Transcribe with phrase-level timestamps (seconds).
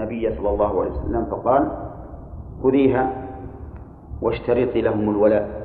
[0.00, 1.70] النبي صلى الله عليه وسلم فقال
[2.62, 3.12] خذيها
[4.22, 5.60] واشترطي لهم الولاء.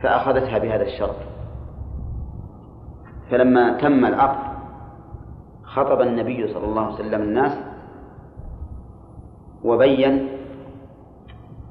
[0.00, 1.16] فأخذتها بهذا الشرط.
[3.30, 4.50] فلما تم العقد
[5.62, 7.58] خطب النبي صلى الله عليه وسلم الناس
[9.64, 10.28] وبين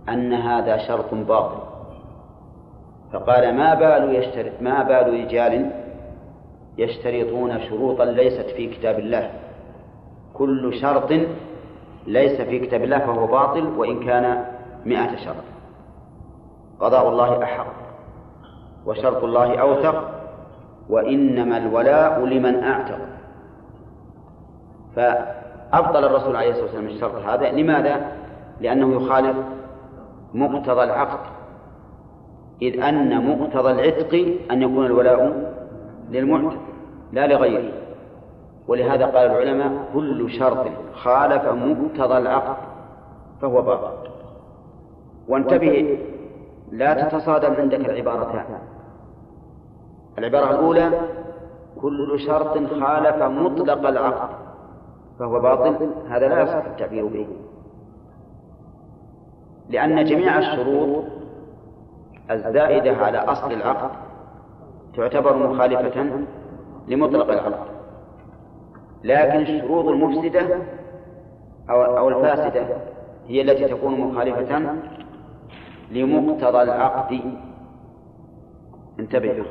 [0.09, 1.59] أن هذا شرط باطل.
[3.13, 5.71] فقال ما بال يشترط ما بال رجال
[6.77, 9.31] يشترطون شروطا ليست في كتاب الله؟
[10.39, 11.11] كل شرط
[12.07, 14.45] ليس في كتاب الله فهو باطل وإن كان
[14.86, 15.43] مئة شرط.
[16.79, 17.73] قضاء الله أحق
[18.86, 20.11] وشرط الله أوثق
[20.89, 23.00] وإنما الولاء لمن أعتق.
[24.95, 28.11] فأبطل الرسول عليه الصلاة والسلام الشرط هذا لماذا؟
[28.61, 29.37] لأنه يخالف
[30.33, 31.19] مقتضى العقد.
[32.61, 34.14] إذ أن مقتضى العتق
[34.52, 35.53] أن يكون الولاء
[36.11, 36.59] للمعتق
[37.11, 37.78] لا لغيره.
[38.69, 42.58] ولهذا قال العلماء كل شرط خالف مقتضى العقد
[43.42, 44.09] فهو باطل.
[45.28, 46.00] وانتبه
[46.72, 48.45] لا تتصادم عندك العبارتان.
[50.17, 50.92] العبارة الأولى
[51.81, 54.30] كل شرط خالف مطلق العقد
[55.20, 55.90] فهو باطل.
[56.09, 57.28] هذا لا يصح التعبير به.
[59.70, 61.03] لأن جميع الشروط
[62.31, 63.90] الزائدة على أصل العقد
[64.97, 66.25] تعتبر مخالفة
[66.88, 67.69] لمطلق العقد.
[69.03, 70.58] لكن الشروط المفسدة
[71.69, 72.67] أو أو الفاسدة
[73.28, 74.75] هي التي تكون مخالفة
[75.91, 77.22] لمقتضى العقد.
[79.00, 79.45] انتبه.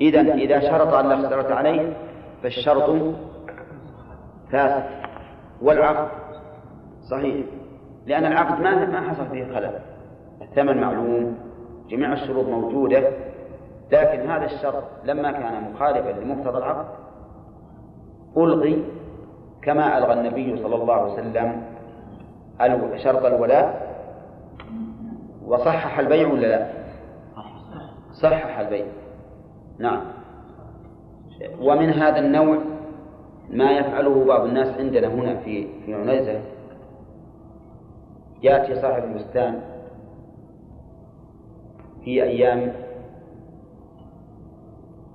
[0.00, 1.96] إذا إذا شرط أن لا عليه
[2.42, 3.14] فالشرط
[4.52, 4.84] فاسد.
[5.62, 6.08] والعقد؟
[7.10, 7.46] صحيح.
[8.06, 9.78] لأن العقد ما ما حصل فيه خلل.
[10.42, 11.38] الثمن معلوم
[11.88, 13.10] جميع الشروط موجودة
[13.92, 16.86] لكن هذا الشرط لما كان مخالفا لمقتضى العقد
[18.36, 18.84] ألغي
[19.62, 21.62] كما ألغى النبي صلى الله عليه وسلم
[22.96, 23.90] شرط الولاء.
[25.46, 26.70] وصحح البيع ولا لا؟
[28.22, 28.86] صحح البيع.
[29.78, 30.00] نعم.
[31.60, 32.58] ومن هذا النوع
[33.50, 36.40] ما يفعله بعض الناس عندنا هنا في في عنيزة.
[38.42, 39.60] يأتي صاحب البستان
[42.04, 42.72] في أيام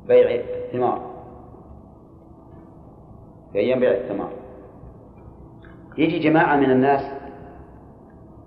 [0.07, 1.04] بيع الثمار.
[3.55, 4.31] في أيام بيع الثمار.
[5.97, 7.01] يجي جماعة من الناس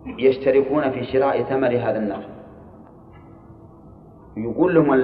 [0.07, 2.29] يشتركون في شراء ثمر هذا النخل.
[4.37, 4.95] يقول لهم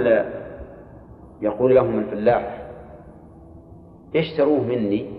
[1.41, 2.63] يقول لهم الفلاح
[4.17, 5.11] اشتروه مني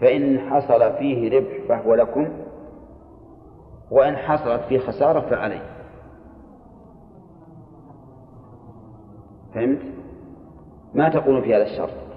[0.00, 2.28] فإن حصل فيه ربح فهو لكم
[3.90, 5.60] وإن حصلت فيه خسارة فعلي.
[9.54, 9.82] فهمت؟
[10.94, 12.11] ما تقول في هذا الشرط.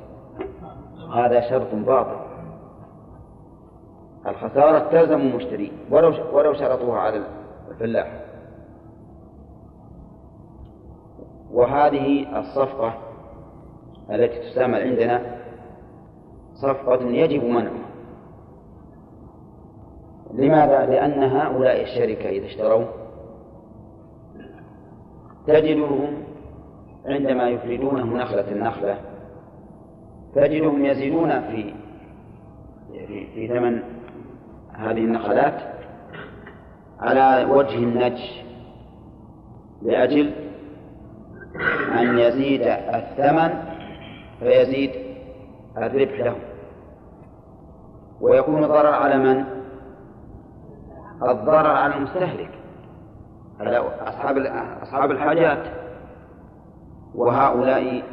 [1.15, 2.15] هذا شرط باطل.
[4.27, 5.71] الخسارة تلزم المشتري.
[5.91, 7.21] ولو ولو شرطوها على
[7.71, 8.21] الفلاح
[11.51, 12.93] وهذه الصفقة
[14.09, 15.21] التي تستعمل عندنا
[16.53, 17.85] صفقة يجب منعها.
[20.33, 22.85] لماذا؟ لأن هؤلاء الشركة إذا اشتروا
[25.47, 26.23] تجدهم
[27.05, 28.97] عندما يفردونه نخلة النخلة
[30.35, 31.73] تجدهم يزيدون في
[33.07, 33.81] في, ثمن
[34.73, 35.61] هذه النخلات
[36.99, 38.19] على وجه النج
[39.81, 40.33] لأجل
[41.99, 43.49] أن يزيد الثمن
[44.39, 44.91] فيزيد
[45.77, 46.35] الربح له
[48.21, 49.45] ويكون الضرر على من؟
[51.21, 52.49] الضرر على المستهلك
[53.59, 54.37] على أصحاب
[54.81, 55.63] أصحاب الحاجات
[57.15, 58.03] وهؤلاء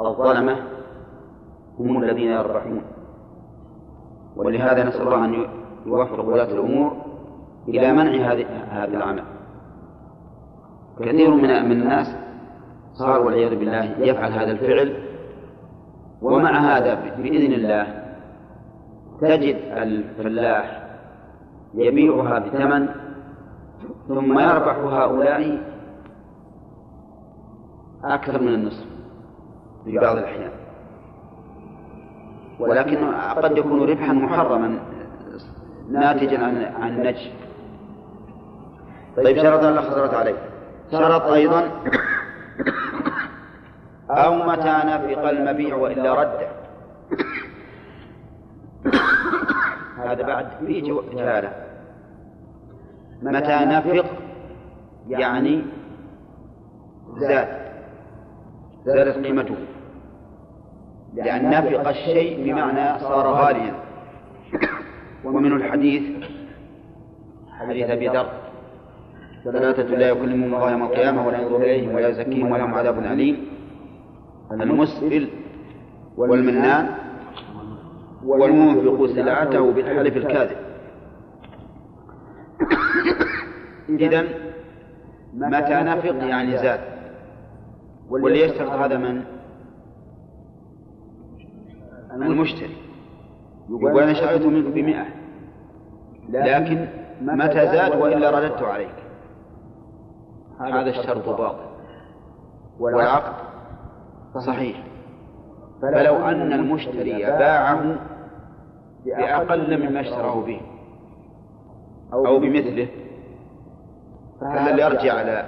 [0.00, 0.73] الظلمة
[1.78, 2.82] هم الذين يربحون
[4.36, 5.46] ولهذا نسأل الله أن
[5.86, 6.96] يوفق ولاة الأمور
[7.68, 9.24] إلى منع هذه هذا العمل.
[11.00, 12.16] كثير من من الناس
[12.92, 14.96] صار والعياذ بالله يفعل هذا الفعل
[16.22, 18.04] ومع هذا بإذن الله
[19.20, 20.84] تجد الفلاح
[21.74, 22.88] يبيعها بثمن
[24.08, 25.62] ثم يربح هؤلاء
[28.04, 28.86] أكثر من النصف
[29.84, 30.63] في بعض الأحيان.
[32.58, 34.78] ولكن قد يكون ربحا محرما
[35.90, 37.30] ناتجا عن عن النجش
[39.16, 40.34] طيب شرط الله خسرت عليه.
[40.92, 41.70] شرط أيضا
[44.10, 46.48] أو متى نفق المبيع وإلا رده
[50.04, 50.80] هذا بعد في
[51.14, 51.52] جهالة
[53.22, 54.06] متى نفق
[55.08, 55.62] يعني
[57.18, 57.48] زاد
[58.86, 59.56] زادت قيمته.
[61.14, 63.74] لأن نفق الشيء بمعنى صار غاليا.
[65.24, 66.02] ومن الحديث
[67.60, 68.26] حديث أبي ذر
[69.44, 73.46] ثلاثة لا يكلمهم الله يوم القيامة ولا ينظر إليهم ولا يزكيهم ولهم عذاب أليم.
[74.52, 75.28] المسفل
[76.16, 76.86] والمنان
[78.24, 80.56] والمنفق سلعته بالحلف الكاذب.
[83.88, 84.24] إذا
[85.34, 86.80] متى نفق يعني زاد؟
[88.10, 89.22] واللي يشترط هذا من؟
[92.22, 92.76] المشتري
[93.70, 95.06] يقول أنا شريته منك بمئة.
[96.28, 96.88] لكن
[97.20, 98.94] متى زاد وإلا رددت عليك؟
[100.60, 101.64] هذا الشرط باطل
[102.78, 103.32] والعقد؟
[104.46, 104.82] صحيح.
[105.82, 107.96] فلو أن المشتري باعه
[109.06, 110.60] بأقل مما اشتراه به
[112.12, 112.88] أو بمثله.
[114.40, 115.46] فهل يرجع على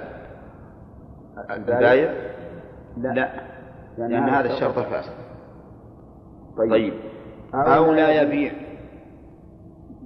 [1.49, 2.13] البايع؟
[2.97, 3.29] لا.
[3.97, 5.13] لأن هذا الشرط فاسد
[6.57, 6.93] طيب.
[7.53, 8.51] أو لا يبيع.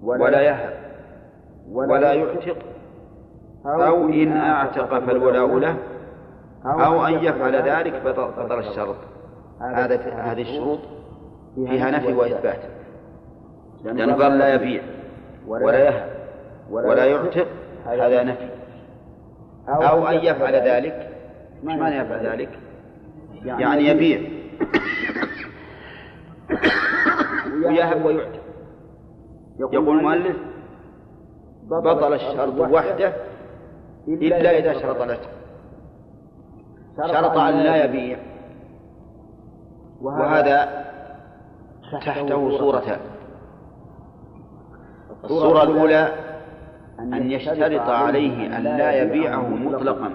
[0.04, 0.74] ولا يهب.
[1.72, 2.58] ولا يعتق.
[3.66, 5.78] أو إن أعتق فالولاء له.
[6.66, 8.96] أو أن يفعل ذلك بطل الشرط.
[9.62, 10.80] هذا هذه الشروط.
[11.56, 12.60] فيها نفي وإثبات.
[13.84, 14.82] لأنه قال لا يبيع.
[15.48, 16.10] ولا يهب.
[16.70, 17.48] ولا يعتق.
[17.86, 18.50] هذا نفي.
[19.68, 21.10] أو أن يفعل ذلك.
[21.64, 22.50] ما معنى يفعل ذلك؟
[23.46, 24.22] يعني يبيع.
[27.72, 28.42] ويهب ويعتق
[29.60, 30.38] يقول المؤلف
[31.64, 33.14] بطل الشرط وحده
[34.08, 35.30] إلا إذا شرط العتق
[36.98, 38.18] شرط أن لا يبيع.
[40.02, 40.86] وهذا
[41.92, 43.00] تحته صورتان
[45.24, 46.14] الصورة الأولى
[47.00, 50.12] أن يشترط عليه أن لا يبيعه مطلقا.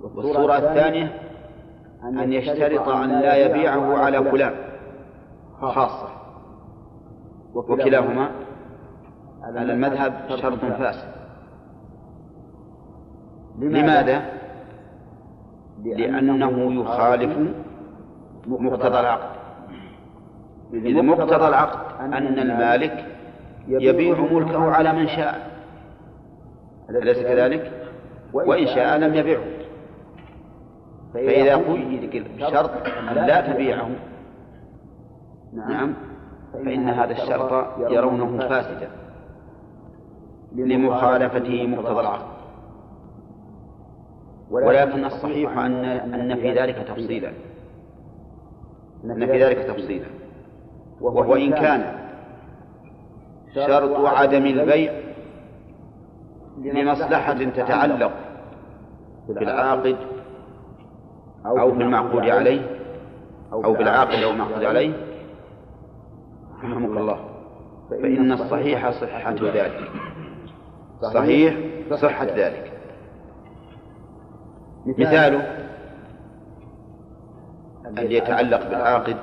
[0.00, 1.20] والصورة الثانية
[2.04, 4.67] أن يشترط أن لا يبيعه على فلان.
[5.60, 6.08] خاصة.
[7.54, 8.30] وكلاهما
[9.42, 11.08] على المذهب شرط فاسد.
[13.58, 14.22] لماذا؟
[15.84, 17.38] لأنه يخالف
[18.46, 19.38] مقتضى العقد.
[20.72, 23.04] إذا مقتضى العقد أن المالك
[23.68, 25.58] يبيع ملكه على من شاء.
[26.90, 27.72] أليس كذلك؟
[28.32, 29.44] وإن شاء لم يبيعه.
[31.14, 32.70] فإذا قيد بشرط
[33.10, 33.90] أن لا تبيعه.
[35.52, 35.94] نعم.
[36.52, 38.88] فإن هذا الشرط يرونه فاسدا.
[40.52, 42.38] لمخالفته مقتضى العقد
[44.50, 47.32] ولكن الصحيح أن أن في ذلك تفصيلا.
[49.04, 50.06] أن في ذلك تفصيلا.
[51.00, 51.98] وهو إن كان.
[53.54, 54.92] شرط عدم البيع
[56.58, 58.12] لمصلحة تتعلق
[59.28, 59.96] بالعاقد
[61.46, 62.60] أو في المعقود عليه
[63.52, 65.07] أو بالعاقد أو المعقود عليه.
[66.64, 67.18] رحمك الله.
[67.90, 69.90] فإن الصحيح صحة ذلك.
[71.02, 71.56] صحيح
[71.90, 72.72] صحة ذلك.
[74.86, 75.68] مثاله
[77.86, 79.16] الذي يتعلق بالعاقد.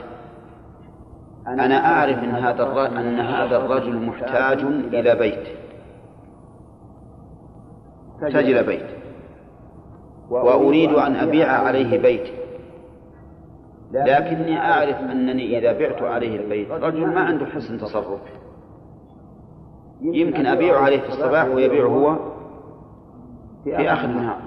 [1.48, 4.60] أنا أعرف أن هذا الرجل أن هذا الرجل محتاج
[4.94, 5.48] إلى بيت.
[8.22, 8.86] محتاج إلى بيت.
[10.30, 12.45] وأريد أن أبيع عليه بيت.
[14.04, 18.22] لكني أعرف أنني إذا بعت عليه البيت رجل ما عنده حسن تصرف.
[20.02, 22.18] يمكن أبيع عليه في الصباح ويبيع هو
[23.64, 24.38] في آخر النهار.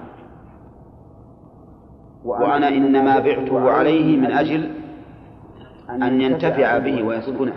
[2.25, 4.71] وأنا إنما بعته عليه من أجل
[5.89, 7.55] أن ينتفع به ويسكنه.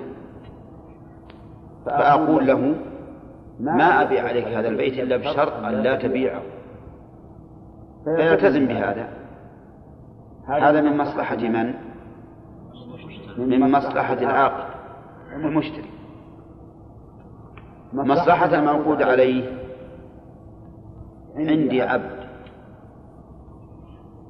[1.87, 2.75] فأقول له
[3.61, 6.43] ما أبيع عليك هذا البيت إلا بشرط أن لا تبيعه.
[8.05, 9.09] فيلتزم بهذا.
[10.47, 11.75] هذا من مصلحة من؟
[13.39, 14.75] من مصلحة العاقل.
[15.35, 15.91] المشتري.
[17.93, 19.63] مصلحة الموقود عليه.
[21.37, 22.23] عندي عبد.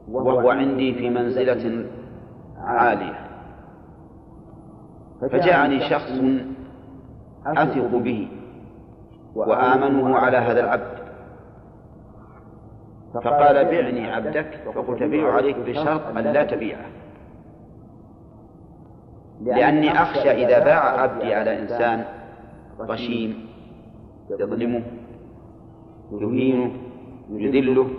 [0.09, 1.87] وهو عندي في منزلة
[2.59, 3.29] عالية.
[5.21, 6.11] فجاءني شخص
[7.47, 8.29] أثق به
[9.35, 11.03] وآمنه على هذا العبد.
[13.15, 17.02] فقال بعني عبدك فقلت بيع عليك بشرط أن لا تبيعه.
[19.43, 22.05] لأني أخشى إذا باع عبدي على إنسان
[22.81, 23.47] غشيم
[24.31, 24.83] يظلمه
[26.13, 26.73] يهينه
[27.31, 27.91] يذله.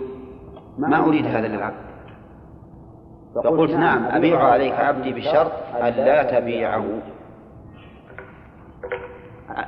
[0.78, 1.84] ما أريد هذا للعبد؟
[3.34, 6.84] فقلت نعم أبيع عليك عبدي بشرط أن لا تبيعه.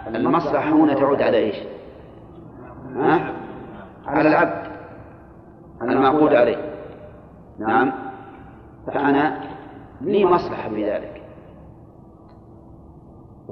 [0.06, 1.56] المصلحة هنا تعود على إيش؟
[2.97, 3.33] ها؟
[4.06, 4.66] على العبد.
[5.83, 6.56] المعقود عليه.
[7.59, 7.92] نعم.
[8.87, 9.40] فأنا
[10.00, 11.15] لي مصلحة في ذلك.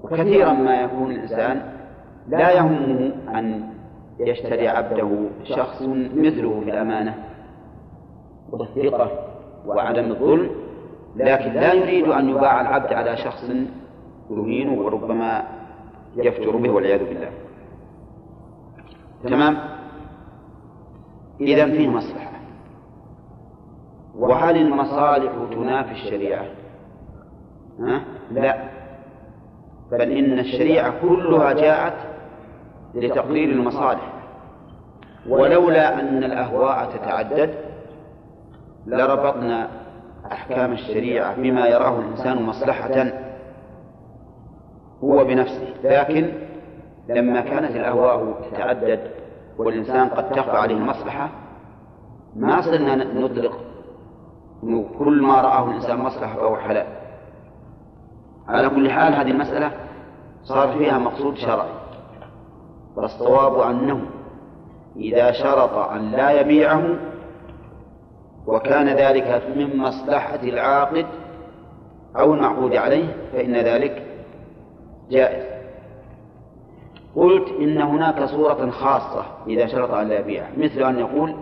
[0.05, 1.63] وكثيرا ما يكون الإنسان
[2.29, 3.69] لا يهمه أن
[4.21, 5.11] يشتري عبده
[5.45, 5.83] شخص
[6.15, 7.15] مثله في الأمانة.
[8.51, 9.11] والثقة
[9.67, 10.51] وعدم الظلم.
[11.17, 13.51] لكن لا يريد أن يباع العبد على شخص
[14.31, 15.43] يهينه وربما
[16.17, 17.31] يفتر به والعياذ بالله.
[19.25, 19.57] تمام؟
[21.41, 22.31] إذا فيه مصلحة.
[24.19, 26.45] وهل المصالح تنافي الشريعة؟
[27.81, 28.01] ها؟
[28.33, 28.74] لا.
[29.99, 31.95] بل إن الشريعة كلها جاءت
[32.95, 34.13] لتقرير المصالح.
[35.29, 37.55] ولولا أن الأهواء تتعدد
[38.87, 39.69] لربطنا
[40.33, 43.07] أحكام الشريعة بما يراه الإنسان مصلحة
[45.05, 45.75] هو بنفسه.
[45.85, 46.33] لكن
[47.09, 49.01] لما كانت الأهواء تتعدد
[49.59, 51.31] والإنسان قد تخفى عليه المصلحة
[52.37, 53.61] ما صرنا نطلق
[54.99, 56.87] كل ما رآه الإنسان مصلحة فهو حلال.
[58.49, 59.71] على كل حال هذه المسألة
[60.45, 61.75] صار فيها مقصود شرعي.
[62.97, 64.01] والصواب أنه
[64.97, 66.97] إذا شرط أن لا يبيعه
[68.47, 71.07] وكان ذلك من مصلحة العاقد
[72.17, 74.03] أو المعقود عليه فإن ذلك
[75.11, 75.55] جائز.
[77.17, 81.35] قلت إن هناك صورة خاصة إذا شرط أن لا يبيعه مثل أن يقول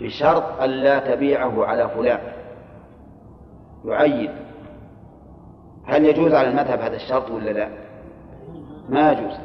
[0.00, 2.20] بشرط أن لا تبيعه على فلان.
[3.84, 4.30] يعين
[5.86, 7.85] هل يجوز على المذهب هذا الشرط ولا لا؟
[8.88, 9.36] ما يجوز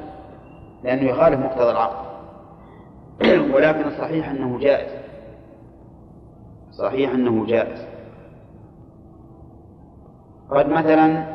[0.83, 2.11] لأنه يخالف مقتضى العقد
[3.55, 5.01] ولكن الصحيح أنه جائز.
[6.71, 7.85] صحيح أنه جائز.
[10.49, 11.25] قد مثلا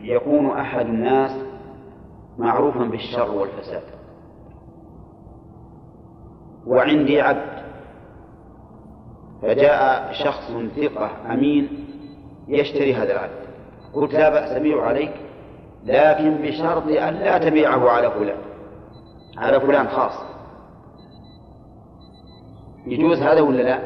[0.00, 1.30] يكون أحد الناس
[2.38, 3.82] معروفا بالشر والفساد.
[6.66, 7.58] وعندي عبد
[9.42, 11.68] فجاء شخص ثقة أمين
[12.48, 13.48] يشتري هذا العبد.
[13.92, 15.27] قلت لا بأس بيعه عليك
[15.88, 18.38] لكن بشرط أن لا تبيعه على فلان.
[19.38, 20.12] على فلان خاص.
[22.86, 23.78] يجوز هذا ولا لا؟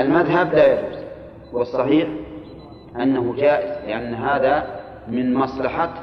[0.00, 1.02] المذهب لا يجوز.
[1.52, 2.08] والصحيح
[2.96, 5.94] أنه جائز لأن هذا من مصلحة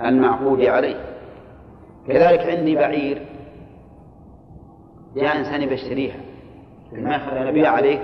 [0.00, 0.96] المعقود عليه.
[2.08, 3.22] كذلك عندي بعير.
[5.16, 6.16] جاء إنسان بيشتريها
[6.92, 8.00] ما يخلى نبيع عليك؟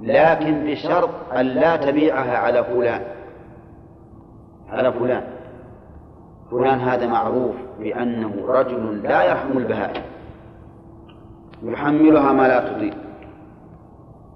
[0.00, 3.21] لكن بشرط أن لا تبيعها على فلان.
[4.72, 5.22] على فلان.
[6.50, 10.02] فلان هذا معروف بأنه رجل لا يرحم البهائم.
[11.62, 12.94] يحملها ما لا تطيق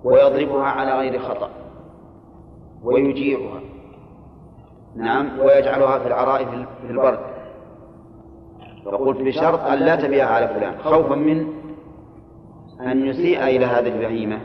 [0.04, 1.50] ويضربها على غير خطأ.
[2.84, 3.60] ويجيعها.
[4.96, 6.44] نعم ويجعلها في العراء
[6.86, 7.18] في البرد.
[8.84, 10.78] فقلت بشرط أن لا تبيعها على فلان.
[10.84, 11.46] خوفا من
[12.80, 14.38] أن يسيء إلى هذه البهيمة.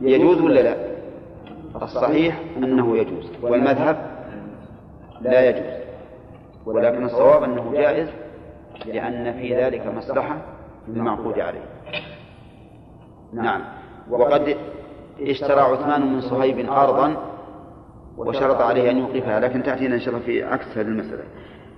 [0.00, 0.76] يجوز ولا لا؟
[1.82, 3.30] الصحيح أنه يجوز.
[3.42, 4.15] والمذهب
[5.20, 5.86] لا يجوز.
[6.66, 8.08] ولكن الصواب أنه جائز
[8.86, 10.36] لأن في ذلك مصلحة
[10.88, 11.64] للمعقود عليه.
[13.32, 13.62] نعم.
[14.10, 14.56] وقد
[15.20, 17.16] اشترى عثمان من صهيب أرضا
[18.16, 21.24] وشرط عليه أن يوقفها لكن تأتينا إن شاء الله في عكس هذه المسألة.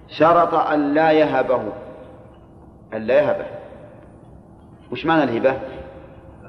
[0.08, 1.62] شرط أن لا يهبه.
[2.94, 3.46] أن لا يهبه.
[4.92, 5.54] وش معنى الهبة؟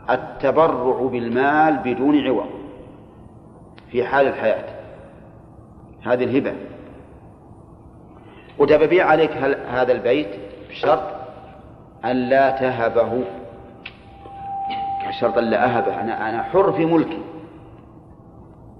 [0.09, 2.49] التبرع بالمال بدون عوض
[3.91, 4.63] في حال الحياة.
[6.03, 6.53] هذه الهبة.
[8.59, 9.31] قلت ببيع عليك
[9.71, 10.27] هذا البيت
[10.69, 11.01] بشرط
[12.05, 13.23] أن لا تهبه؟
[15.07, 16.01] بشرط أن لا أهبه.
[16.01, 17.19] أنا أنا حر في ملكي.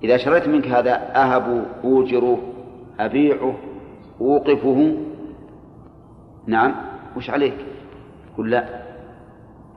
[0.03, 2.39] إذا شريت منك هذا أهب أوجره
[3.00, 3.53] أبيعه
[4.21, 4.98] أوقفه.
[6.48, 6.75] نعم.
[7.17, 7.55] وش عليك؟
[8.38, 8.65] قل لا.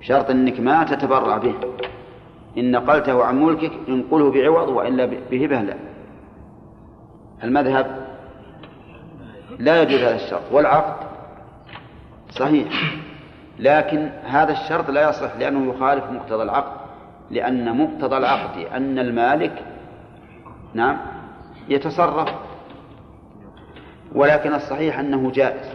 [0.00, 1.54] بشرط أنك ما تتبرع به.
[2.58, 5.76] إن نقلته عن ملكك انقله بعوض وإلا بهبة لا.
[7.44, 8.01] المذهب
[9.62, 11.06] لا يجوز هذا الشرط والعقد
[12.30, 12.68] صحيح
[13.58, 16.80] لكن هذا الشرط لا يصح لأنه يخالف مقتضى العقد
[17.30, 19.62] لأن مقتضى العقد أن المالك
[20.74, 20.96] نعم
[21.68, 22.28] يتصرف
[24.14, 25.66] ولكن الصحيح أنه جائز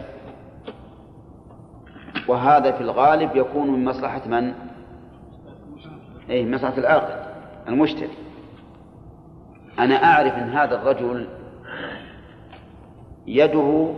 [2.28, 4.54] وهذا في الغالب يكون من مصلحة من؟
[6.30, 7.28] أي مصلحة العاقد
[7.68, 8.16] المشتري
[9.78, 11.28] أنا أعرف أن هذا الرجل
[13.28, 13.94] يده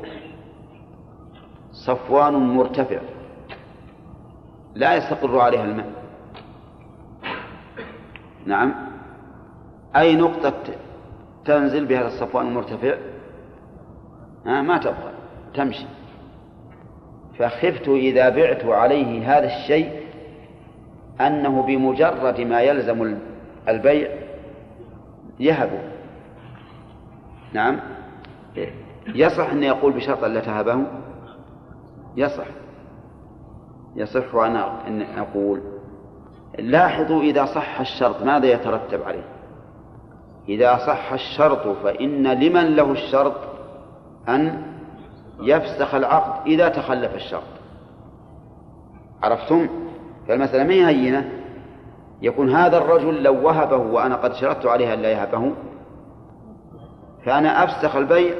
[1.72, 3.00] صفوان مرتفع.
[4.74, 5.92] لا يستقر عليها الماء.
[8.46, 8.74] نعم.
[9.96, 10.54] أي نقطة
[11.44, 12.94] تنزل بهذا الصفوان المرتفع؟
[14.44, 15.12] ما تبقى.
[15.54, 15.86] تمشي.
[17.38, 20.00] فخفت إذا بعت عليه هذا الشيء
[21.20, 23.18] أنه بمجرد ما يلزم
[23.68, 24.08] البيع
[25.40, 25.70] يهب.
[27.52, 27.80] نعم.
[29.14, 30.86] يصح أن يقول بشرط أن لا تهبه
[32.16, 32.46] يصح.
[33.96, 35.60] يصح أن أقول.
[36.58, 39.24] لاحظوا إذا صح الشرط ماذا يترتب عليه؟
[40.48, 43.34] إذا صح الشرط فإن لمن له الشرط
[44.28, 44.62] أن
[45.40, 47.42] يفسخ العقد إذا تخلف الشرط.
[49.22, 49.68] عرفتم؟
[50.28, 51.30] فالمسألة ما هي هينة؟
[52.22, 55.52] يكون هذا الرجل لو وهبه وأنا قد شرطت عليه أن لا يهبه
[57.24, 58.34] فأنا أفسخ البيع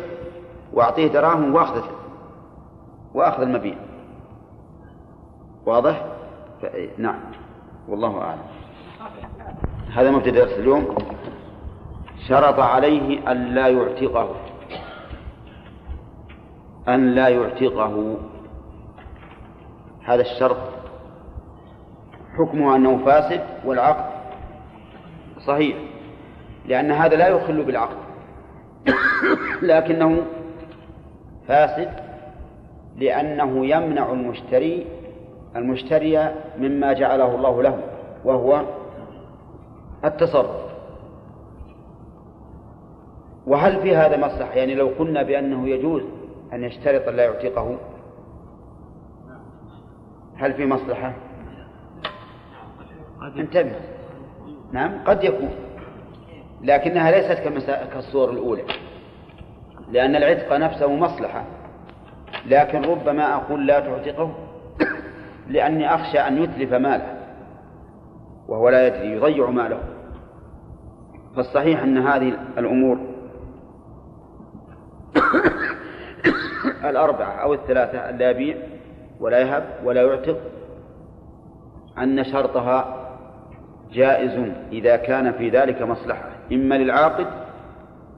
[0.73, 1.83] وأعطيه دراهم وأخذ
[3.15, 3.75] وأخذ المبيع.
[5.67, 6.05] واضح؟
[6.99, 7.21] نعم.
[7.89, 8.43] والله أعلم.
[9.95, 10.97] هذا مبتدأ درس اليوم.
[12.29, 14.31] شرط عليه أن لا يعتقه.
[16.89, 18.17] أن لا يعتقه.
[20.05, 20.57] هذا الشرط.
[22.39, 24.11] حكمه أنه فاسد والعقد
[25.47, 25.77] صحيح.
[26.67, 27.97] لأن هذا لا يخل بالعقد.
[29.63, 30.23] لكنه
[31.51, 31.91] فاسد
[32.97, 34.87] لأنه يمنع المشتري
[35.57, 37.83] المشتري مما جعله الله له
[38.25, 38.65] وهو
[40.05, 40.71] التصرف.
[43.47, 46.03] وهل في هذا مصلحة؟ يعني لو قلنا بأنه يجوز
[46.53, 47.77] أن يشترط لا يعتقه
[50.37, 51.13] هل في مصلحة؟
[53.37, 53.73] انتبه.
[54.73, 55.51] نعم قد يكون
[56.63, 57.41] لكنها ليست
[57.93, 58.63] كالصور الأولى.
[59.91, 61.45] لأن العتق نفسه مصلحة.
[62.47, 64.35] لكن ربما أقول لا تعتقه
[65.49, 67.17] لأني أخشى أن يتلف ماله
[68.49, 69.81] وهو لا يدري يضيع ماله.
[71.37, 72.99] فالصحيح أن هذه الأمور
[76.91, 78.57] الأربعة أو الثلاثة لا يبيع
[79.21, 80.39] ولا يهب ولا يعتق
[81.99, 82.97] أن شرطها
[83.93, 87.27] جائز إذا كان في ذلك مصلحة إما للعاقد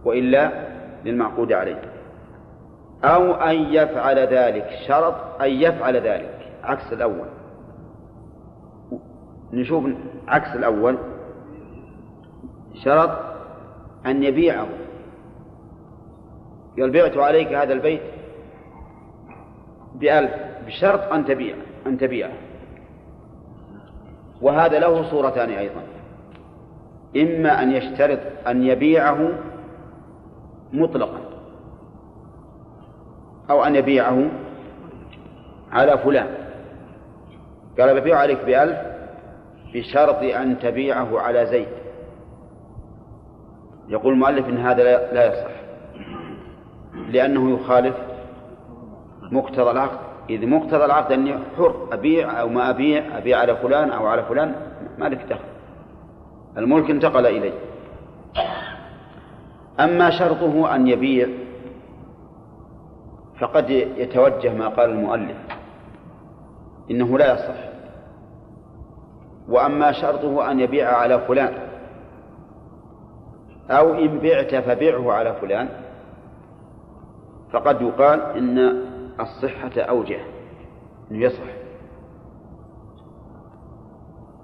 [0.04, 0.71] وإلا
[1.04, 1.82] للمعقود عليه.
[3.04, 7.26] أو أن يفعل ذلك شرط أن يفعل ذلك عكس الأول.
[9.52, 9.84] نشوف
[10.28, 10.98] عكس الأول.
[12.74, 13.10] شرط
[14.06, 14.68] أن يبيعه.
[16.78, 18.02] قال بعت عليك هذا البيت
[19.94, 20.32] بألف
[20.66, 22.32] بشرط أن تبيع أن تبيعه.
[24.42, 25.82] وهذا له صورتان أيضا.
[27.16, 29.28] إما أن يشترط أن يبيعه
[30.72, 31.20] مطلقا.
[33.50, 34.30] أو أن يبيعه
[35.72, 36.26] على فلان.
[37.78, 38.78] قال ببيع عليك بألف
[39.74, 41.68] بشرط أن تبيعه على زيد.
[43.88, 44.82] يقول المؤلف إن هذا
[45.12, 45.50] لا يصح.
[47.08, 47.96] لأنه يخالف
[49.22, 49.98] مقتضى العقد.
[50.30, 54.54] إذ مقتضى العقد أني حر أبيع أو ما أبيع أبيع على فلان أو على فلان
[54.98, 55.44] ما لك دخل.
[56.58, 57.52] الملك انتقل إليه.
[59.80, 61.28] أما شرطه أن يبيع
[63.40, 65.36] فقد يتوجه ما قال المؤلف
[66.90, 67.72] إنه لا يصح.
[69.48, 71.54] وأما شرطه أن يبيع على فلان
[73.70, 75.68] أو إن بعت فبيعه على فلان
[77.52, 78.58] فقد يقال إن
[79.20, 80.20] الصحة أوجه
[81.10, 81.52] أنه يصح.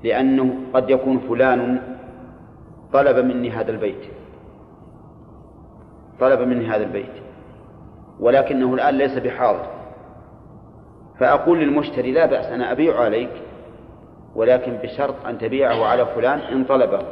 [0.05, 1.83] لأنه قد يكون فلان
[2.93, 4.18] طلب مني هذا البيت.
[6.21, 7.13] طلب مني هذا البيت
[8.21, 9.67] ولكنه الآن ليس بحاضر.
[11.21, 13.31] فأقول للمشتري لا بأس أنا أبيع عليك
[14.35, 17.03] ولكن بشرط أن تبيعه على فلان إن طلبه.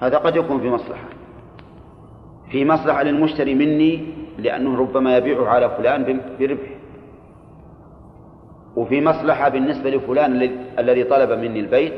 [0.00, 1.08] هذا قد يكون في مصلحة.
[2.50, 6.70] في مصلحة للمشتري مني لأنه ربما يبيعه على فلان بربح.
[8.76, 11.94] وفي مصلحة بالنسبة لفلان الذي طلب مني البيت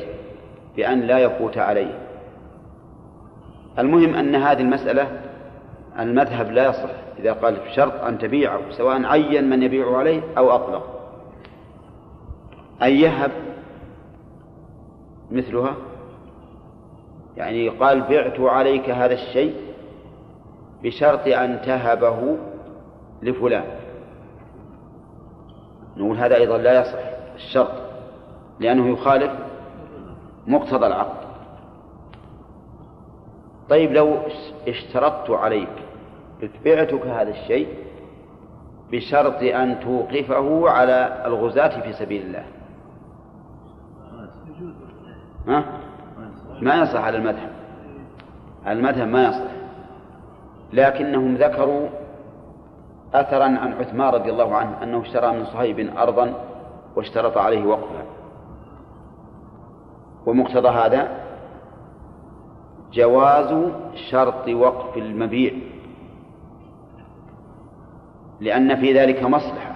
[0.77, 1.99] بأن لا يفوت عليه.
[3.79, 5.21] المهم أن هذه المسألة
[5.99, 11.01] المذهب لا يصح إذا قال بشرط أن تبيعه سواء عين من يبيع عليه أو أطلق.
[12.83, 13.31] أن يهب
[15.31, 15.75] مثلها
[17.37, 19.55] يعني قال بعت عليك هذا الشيء
[20.83, 22.37] بشرط أن تهبه
[23.23, 23.65] لفلان.
[25.97, 26.99] نقول هذا أيضا لا يصح
[27.35, 27.73] الشرط
[28.61, 29.33] لأنه يخالف
[30.47, 31.22] مقتضى العقد
[33.73, 34.19] طيب لو
[34.69, 35.69] اشترطت عليك
[36.65, 37.69] بعتك هذا الشيء
[38.91, 42.45] بشرط أن توقفه على الغزاة في سبيل الله.
[45.49, 45.65] ها؟
[46.61, 47.51] ما يصح على المذهب
[48.67, 49.53] على المذهب ما يصح.
[50.73, 51.89] لكنهم ذكروا
[53.15, 56.35] أثرا عن عثمان رضي الله عنه أنه اشترى من صهيب أرضا
[56.97, 58.05] واشترط عليه وقفها
[60.27, 61.22] ومقتضى هذا
[62.93, 63.73] جواز
[64.11, 65.53] شرط وقف المبيع
[68.41, 69.75] لأن في ذلك مصلحة.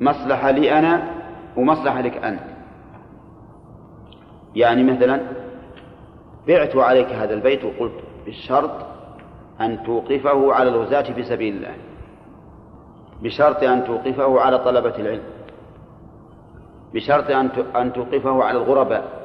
[0.00, 1.10] مصلحة لي أنا
[1.56, 2.42] ومصلحة لك أنت.
[4.54, 5.20] يعني مثلا
[6.48, 7.92] بعت عليك هذا البيت وقلت
[8.24, 8.86] بالشرط
[9.60, 11.74] أن توقفه على الغزاة في سبيل الله.
[13.22, 15.22] بشرط أن توقفه على طلبة العلم.
[16.94, 17.30] بشرط
[17.76, 19.21] أن توقفه على الغرباء.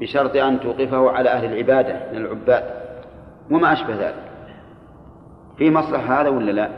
[0.00, 2.64] بشرط أن توقفه على أهل العبادة من العباد.
[3.50, 4.22] وما أشبه ذلك.
[5.56, 6.70] في مصلحة هذا ولا لا؟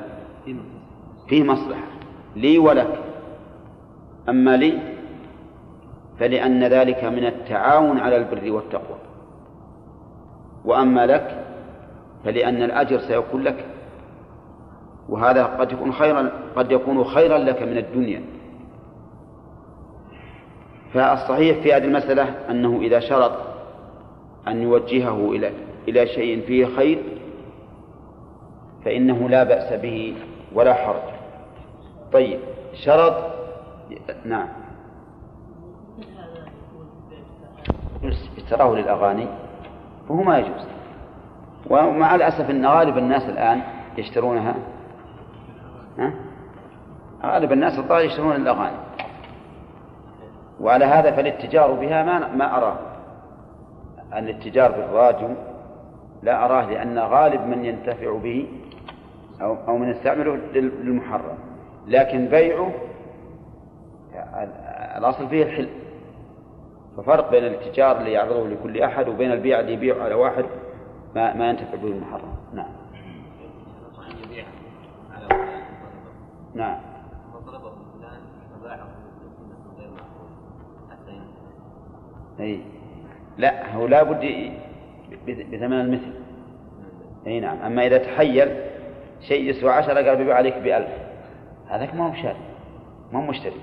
[1.28, 1.87] فيه مصلحة.
[2.37, 2.98] لي ولك.
[4.28, 4.78] أما لي
[6.18, 8.98] فلأن ذلك من التعاون على البر والتقوى.
[10.64, 11.44] وأما لك
[12.24, 13.64] فلأن الأجر سيكون لك.
[15.09, 18.22] وهذا قد يكون خيرا قد يكون خيرا لك من الدنيا.
[20.94, 23.33] فالصحيح في هذه المسألة أنه إذا شرط
[24.48, 25.53] أن يوجهه إلى
[25.88, 27.03] إلى شيء فيه خير
[28.85, 30.14] فإنه لا بأس به
[30.55, 31.03] ولا حرج.
[32.12, 32.40] طيب
[32.85, 33.14] شرط
[34.24, 34.48] نعم.
[38.37, 39.27] اشتراه للأغاني
[40.09, 40.66] فهو ما يجوز.
[41.70, 43.62] ومع الأسف أن غالب الناس الآن
[43.98, 44.55] يشترونها.
[45.98, 46.12] ها؟
[47.22, 48.88] غالب الناس الظاهر يشترون الأغاني.
[50.60, 52.78] وعلى هذا فالاتجار بها ما ما أراه.
[54.18, 55.28] الاتجار بالراديو
[56.22, 58.48] لا أراه لأن غالب من ينتفع به
[59.40, 61.38] أو أو من يستعمله للمحرم.
[61.86, 62.72] لكن بيعه
[64.96, 65.68] الأصل فيه الحل.
[66.96, 70.44] ففرق بين الاتجار اللي يعرضه لكل أحد وبين البيع اللي يبيع على واحد
[71.14, 72.36] ما ما ينتفع به المحرم.
[72.54, 72.66] نعم.
[76.54, 76.76] نعم.
[82.40, 82.61] أي.
[83.38, 84.53] لا هو لا بد
[85.27, 86.12] بثمن المثل.
[87.27, 87.59] أي نعم.
[87.59, 88.48] أما إذا تحيل
[89.20, 90.88] شيء يسوى عشرة قال بيبيع عليك بألف.
[91.68, 92.37] هذاك ما هو شاري
[93.12, 93.61] ما هو مشتري.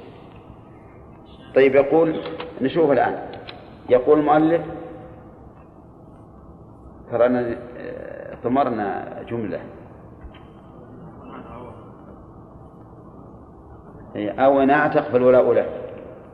[1.56, 2.22] طيب يقول
[2.62, 3.16] نشوف الآن.
[3.90, 4.62] يقول المؤلف
[7.12, 7.58] ترانا
[8.44, 9.60] ثمرنا جملة.
[14.16, 15.66] أو نعتق فالولاء له.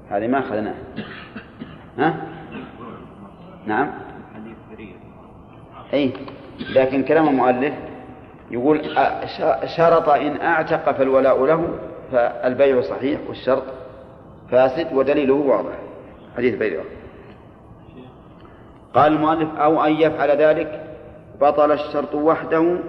[0.10, 0.76] هذه ما أخذناها.
[1.98, 2.31] ها؟
[3.66, 3.92] نعم.
[5.94, 6.14] أي
[6.70, 7.74] لكن كلام المؤلف
[8.52, 8.82] يقول
[9.78, 11.80] شرط إن أعتق فالولاء له
[12.12, 13.64] فالبيع صحيح والشرط
[14.52, 15.74] فاسد ودليله واضح.
[16.38, 16.82] حديث بيع
[18.94, 20.98] قال المؤلف أو أن يفعل ذلك
[21.42, 22.80] بطل الشرط وحده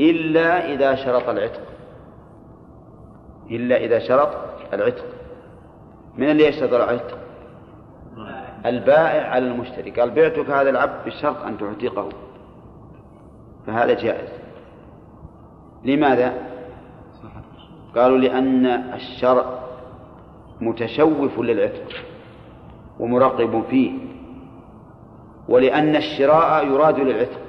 [0.00, 1.62] إلا إذا شرط العتق.
[3.50, 4.28] إلا إذا شرط
[4.72, 5.04] العتق.
[6.16, 7.18] من اللي يشترط العتق؟
[8.66, 9.90] البائع على المشتري.
[9.90, 12.08] قال بعتك هذا العبد بشرط أن تعتقه.
[13.66, 14.28] فهذا جائز.
[15.84, 16.34] لماذا؟
[17.96, 19.44] قالوا لأن الشرع
[20.60, 21.92] متشوف للعتق
[23.00, 23.92] ومرقب فيه
[25.48, 27.40] ولأن الشراء يراد للعتق.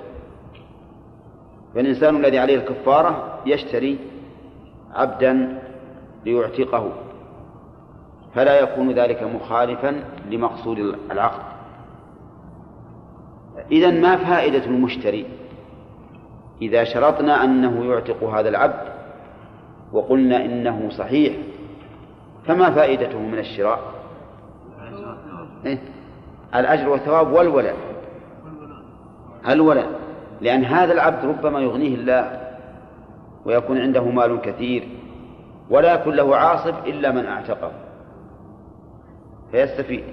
[1.76, 4.00] فالإنسان الذي عليه الكفارة يشتري
[4.94, 5.62] عبدا
[6.26, 6.92] ليعتقه.
[8.36, 10.80] فلا يكون ذلك مخالفا لمقصود
[11.12, 11.42] العقد.
[13.72, 15.26] إذا ما فائدة المشتري؟
[16.62, 18.96] إذا شرطنا أنه يعتق هذا العبد
[19.94, 21.36] وقلنا إنه صحيح
[22.48, 23.80] فما فائدته من الشراء؟
[25.66, 25.80] إيه؟
[26.56, 27.76] الأجر والثواب والولاء
[29.50, 29.90] الولاء
[30.42, 32.42] لأن هذا العبد ربما يغنيه الله
[33.46, 34.88] ويكون عنده مال كثير
[35.70, 37.72] ولا يكون له عاصب إلا من أعتقه.
[39.52, 40.04] فيستفيد.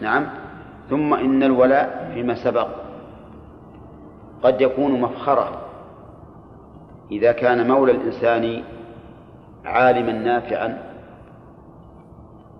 [0.00, 0.26] نعم.
[0.90, 2.68] ثم إن الولاء فيما سبق
[4.42, 5.62] قد يكون مفخرة.
[7.10, 8.62] إذا كان مولى الإنسان
[9.64, 10.82] عالما نافعا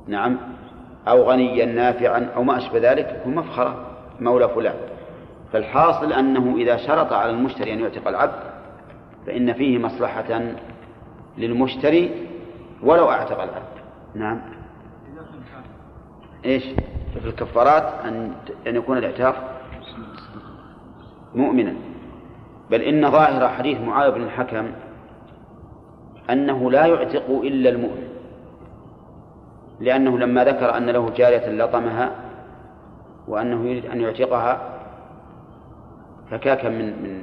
[0.07, 0.39] نعم
[1.09, 3.87] أو غنيا نافعا أو ما أشبه ذلك يكون مفخرة
[4.21, 4.75] مولى فلان.
[5.53, 8.41] فالحاصل أنه إذا شرط على المشتري أن يعتق العبد
[9.27, 10.41] فإن فيه مصلحة
[11.39, 12.27] للمشتري
[12.83, 13.77] ولو أعتق العبد.
[14.15, 14.56] نعم.
[16.47, 16.65] إيش؟
[17.21, 18.33] في الكفارات أن
[18.67, 19.61] أن يكون الاعتاق
[21.35, 21.75] مؤمنا.
[22.71, 24.71] بل إن ظاهر حديث معاوية بن الحكم
[26.31, 28.09] أنه لا يعتق إلا المؤمن.
[29.81, 32.11] لأنه لما ذكر أن له جارية لطمها
[33.29, 34.61] وأنه يريد أن يعتقها
[36.31, 37.23] فكاكا من من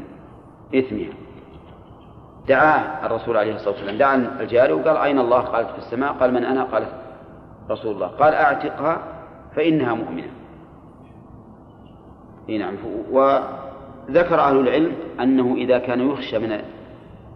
[0.80, 1.14] إثمها.
[2.48, 6.14] دعاه الرسول عليه الصلاة والسلام دعا الجاري وقال أين الله؟ قالت في السماء.
[6.14, 6.90] قال من أنا؟ قالت
[7.70, 8.08] رسول الله.
[8.08, 9.13] قال أعتقها
[9.56, 10.32] فإنها مؤمنة.
[12.50, 12.76] إي نعم.
[13.12, 16.62] وذكر أهل العلم أنه إذا كان يخشى من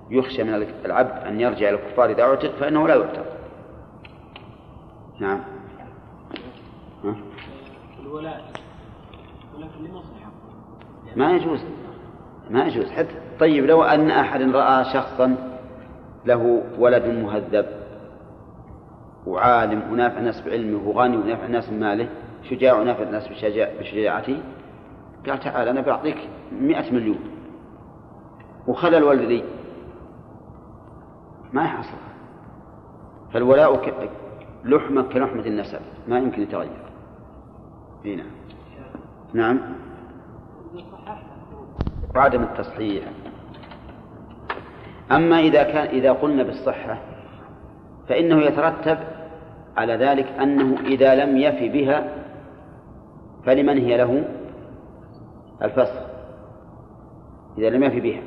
[0.09, 3.25] يخشى من العبد أن يرجع إلى الكفار إذا اعتق فإنه لا يعتق.
[5.19, 5.39] نعم.
[8.01, 8.51] الولاء
[9.55, 10.31] ولكن لمصلحه
[11.15, 11.59] ما يجوز.
[12.49, 12.91] ما يجوز.
[12.91, 15.35] حتى طيب لو أن أحد رأى شخصا
[16.25, 17.65] له ولد مهذب
[19.27, 22.09] وعالم ونافع الناس بعلمه وغني ونافع الناس بماله
[22.49, 23.27] شجاع ونافع الناس
[23.79, 24.41] بشجاعته
[25.27, 26.17] قال تعال أنا بعطيك
[26.51, 27.19] مئة مليون.
[28.67, 29.43] وخلى الولد
[31.53, 31.97] ما يحصل.
[33.33, 33.91] فالولاء
[34.65, 35.79] لحمة كلحمة النسب.
[36.07, 36.87] ما يمكن يتغير.
[38.05, 38.23] هنا
[39.33, 39.59] نعم.
[42.15, 43.03] وعدم التصحيح.
[45.11, 47.01] أما إذا كان إذا قلنا بالصحة
[48.09, 48.97] فإنه يترتب
[49.77, 52.07] على ذلك أنه إذا لم يف بها
[53.45, 54.23] فلمن هي له؟
[55.61, 56.01] الفسخ
[57.57, 58.21] إذا لم يف بها.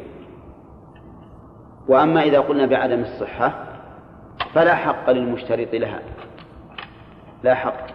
[1.89, 3.65] وأما إذا قلنا بعدم الصحة
[4.55, 6.01] فلا حق للمشترط لها.
[7.43, 7.87] لا حق.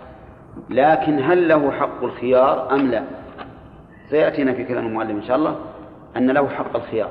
[0.70, 3.04] لكن هل له حق الخيار أم لا؟
[4.10, 5.56] سيأتينا في كلام المعلم إن شاء الله
[6.18, 7.10] أن له حق الخيار.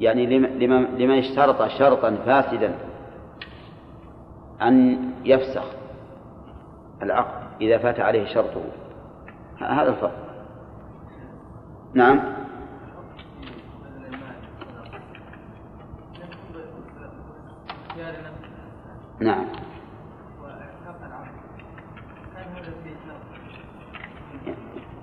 [0.00, 0.26] يعني
[0.98, 2.74] لمن اشترط شرطا فاسدا
[4.62, 5.64] أن يفسخ
[7.02, 8.64] العقد إذا فات عليه شرطه.
[9.58, 10.12] هذا الفرق.
[11.94, 12.20] نعم.
[19.20, 19.44] نعم.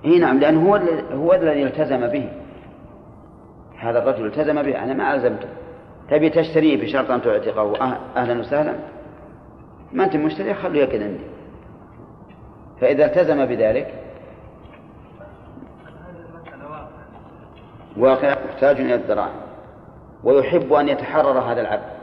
[0.04, 0.76] إي نعم لأنه هو
[1.12, 2.32] هو الذي التزم به.
[3.78, 5.48] هذا الرجل التزم به أنا ما ألزمته.
[6.10, 7.96] تبي تشتريه بشرط أن تعتقه.
[8.16, 8.97] أهلا وسهلا.
[9.92, 11.24] ما أنت مشتري خليه يقعد عندي.
[12.80, 13.94] فإذا التزم بذلك
[17.96, 19.40] واقع محتاج إلى الدراهم
[20.24, 21.98] ويحب أن يتحرر هذا العبد.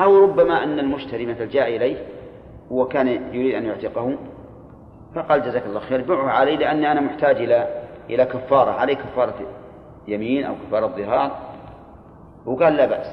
[0.00, 2.06] أو ربما أن المشتري مثل جاء إليه
[2.70, 4.16] وكان يريد أن يعتقه
[5.14, 9.34] فقال جزاك الله خير بيعه علي لأني أنا محتاج إلى إلى كفارة علي كفارة
[10.08, 11.38] يمين أو كفارة ظهار.
[12.46, 13.06] وقال لا بأس.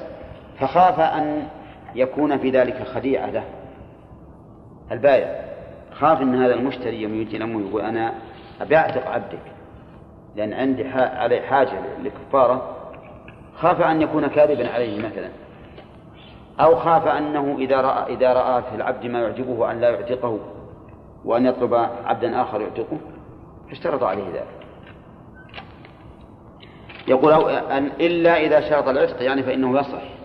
[0.58, 1.48] فخاف أن
[1.96, 3.44] يكون في ذلك خديعة له.
[4.92, 5.44] البائع
[5.92, 8.14] خاف أن هذا المشتري يوم يجي الأمر يقول أنا
[8.60, 9.38] أبي أعتق عبدك
[10.36, 12.76] لأن عندي عليه حاجة لكفارة
[13.56, 15.28] خاف أن يكون كاذبا عليه مثلا.
[16.60, 20.38] أو خاف أنه إذا رأى إذا رأى في العبد ما يعجبه أن لا يعتقه
[21.24, 22.98] وأن يطلب عبدا آخر يعتقه
[23.68, 24.66] فاشترط عليه ذلك.
[27.08, 30.15] يقول أن إلا إذا شرط العتق يعني فإنه يصح.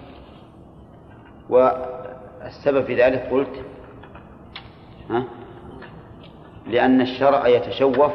[1.49, 3.65] والسبب في ذلك قلت
[5.09, 5.23] ها؟
[6.67, 8.11] لأن الشرع يتشوف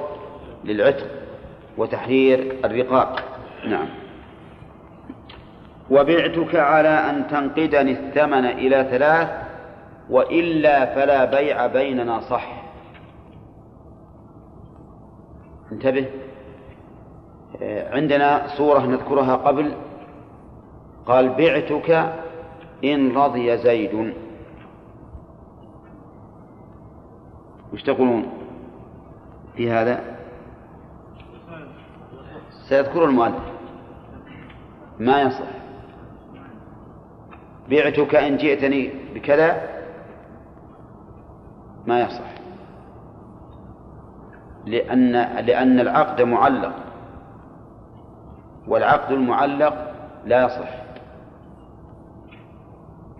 [0.64, 1.06] للعتق
[1.76, 3.08] وتحرير الرقاب.
[3.68, 3.88] نعم.
[5.90, 9.28] وبعتك على أن تنقدني الثمن إلى ثلاث
[10.10, 12.62] وإلا فلا بيع بيننا صح.
[15.72, 16.06] انتبه.
[17.92, 19.72] عندنا صورة نذكرها قبل.
[21.06, 22.12] قال بعتك
[22.84, 24.14] إن رضي زيد.
[27.72, 28.28] وش تقولون
[29.56, 30.16] في هذا؟
[32.68, 33.42] سيذكر المؤلف.
[34.98, 35.48] ما يصح.
[37.70, 39.68] بعتك إن جئتني بكذا؟
[41.86, 42.30] ما يصح.
[44.66, 45.12] لأن
[45.46, 46.72] لأن العقد معلق.
[48.68, 49.94] والعقد المعلق
[50.26, 50.85] لا يصح.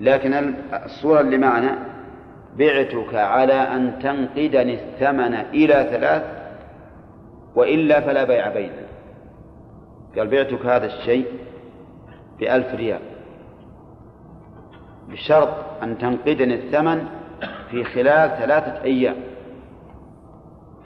[0.01, 0.55] لكن
[0.85, 1.79] الصورة اللي معنا
[2.57, 6.23] بعتك على أن تنقدني الثمن إلى ثلاث
[7.55, 8.87] وإلا فلا بيع بيننا.
[10.17, 11.27] قال بعتك هذا الشيء
[12.39, 13.01] بألف ريال.
[15.09, 15.49] بشرط
[15.83, 17.05] أن تنقدني الثمن
[17.71, 19.17] في خلال ثلاثة أيام.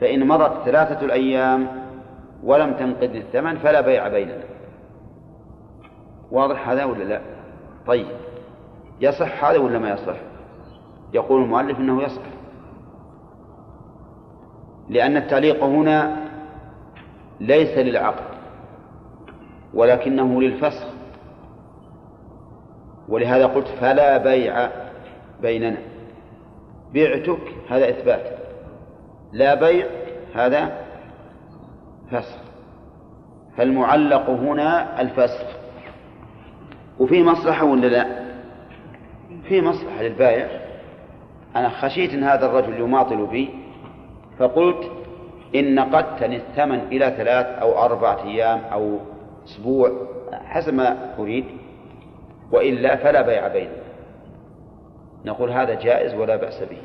[0.00, 1.66] فإن مضت ثلاثة الأيام
[2.42, 4.44] ولم تنقدني الثمن فلا بيع بيننا.
[6.30, 7.20] واضح هذا ولا لا؟
[7.86, 8.06] طيب.
[9.00, 10.16] يصح هذا ولا ما يصح؟
[11.12, 12.22] يقول المؤلف إنه يصح.
[14.88, 16.16] لأن التعليق هنا
[17.40, 18.24] ليس للعقد
[19.74, 20.86] ولكنه للفسخ.
[23.08, 24.70] ولهذا قلت فلا بيع
[25.42, 25.78] بيننا.
[26.94, 28.38] بعتك هذا إثبات
[29.32, 29.86] لا بيع
[30.34, 30.72] هذا
[32.10, 32.38] فسخ.
[33.56, 35.46] فالمعلق هنا الفسخ.
[36.98, 38.19] وفي مصلحة ولا لا؟
[39.50, 40.48] في مصلحة للبائع.
[41.56, 43.50] أنا خشيت أن هذا الرجل يماطل بي
[44.38, 44.90] فقلت
[45.54, 48.98] إن نقدتني الثمن إلى ثلاث أو أربعة أيام أو
[49.44, 49.92] أسبوع
[50.32, 51.44] حسب ما أريد
[52.52, 53.82] وإلا فلا بيع بيننا
[55.24, 56.82] نقول هذا جائز ولا بأس به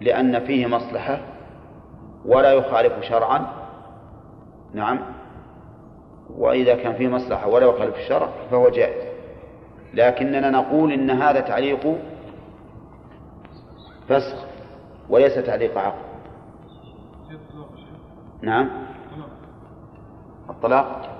[0.00, 1.20] لأن فيه مصلحة
[2.26, 3.46] ولا يخالف شرعا.
[4.74, 4.98] نعم
[6.36, 9.09] وإذا كان فيه مصلحة ولا يخالف الشرع فهو جائز.
[9.94, 11.98] لكننا نقول إن هذا تعليق
[14.08, 14.44] فسخ
[15.08, 16.10] وليس تعليق عقد.
[18.42, 18.70] نعم.
[20.50, 21.16] الطلاق.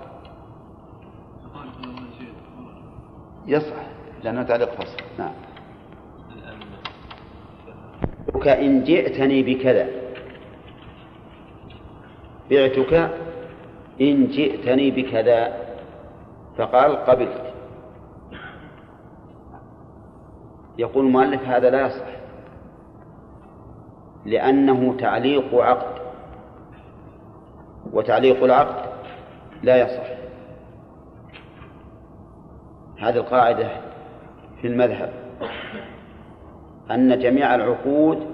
[3.46, 3.76] يصح
[4.24, 5.32] لأنه تعليق فصل نعم.
[8.46, 9.88] إن جئتني بكذا.
[12.50, 13.10] بعتك
[14.00, 15.52] إن جئتني بكذا.
[16.56, 17.49] فقال قبلت.
[20.80, 22.06] يقول المؤلف هذا لا يصح.
[24.24, 26.00] لأنه تعليق عقد.
[27.92, 28.90] وتعليق العقد
[29.62, 30.06] لا يصح.
[32.98, 33.68] هذه القاعدة
[34.60, 35.12] في المذهب.
[36.90, 38.26] أن جميع العقود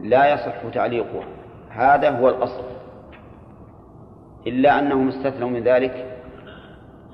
[0.00, 1.26] لا يصح تعليقها.
[1.70, 2.64] هذا هو الأصل.
[4.46, 6.18] إلا أنهم استثنوا من ذلك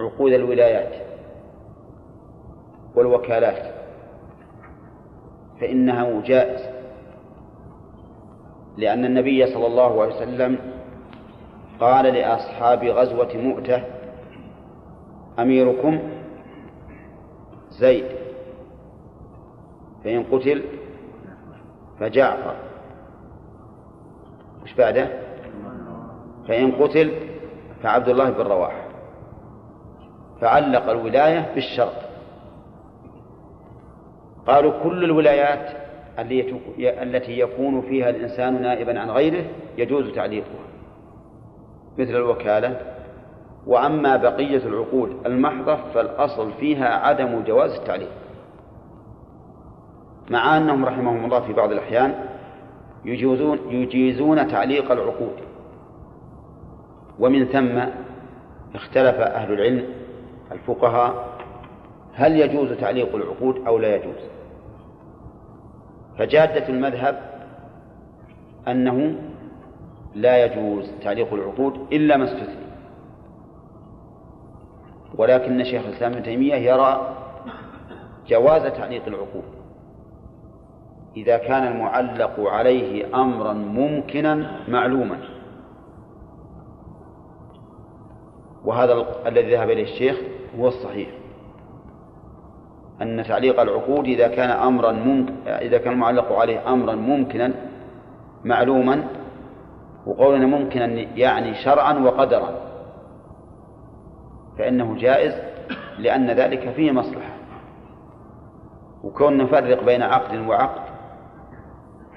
[0.00, 0.94] عقود الولايات
[2.94, 3.77] والوكالات.
[5.60, 6.60] فإنها جائز.
[8.76, 10.58] لأن النبي صلى الله عليه وسلم
[11.80, 13.82] قال لأصحاب غزوة مؤتة
[15.38, 15.98] أميركم
[17.70, 18.04] زيد
[20.04, 20.64] فإن قتل
[22.00, 22.54] فجعفر.
[24.62, 25.08] وش بعده؟
[26.48, 27.12] فإن قتل
[27.82, 28.88] فعبد الله بن رواحة.
[30.40, 32.07] فعلق الولاية بالشرط.
[34.48, 35.70] قالوا كل الولايات
[36.82, 39.44] التي يكون فيها الإنسان نائبا عن غيره
[39.78, 40.68] يجوز تعليقها
[41.98, 42.80] مثل الوكالة.
[43.66, 48.10] وأما بقية العقود المحضة فالأصل فيها عدم جواز التعليق.
[50.30, 52.14] مع أنهم رحمهم الله في بعض الأحيان
[53.04, 55.36] يجوزون يجيزون تعليق العقود.
[57.18, 57.78] ومن ثم
[58.74, 59.84] اختلف أهل العلم
[60.52, 61.28] الفقهاء
[62.12, 64.37] هل يجوز تعليق العقود أو لا يجوز.
[66.18, 67.20] فجادة المذهب
[68.68, 69.14] أنه
[70.14, 72.68] لا يجوز تعليق العقود إلا ما استثني.
[75.14, 77.16] ولكن شيخ الإسلام ابن تيمية يرى
[78.28, 79.44] جواز تعليق العقود.
[81.16, 85.18] إذا كان المعلق عليه أمرا ممكنا معلوما.
[88.64, 90.16] وهذا الذي ذهب إليه الشيخ
[90.58, 91.08] هو الصحيح.
[93.02, 97.52] أن تعليق العقود إذا كان أمرا ممكن إذا كان المعلق عليه أمرا ممكنا
[98.44, 99.04] معلوما
[100.06, 102.54] وقولنا ممكنا يعني شرعا وقدرا.
[104.58, 105.34] فإنه جائز
[105.98, 107.32] لأن ذلك فيه مصلحة.
[109.04, 110.82] وكون نفرق بين عقد وعقد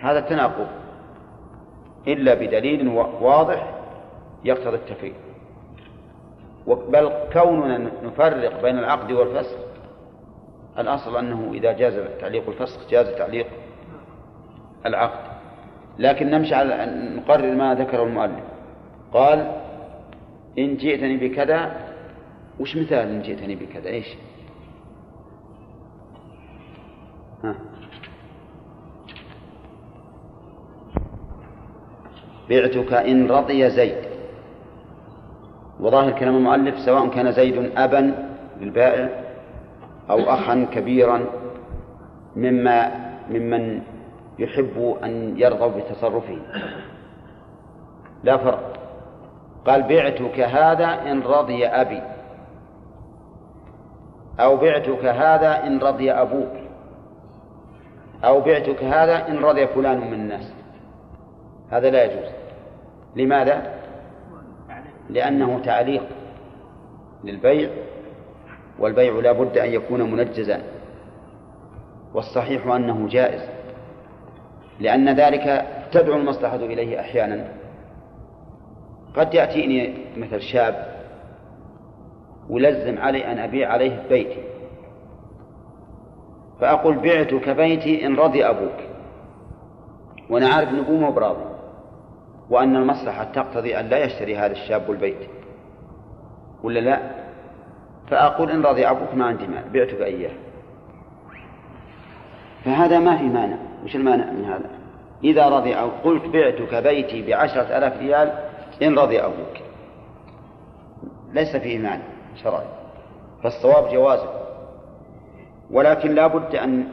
[0.02, 0.68] هذا تناقض
[2.08, 2.88] إلا بدليل
[3.22, 3.74] واضح
[4.44, 5.16] يقتضي التفريق.
[6.68, 9.58] بل كوننا نفرق بين العقد والفسخ
[10.78, 13.48] الأصل أنه إذا جاز تعليق الفسخ جاز تعليق
[14.86, 15.32] العقد.
[16.00, 18.44] لكن نمشي على نقرر ما ذكره المؤلف.
[19.14, 19.52] قال
[20.60, 21.72] إن جئتني بكذا
[22.60, 24.08] وش مثال إن جئتني بكذا؟ إيش؟
[27.44, 27.56] ها.
[32.50, 34.12] بعتك إن رضي زيد.
[35.80, 38.32] وظاهر كلام المؤلف سواء كان زيد أبا
[38.62, 39.21] للبائع
[40.12, 41.26] أو أخا كبيرا
[42.36, 42.92] مما
[43.30, 43.82] ممن
[44.40, 46.38] يحب أن يرضوا بتصرفه.
[48.24, 48.74] لا فرق.
[49.66, 52.02] قال بعتك هذا إن رضي أبي.
[54.40, 56.54] أو بعتك هذا إن رضي أبوك.
[58.24, 60.54] أو بعتك هذا إن رضي فلان من الناس.
[61.72, 62.32] هذا لا يجوز.
[63.16, 63.74] لماذا؟
[65.10, 66.04] لأنه تعليق
[67.24, 67.70] للبيع
[68.82, 70.62] والبيع لا بد أن يكون منجزا.
[72.14, 73.42] والصحيح أنه جائز.
[74.80, 77.48] لأن ذلك تدعو المصلحة إليه أحيانا.
[79.16, 81.02] قد يأتيني مثل شاب
[82.50, 84.44] ولزم علي أن أبيع عليه بيتي.
[86.62, 88.78] فأقول بعتك بيتي إن رضي أبوك.
[90.30, 91.46] وأنا عارف أن أبوه براضي.
[92.50, 95.18] وأن المصلحة تقتضي أن لا يشتري هذا الشاب البيت.
[96.64, 97.21] ولا لا؟
[98.12, 100.32] فأقول إن رضي أبوك ما عندي مال بعتك إياه.
[102.66, 104.70] فهذا ما في مانع وش المانع من هذا؟
[105.24, 108.34] إذا رضي أو قلت بعتك بيتي بعشرة آلاف ريال
[108.82, 109.58] إن رضي أبوك.
[111.34, 112.04] ليس فيه معنى
[112.44, 112.68] شرعي
[113.44, 114.30] فالصواب جوازه
[115.72, 116.88] ولكن لا بد أن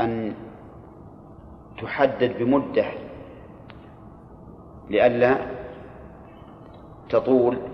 [0.00, 0.34] أن
[1.82, 2.84] تحدد بمدة
[4.90, 5.36] لئلا
[7.08, 7.71] تطول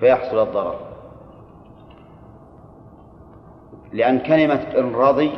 [0.00, 0.80] فيحصل الضرر
[3.92, 5.30] لأن كلمة إن رضي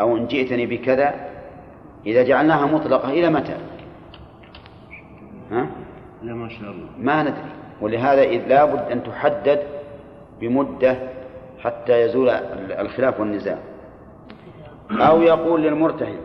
[0.00, 1.14] أو إن جئتني بكذا
[2.06, 3.56] إذا جعلناها مطلقة إلى متى؟
[5.50, 5.66] ها؟
[6.22, 9.62] لا ما شاء الله ما ندري ولهذا إذ لابد أن تحدد
[10.40, 10.96] بمدة
[11.58, 12.28] حتى يزول
[12.78, 13.58] الخلاف والنزاع
[14.90, 16.18] أو يقول للمرتهن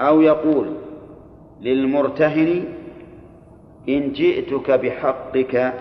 [0.00, 0.66] أو يقول
[1.60, 2.64] للمرتهن
[3.88, 5.72] إن جئتك بحقك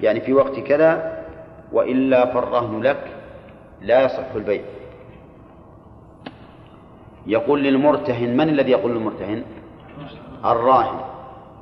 [0.00, 1.22] يعني في وقت كذا
[1.72, 3.16] وإلا فالرهن لك
[3.82, 4.62] لا يصح البيع.
[7.26, 9.42] يقول للمرتهن من الذي يقول للمرتهن؟
[10.44, 11.00] الراهن.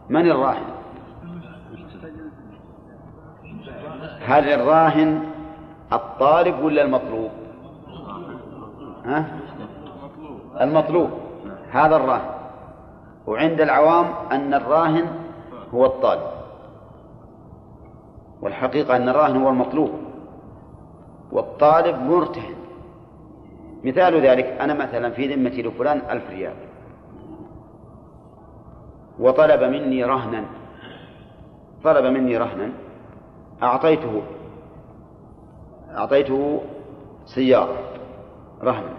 [0.09, 0.65] من الراهن؟
[4.27, 5.23] هل الراهن
[5.93, 7.31] الطالب ولا المطلوب؟
[9.05, 9.27] ها؟
[10.61, 11.11] المطلوب.
[11.71, 12.31] هذا الراهن.
[13.27, 15.07] وعند العوام أن الراهن
[15.75, 16.32] هو الطالب.
[18.43, 19.91] والحقيقة أن الراهن هو المطلوب.
[21.33, 22.55] والطالب مرتهن.
[23.85, 26.55] مثال ذلك أنا مثلا في ذمتي لفلان ألف ريال.
[29.19, 30.45] وطلب مني رهنا.
[31.85, 32.71] طلب مني رهنا.
[33.63, 34.23] أعطيته.
[35.97, 36.61] أعطيته
[37.27, 37.79] سيارة.
[38.63, 38.93] رهنا.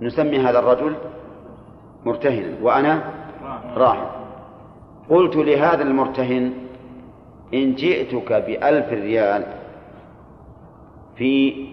[0.00, 0.94] نسمي هذا الرجل
[2.06, 2.56] مرتهنا.
[2.62, 3.02] وأنا
[3.76, 4.06] راهن.
[5.10, 6.52] قلت لهذا المرتهن
[7.54, 9.44] إن جئتك بألف ريال
[11.16, 11.66] في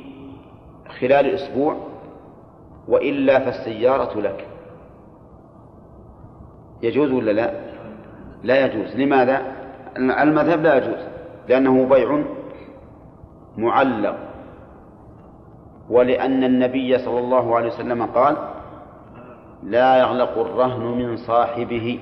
[1.00, 1.76] خلال أسبوع
[2.88, 4.48] وإلا فالسيارة لك
[6.84, 7.52] يجوز ولا لا؟
[8.44, 9.42] لا يجوز لماذا؟
[9.98, 11.00] المذهب لا يجوز
[11.50, 12.24] لأنه بيع
[13.58, 14.18] معلق
[15.90, 18.38] ولأن النبي صلى الله عليه وسلم قال
[19.64, 22.00] لا يغلق الرهن من صاحبه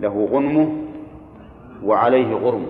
[0.00, 0.79] له غنمه
[1.84, 2.66] وعليه غرم.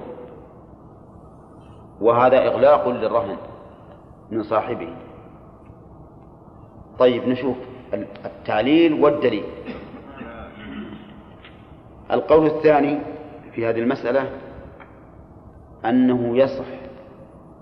[2.01, 3.37] وهذا إغلاق للرهن
[4.31, 4.89] من صاحبه.
[6.99, 7.57] طيب نشوف
[8.25, 9.45] التعليل والدليل.
[12.11, 12.99] القول الثاني
[13.53, 14.31] في هذه المسألة
[15.85, 16.65] أنه يصح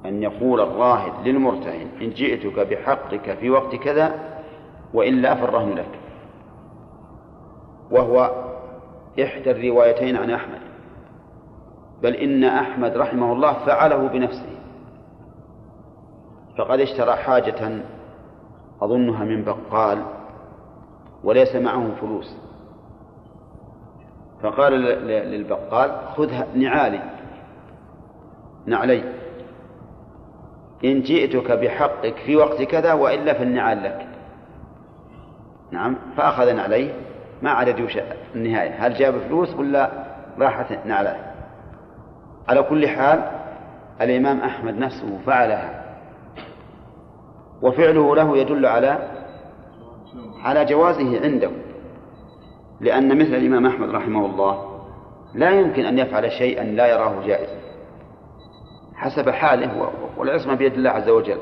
[0.06, 4.14] أن يقول الراهن للمرتهن إن جئتك بحقك في وقت كذا
[4.94, 5.98] وإلا فالرهن لك.
[7.90, 8.44] وهو
[9.22, 10.67] إحدى الروايتين عن أحمد.
[12.02, 14.58] بل إن أحمد رحمه الله فعله بنفسه.
[16.58, 17.82] فقد اشترى حاجة
[18.82, 20.02] أظنها من بقال
[21.24, 22.36] وليس معه فلوس.
[24.42, 24.72] فقال
[25.30, 27.02] للبقال خذ نعالي
[28.66, 29.02] نعلي.
[30.84, 34.08] إن جئتك بحقك في وقت كذا وإلا فالنعال لك.
[35.70, 36.92] نعم فأخذ نعليه
[37.42, 37.98] ما عاد يوش
[38.34, 38.86] النهاية.
[38.86, 39.90] هل جاب فلوس ولا
[40.38, 41.27] راحت نعلاه؟
[42.48, 43.30] على كل حال
[44.00, 45.84] الإمام أحمد نفسه فعلها.
[47.62, 48.98] وفعله له يدل على
[50.44, 51.50] على جوازه عنده.
[52.80, 54.80] لأن مثل الإمام أحمد رحمه الله
[55.34, 57.58] لا يمكن أن يفعل شيئا لا يراه جائزا.
[58.94, 61.38] حسب حاله والعصمة بيد الله عز وجل.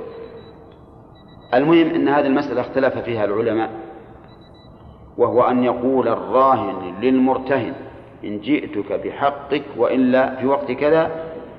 [1.55, 3.71] المهم أن هذه المسألة اختلف فيها العلماء
[5.19, 7.75] وهو أن يقول الراهن للمرتهن.
[8.25, 11.11] إن جئتك بحقك وإلا في وقت كذا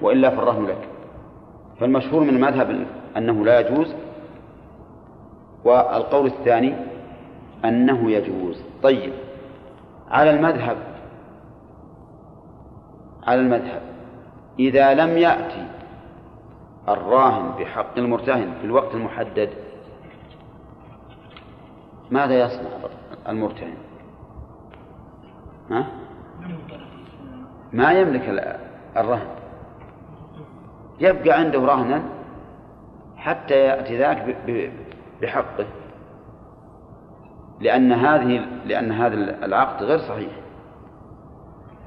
[0.01, 0.87] وإلا فالرهن لك.
[1.79, 2.87] فالمشهور من المذهب
[3.17, 3.95] أنه لا يجوز
[5.65, 6.75] والقول الثاني
[7.65, 8.61] أنه يجوز.
[8.83, 9.13] طيب
[10.11, 10.77] على المذهب
[13.27, 13.81] على المذهب
[14.59, 15.67] إذا لم يأتي
[16.89, 19.49] الراهن بحق المرتهن في الوقت المحدد
[22.11, 22.69] ماذا يصنع
[23.29, 23.77] المرتهن؟
[25.71, 25.87] ها؟
[27.73, 28.53] ما يملك
[28.97, 29.27] الرهن.
[30.99, 32.03] يبقى عنده رهنا
[33.17, 34.37] حتى يأتي ذاك
[35.21, 35.65] بحقه.
[37.59, 40.31] لأن هذه لأن هذا العقد غير صحيح.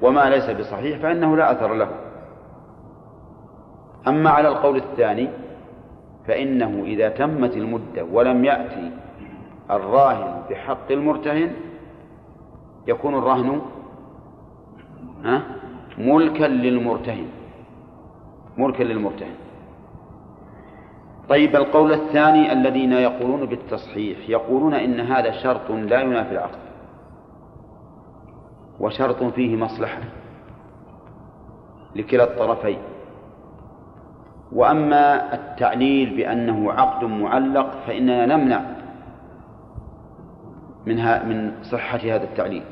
[0.01, 1.89] وما ليس بصحيح فإنه لا أثر له.
[4.07, 5.29] أما على القول الثاني
[6.27, 8.91] فإنه إذا تمت المدة ولم يأتي
[9.71, 11.53] الراهن بحق المرتهن
[12.87, 13.61] يكون الرهن
[15.97, 17.27] ملكا للمرتهن.
[18.57, 19.35] ملكا للمرتهن.
[21.29, 26.59] طيب القول الثاني الذين يقولون بالتصحيح يقولون إن هذا شرط لا ينافي العقد
[28.79, 30.01] وشرط فيه مصلحة
[31.95, 32.77] لكلا الطرفين.
[34.51, 38.61] وأما التعليل بأنه عقد معلق فإننا نمنع
[40.85, 42.63] منها من صحة هذا التعليل.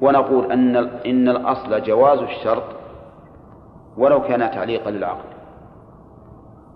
[0.00, 0.76] ونقول أن
[1.06, 2.64] إن الأصل جواز الشرط
[3.96, 5.28] ولو كان تعليقا للعقد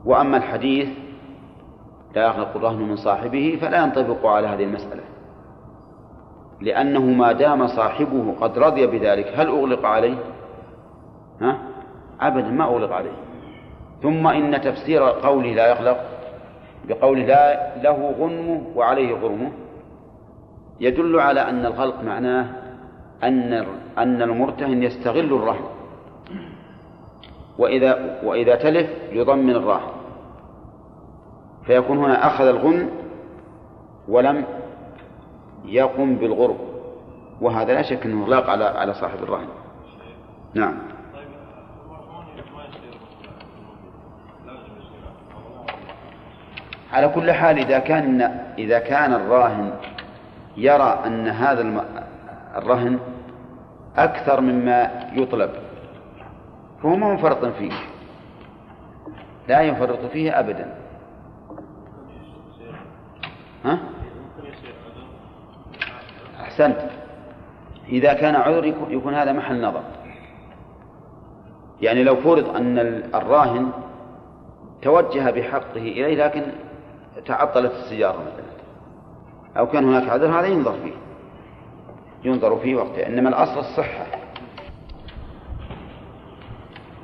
[0.04, 0.88] وأما الحديث
[2.14, 5.02] لا يخلق الرهن من صاحبه فلا ينطبق على هذه المسألة
[6.60, 10.16] لأنه ما دام صاحبه قد رضي بذلك هل أغلق عليه؟
[11.40, 11.58] ها؟
[12.20, 13.12] أبدا ما أغلق عليه
[14.02, 15.96] ثم إن تفسير قوله لا يغلق
[16.88, 19.52] بقوله لا له غنمه وعليه غرمه
[20.80, 22.61] يدل على أن الغلق معناه
[23.24, 23.66] أن
[23.98, 25.64] أن المرتهن يستغل الرهن
[27.58, 29.92] وإذا وإذا تلف يضمن الراهن
[31.66, 32.90] فيكون هنا أخذ الغنم
[34.08, 34.44] ولم
[35.64, 36.56] يقم بالغرب.
[37.40, 39.48] وهذا لا شك أنه إغلاق على على صاحب الرهن
[40.54, 40.74] نعم.
[46.92, 48.22] على كل حال إذا كان
[48.58, 49.72] إذا كان الراهن
[50.56, 51.60] يرى أن هذا
[52.57, 52.98] الرهن
[53.96, 55.50] أكثر مما يطلب.
[56.82, 57.72] فهو ما منفرط فيه.
[59.48, 60.74] لا ينفرط فيه أبدا.
[63.64, 63.78] ها؟
[66.40, 66.78] أحسنت.
[67.88, 69.82] إذا كان عذر يكون هذا محل نظر.
[71.80, 72.78] يعني لو فرض أن
[73.14, 73.70] الراهن
[74.82, 76.42] توجه بحقه إليه لكن
[77.26, 78.53] تعطلت السيارة مثلا
[79.59, 80.92] أو كان هناك عذر هذا ينظر فيه.
[82.24, 83.06] ينظر فيه وقته.
[83.06, 84.06] إنما الأصل الصحة.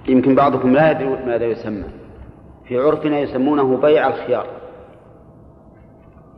[0.09, 1.85] يمكن بعضكم لا يدري ماذا يسمى.
[2.65, 4.47] في عرفنا يسمونه بيع الخيار.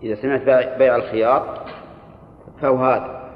[0.02, 0.42] إذا سمعت
[0.78, 1.64] بيع الخيار
[2.60, 3.30] فهو هذا.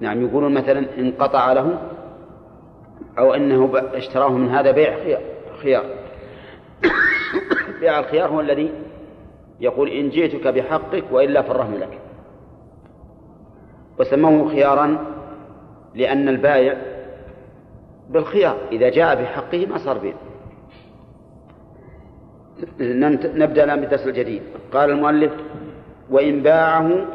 [0.00, 1.78] نعم يقولون مثلا انقطع له
[3.18, 4.96] أو أنه اشتراه من هذا بيع
[5.62, 5.84] خيار.
[7.80, 8.70] بيع الخيار هو الذي
[9.60, 11.98] يقول إن جئتك بحقك وإلا فالرهن لك.
[13.98, 14.98] وسموه خيارا
[15.94, 16.76] لأن البائع
[18.10, 20.14] بالخيار إذا جاء بحقه ما صار بيع.
[23.34, 24.42] نبدأ الآن بالدرس الجديد.
[24.72, 25.32] قال المؤلف
[26.10, 27.06] وإن باعه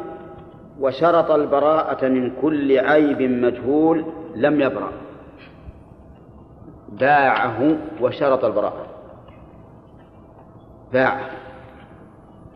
[0.80, 4.04] وشرط البراءة من كل عيب مجهول
[4.34, 4.92] لم يبرأ.
[6.88, 8.86] باعه وشرط البراءة.
[10.92, 11.30] باعه.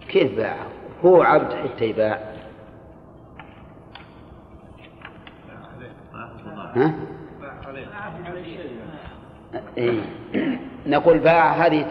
[0.09, 0.66] كيف باعه؟
[1.05, 2.32] هو عبد حتى يباع.
[6.75, 6.95] ها؟
[9.79, 10.01] إيه؟
[10.87, 11.87] نقول باع هذه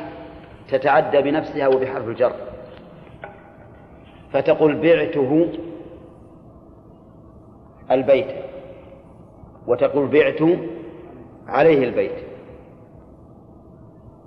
[0.69, 2.33] تتعدى بنفسها وبحرف الجر.
[4.33, 5.51] فتقول بعته
[7.91, 8.27] البيت.
[9.67, 10.59] وتقول بعت
[11.47, 12.15] عليه البيت.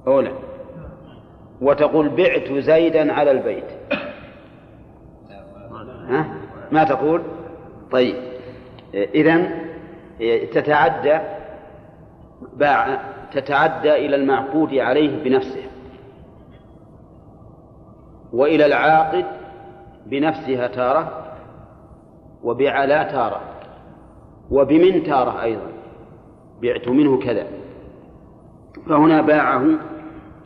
[0.07, 0.33] أولى
[1.61, 3.65] وتقول بعت زيدا على البيت.
[6.09, 6.37] ها؟
[6.73, 7.23] ما تقول؟
[7.91, 8.17] طيب.
[8.95, 9.64] إذن
[10.53, 11.18] تتعدى
[12.57, 13.01] باع
[13.33, 15.62] تتعدى إلى المعقود عليه بنفسه
[18.33, 19.25] وإلى العاقد
[20.07, 21.25] بنفسها تارة
[22.43, 23.41] وبعلى تارة
[24.51, 25.72] وبمن تارة أيضا
[26.62, 27.47] بعت منه كذا.
[28.89, 29.64] فهنا باعه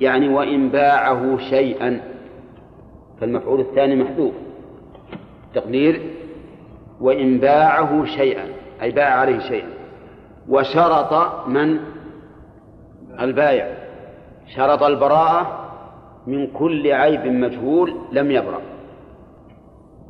[0.00, 2.00] يعني وإن باعه شيئا
[3.20, 4.34] فالمفعول الثاني محذوف.
[5.54, 6.00] تقدير
[7.00, 8.57] وإن باعه شيئا.
[8.82, 9.68] أي باع عليه شيئا.
[10.48, 11.12] وشرط
[11.48, 11.78] من؟
[13.20, 13.74] البايع.
[14.46, 15.70] شرط البراءة
[16.26, 18.60] من كل عيب مجهول لم يبرأ.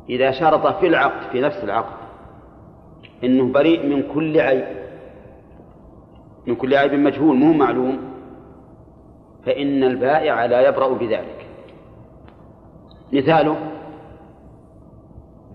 [0.09, 1.99] إذا شرط في العقد في نفس العقد
[3.23, 4.65] إنه بريء من كل عيب
[6.47, 7.99] من كل عيب مجهول مو معلوم
[9.45, 11.45] فإن البائع لا يبرأ بذلك.
[13.13, 13.57] مثاله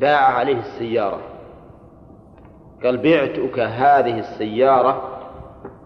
[0.00, 1.20] باع عليه السيارة.
[2.84, 5.20] قال بعتك هذه السيارة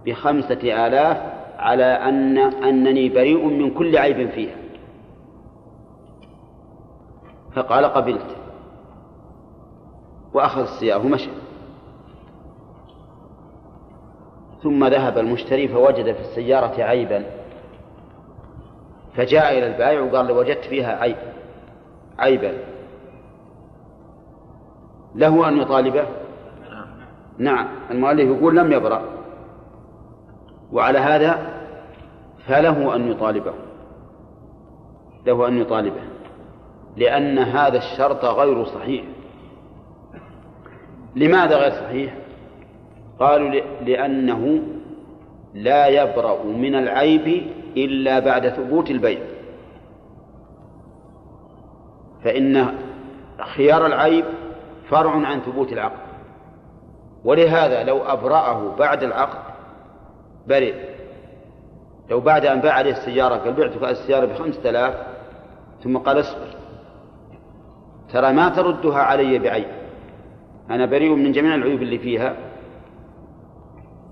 [0.07, 1.17] بخمسة آلاف
[1.59, 4.57] على أن أنني بريء من كل عيب فيها.
[7.55, 8.37] فقال قبلت.
[10.35, 11.31] وأخذ السيارة ومشى.
[14.63, 17.25] ثم ذهب المشتري فوجد في السيارة عيبا.
[19.15, 21.17] فجاء إلى البائع وقال له وجدت فيها عيب.
[22.19, 22.53] عيبا.
[25.15, 26.07] له أن يطالبه؟
[27.39, 29.03] نعم المؤلف يقول لم يبرأ.
[30.72, 31.39] وعلى هذا
[32.47, 33.53] فله أن يطالبه.
[35.26, 36.01] له أن يطالبه.
[36.97, 39.05] لأن هذا الشرط غير صحيح.
[41.16, 42.14] لماذا غير صحيح؟
[43.20, 43.49] قالوا
[43.80, 44.62] لأنه
[45.55, 47.43] لا يبرأ من العيب
[47.76, 49.20] إلا بعد ثبوت البيع.
[52.24, 52.68] فإن
[53.57, 54.24] خيار العيب
[54.91, 56.08] فرع عن ثبوت العقد.
[57.29, 59.39] ولهذا لو أبرأه بعد العقد
[60.47, 60.74] برئ
[62.11, 64.95] لو بعد أن باع عليه السيارة قال بعتك السيارة بخمسة آلاف
[65.85, 66.47] ثم قال اصبر.
[68.12, 69.66] ترى ما تردها علي بعيب
[70.70, 72.37] أنا بريء من جميع العيوب اللي فيها.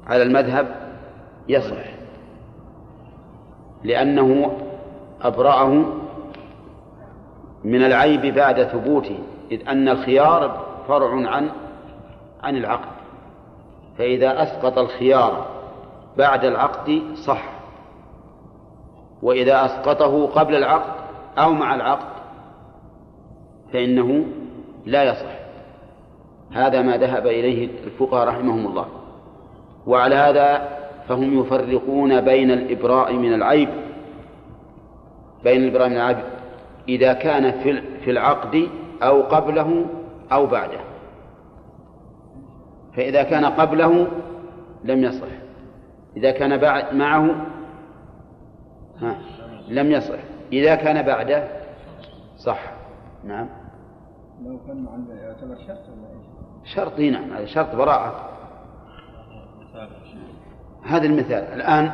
[0.07, 0.67] على المذهب
[1.49, 1.85] يصح.
[3.85, 4.59] لأنه
[5.23, 5.85] أبرأه
[7.65, 9.19] من العيب بعد ثبوته
[9.51, 11.51] إذ أن الخيار فرع عن
[12.43, 12.96] عن العقد.
[13.99, 15.47] فإذا أسقط الخيار
[16.19, 17.43] بعد العقد صح.
[19.23, 20.93] وإذا أسقطه قبل العقد
[21.39, 22.17] أو مع العقد
[23.73, 24.27] فإنه
[24.87, 25.37] لا يصح.
[26.53, 28.87] هذا ما ذهب إليه الفقهاء رحمهم الله.
[29.87, 30.69] وعلى هذا
[31.09, 33.69] فهم يفرقون بين الإبراء من العيب
[35.45, 36.19] بين الإبراء من العيب
[36.89, 37.51] إذا كان
[38.05, 38.69] في العقد
[39.03, 39.87] أو قبله
[40.33, 40.86] أو بعده.
[42.97, 44.07] فإذا كان قبله
[44.85, 45.27] لم يصح.
[46.17, 47.47] إذا كان بعد معه
[49.01, 49.19] ها
[49.69, 50.19] لم يصح.
[50.53, 51.49] إذا كان بعده
[52.37, 52.73] صح.
[53.25, 53.49] نعم.
[54.45, 54.87] لو كان
[55.23, 58.31] يعتبر شرط ولا إيش؟ شرط نعم هذا شرط براءة.
[60.85, 61.45] هذا المثال.
[61.45, 61.93] الآن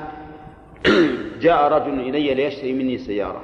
[1.44, 3.42] جاء رجل إلي ليشتري مني سيارة.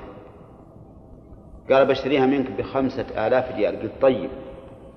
[1.71, 3.83] قال بشتريها منك بخمسة آلاف ريال.
[3.83, 4.31] قلت طيب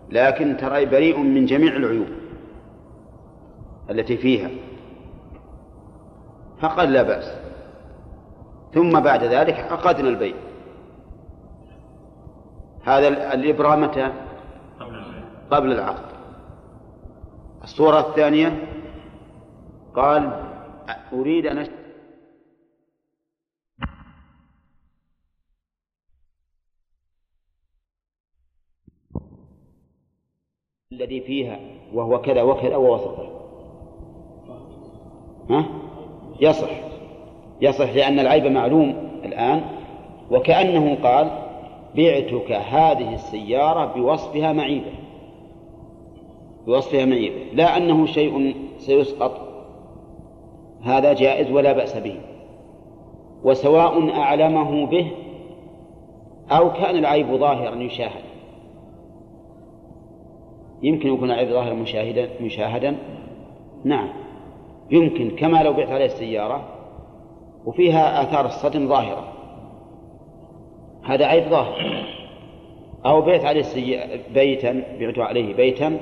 [0.09, 2.20] لكن ترى بريء من جميع العيوب.
[3.91, 4.49] التي فيها.
[6.61, 7.41] فقال لا بأس.
[8.73, 10.35] ثم بعد ذلك عقدنا البيع
[12.83, 14.13] هذا الإبرة متى؟
[15.51, 16.11] قبل العقد.
[17.63, 18.67] الصورة الثانية
[19.95, 20.47] قال
[21.13, 21.67] أريد أن
[30.91, 31.59] الذي فيها
[31.93, 33.40] وهو كذا وكذا ووسطه.
[35.49, 35.65] ها؟
[36.41, 36.69] يصح.
[37.61, 39.61] يصح لأن العيب معلوم الآن
[40.31, 41.31] وكأنه قال
[41.95, 44.91] بعتك هذه السيارة بوصفها معيبة.
[46.65, 47.43] بوصفها معيبة.
[47.53, 49.31] لا أنه شيء سيسقط.
[50.81, 52.15] هذا جائز ولا بأس به.
[53.43, 55.11] وسواء أعلمه به
[56.51, 58.23] أو كان العيب ظاهرا يشاهد
[60.83, 62.97] يمكن يكون العيب ظاهرا مشاهدا مشاهدا.
[63.83, 64.20] نعم.
[64.91, 66.63] يمكن كما لو بعت عليه السيارة
[67.65, 69.27] وفيها آثار الصدم ظاهرة.
[71.03, 72.05] هذا عيب ظاهر.
[73.05, 73.99] أو بيت عليه السي...
[74.33, 75.97] بيتا بعت عليه بيتا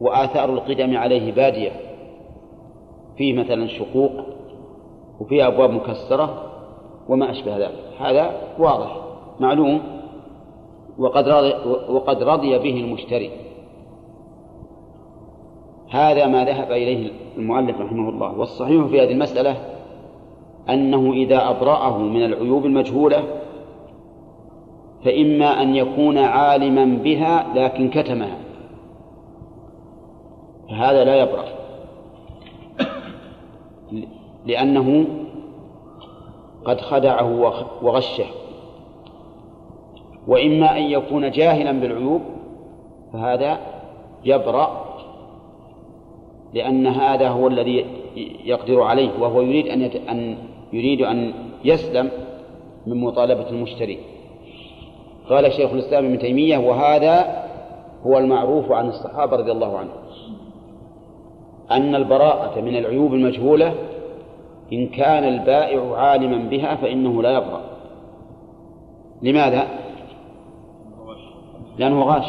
[0.00, 1.72] وآثار القدم عليه بادية.
[3.16, 4.12] فيه مثلا شقوق
[5.20, 6.50] وفيه أبواب مكسرة
[7.08, 7.84] وما أشبه ذلك.
[8.00, 8.96] هذا واضح
[9.40, 9.82] معلوم
[10.98, 11.54] وقد رضي,
[11.88, 13.30] وقد رضي به المشتري.
[15.90, 18.38] هذا ما ذهب إليه المؤلف رحمه الله.
[18.38, 19.56] والصحيح في هذه المسألة
[20.70, 23.22] أنه إذا أبرأه من العيوب المجهولة
[25.04, 28.36] فإما أن يكون عالما بها لكن كتمها.
[30.70, 31.44] فهذا لا يبرأ.
[34.46, 35.06] لأنه
[36.64, 38.26] قد خدعه وغشه.
[40.26, 42.20] وإما أن يكون جاهلا بالعيوب
[43.12, 43.58] فهذا
[44.24, 44.79] يبرأ
[46.54, 47.86] لأن هذا هو الذي
[48.44, 49.96] يقدر عليه وهو يريد أن يت...
[49.96, 50.36] أن
[50.72, 51.32] يريد أن
[51.64, 52.10] يسلم
[52.86, 53.98] من مطالبة المشتري.
[55.28, 57.46] قال شيخ الإسلام ابن تيمية وهذا
[58.06, 60.00] هو المعروف عن الصحابة رضي الله عنهم
[61.70, 63.74] أن البراءة من العيوب المجهولة
[64.72, 67.60] إن كان البائع عالما بها فإنه لا يبرأ.
[69.22, 69.66] لماذا؟
[71.78, 72.26] لأنه غاش.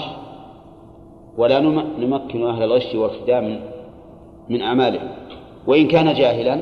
[1.37, 1.59] ولا
[1.99, 3.59] نمكن أهل الغش والخداع من
[4.49, 5.09] من أعمالهم.
[5.67, 6.61] وإن كان جاهلا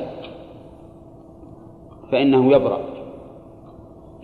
[2.12, 2.80] فإنه يبرأ.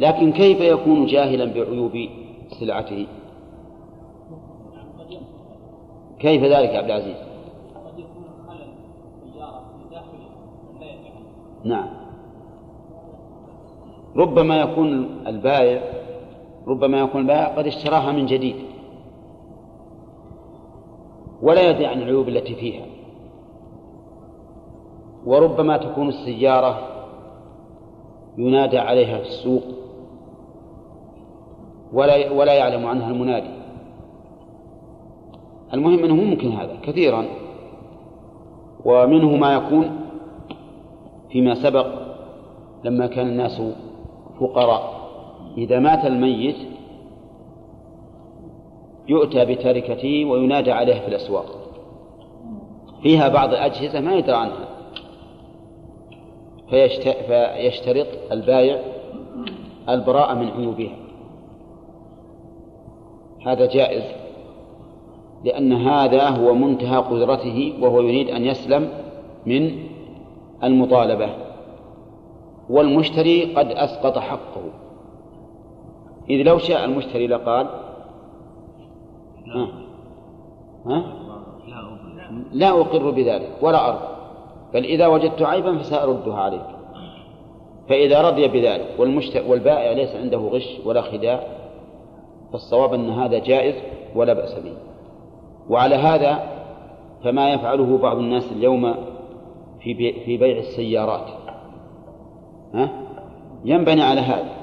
[0.01, 2.09] لكن كيف يكون جاهلا بعيوب
[2.61, 3.07] سلعته؟
[6.19, 7.17] كيف ذلك يا عبد العزيز؟
[11.65, 11.89] نعم.
[14.17, 15.83] ربما يكون البائع
[16.67, 18.57] ربما يكون البائع قد اشتراها من جديد.
[21.43, 22.96] ولا يدري عن العيوب التي فيها.
[25.27, 26.79] وربما تكون السيارة
[28.39, 29.63] ينادى عليها في السوق
[31.93, 33.51] ولا ولا يعلم عنها المنادي.
[35.75, 37.25] المهم أنه ممكن هذا كثيرا.
[38.85, 40.01] ومنه ما يكون
[41.31, 41.87] فيما سبق
[42.85, 43.63] لما كان الناس
[44.41, 44.97] فقراء.
[45.59, 46.57] إذا مات الميت
[49.09, 51.47] يؤتى بتركته وينادى عليه في الأسواق.
[53.03, 54.76] فيها بعض الأجهزة ما يدرى عنها.
[56.71, 58.81] فيشترط البايع
[59.89, 60.97] البراءة من عيوبها.
[63.47, 64.05] هذا جائز
[65.45, 68.89] لأن هذا هو منتهى قدرته وهو يريد أن يسلم
[69.47, 69.79] من
[70.65, 71.29] المطالبة.
[72.71, 74.63] والمشتري قد أسقط حقه.
[76.31, 77.67] إذ لو شاء المشتري لقال
[79.47, 79.69] ها؟
[80.87, 81.05] ها؟
[82.53, 84.16] لا أقر بذلك ولا أرضى
[84.75, 86.67] بل إذا وجدت عيبا فسأردها عليك.
[87.89, 91.43] فإذا رضي بذلك والمشتري والبائع ليس عنده غش ولا خداع
[92.53, 93.75] فالصواب أن هذا جائز
[94.15, 94.73] ولا بأس به.
[95.69, 96.43] وعلى هذا
[97.25, 98.95] فما يفعله بعض الناس اليوم
[99.81, 101.29] في في بيع السيارات.
[102.75, 102.91] ها؟
[103.65, 104.57] ينبني على هذا.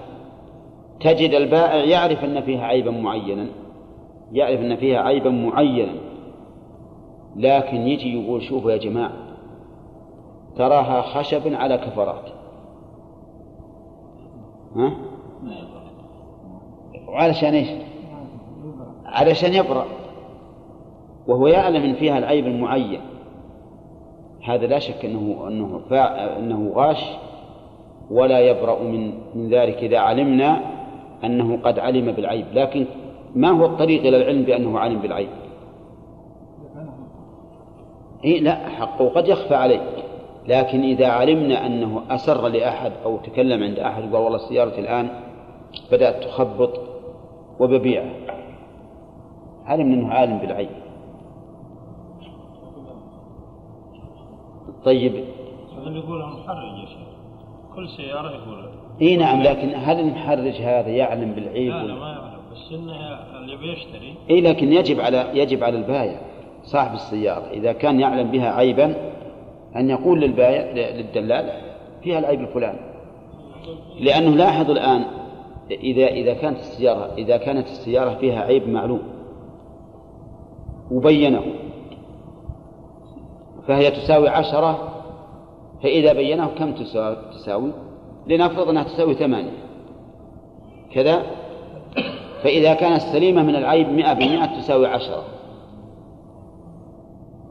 [1.04, 3.48] تجد البائع يعرف أن فيها عيبا معينا
[4.32, 5.94] يعرف أن فيها عيبا معينا
[7.36, 9.12] لكن يجي يقول شوفوا يا جماعة
[10.58, 12.30] تراها خشب على كفرات
[14.76, 14.92] ها؟
[17.08, 17.70] وعلشان إيش؟
[19.06, 19.86] علشان يبرأ
[21.28, 23.02] وهو يعلم إن فيها العيب المعين
[24.44, 25.82] هذا لا شك إنه إنه
[26.38, 27.04] إنه غاش
[28.12, 30.60] ولا يبرأ من من ذلك إذا علمنا
[31.24, 32.86] أنه قد علم بالعيب لكن
[33.36, 35.30] ما هو الطريق إلى العلم بأنه علم بالعيب؟
[38.24, 39.82] إيه لا حقه قد يخفى عليه
[40.48, 45.10] لكن إذا علمنا أنه أسر لأحد أو تكلم عند أحد وقال والله سيارتي الآن
[45.92, 46.80] بدأت تخبط
[47.60, 48.14] وببيعها.
[49.66, 50.70] علمنا أنه عالم بالعيب
[54.86, 55.24] طيب.
[55.86, 56.98] يقول محرج يا شيخ.
[57.76, 58.70] كل سيارة يقول
[59.02, 62.40] إي نعم لكن هل المحرج هذا يعلم بالعيب لا لا ما يعلم.
[62.52, 62.94] بس إنه
[63.38, 64.16] اللي بيشتري.
[64.30, 66.22] إي لكن يجب على يجب على البائع
[66.64, 67.50] صاحب السيارة.
[67.52, 68.96] إذا كان يعلم بها عيبا
[69.76, 71.52] أن يقول للبائع للدلال
[72.04, 72.80] فيها العيب الفلاني.
[74.00, 75.06] لأنه لاحظ الآن
[75.72, 79.02] إذا إذا كانت السيارة إذا كانت السيارة فيها عيب معلوم.
[80.92, 81.44] وبينه.
[83.68, 84.90] فهي تساوي عشرة.
[85.84, 86.74] فإذا بينه كم
[87.32, 87.72] تساوي؟
[88.28, 89.64] لنفرض أنها تساوي ثمانية.
[90.94, 91.24] كذا؟
[92.44, 95.24] فإذا كانت سليمة من العيب مئة بمئة تساوي عشرة.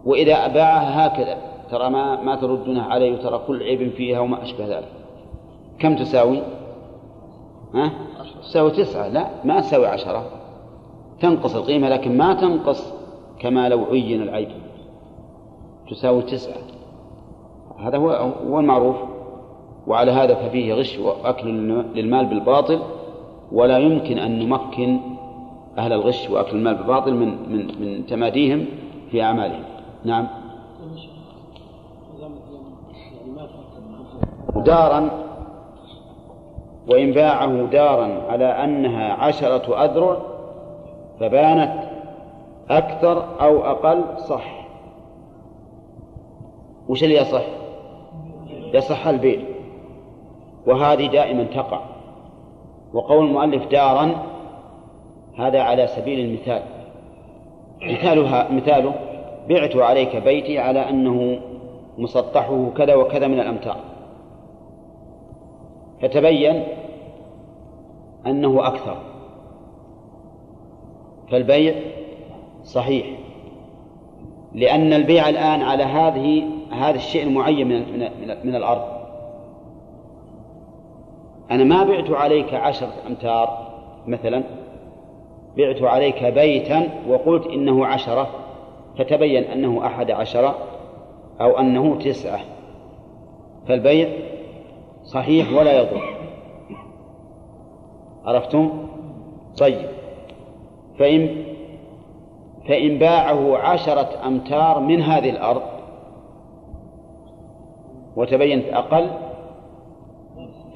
[0.05, 1.52] وإذا باعها هكذا.
[1.73, 4.93] ترى ما ما تردونها علي وترى كل عيب فيها وما أشبه ذلك.
[5.79, 6.43] كم تساوي؟
[7.75, 7.91] ها؟
[8.43, 9.09] تساوي تسعة.
[9.09, 10.23] لا ما تساوي عشرة.
[11.21, 12.93] تنقص القيمة لكن ما تنقص
[13.39, 14.49] كما لو عين العيب.
[15.91, 16.63] تساوي تسعة.
[17.79, 18.11] هذا هو
[18.49, 18.97] هو المعروف.
[19.87, 21.49] وعلى هذا ففيه غش وأكل
[21.95, 22.79] للمال بالباطل.
[23.53, 25.01] ولا يمكن أن نمكن
[25.79, 28.67] أهل الغش وأكل المال بالباطل من من من تماديهم
[29.11, 29.65] في أعمالهم.
[30.05, 30.29] نعم.
[34.57, 35.11] دارا
[36.89, 40.17] وإن باعه دارا على أنها عشرة أذرع
[41.21, 41.73] فبانت
[42.71, 44.63] أكثر أو أقل صح.
[46.89, 47.45] وش اللي يصح؟
[48.75, 49.41] يصح البيع.
[50.67, 51.81] وهذه دائما تقع.
[52.93, 54.13] وقول المؤلف دارا
[55.39, 56.63] هذا على سبيل المثال.
[57.83, 58.95] مثالها مثاله
[59.49, 61.41] بعت عليك بيتي على أنه
[61.99, 63.92] مسطحه كذا وكذا من الأمتار.
[66.03, 66.65] فتبين
[68.27, 68.97] أنه أكثر.
[71.31, 71.75] فالبيع
[72.65, 73.07] صحيح
[74.55, 78.83] لأن البيع الآن على هذه هذا الشيء المعين من من, من الأرض.
[81.51, 83.73] أنا ما بعت عليك عشرة أمتار
[84.07, 84.43] مثلا
[85.57, 88.31] بعت عليك بيتا وقلت إنه عشرة
[88.99, 90.55] فتبين أنه أحد عشر
[91.41, 92.41] أو أنه تسعة.
[93.69, 94.09] فالبيع
[95.13, 96.03] صحيح ولا يضر.
[98.25, 98.87] عرفتم؟
[99.59, 99.89] طيب.
[100.99, 101.45] فإن
[102.69, 105.63] فإن باعه عشرة أمتار من هذه الأرض
[108.17, 109.11] وتبينت أقل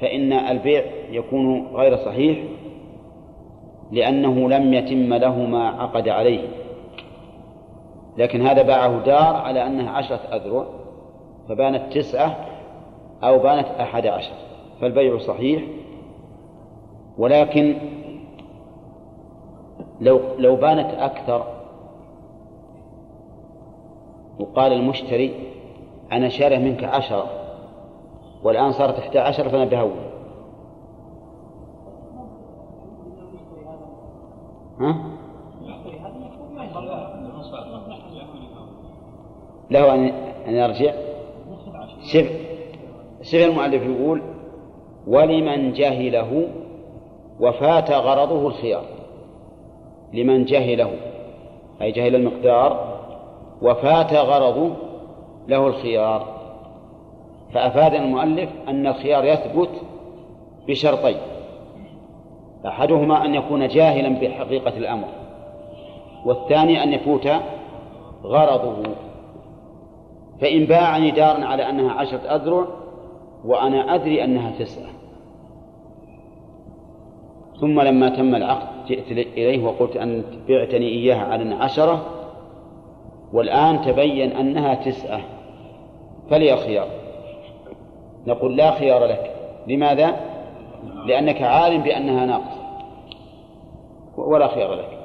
[0.00, 2.38] فإن البيع يكون غير صحيح
[3.92, 6.48] لأنه لم يتم له ما عقد عليه.
[8.16, 10.66] لكن هذا باعه دار على أنها عشرة أذرع
[11.48, 12.36] فبانت تسعة
[13.22, 14.34] أو بانت أحد عشر
[14.80, 15.62] فالبيع صحيح
[17.18, 17.76] ولكن
[20.00, 21.44] لو لو بانت أكثر
[24.38, 25.34] وقال المشتري
[26.12, 27.26] أنا شاره منك عشرة
[28.42, 29.96] والآن صارت إحدى عشر فأنا بهون
[34.80, 34.96] ها؟
[39.70, 40.08] له أن
[40.48, 40.92] أن يرجع؟
[42.12, 42.55] شف.
[43.26, 44.22] شف المؤلف يقول
[45.06, 46.48] ولمن جهله
[47.40, 48.84] وفات غرضه الخيار.
[50.12, 50.90] لمن جهله
[51.82, 52.96] أي جهل المقدار
[53.62, 54.70] وفات غرضه
[55.48, 56.36] له الخيار.
[57.54, 59.70] فأفاد المؤلف أن الخيار يثبت
[60.68, 61.16] بشرطين
[62.66, 65.08] أحدهما أن يكون جاهلا بحقيقة الأمر
[66.24, 67.28] والثاني أن يفوت
[68.24, 68.82] غرضه.
[70.40, 72.66] فإن باعني دارا على أنها عشرة أذرع
[73.44, 74.90] وأنا أدري أنها تسعة.
[77.60, 82.06] ثم لما تم العقد جئت إليه وقلت أن بعتني إياها على عشرة
[83.32, 85.20] والآن تبين أنها تسعة.
[86.30, 86.88] فلي خيار
[88.26, 89.32] نقول لا خيار لك.
[89.66, 90.16] لماذا؟
[91.06, 92.66] لأنك عالم بأنها ناقصة.
[94.16, 94.98] ولا خيار لك.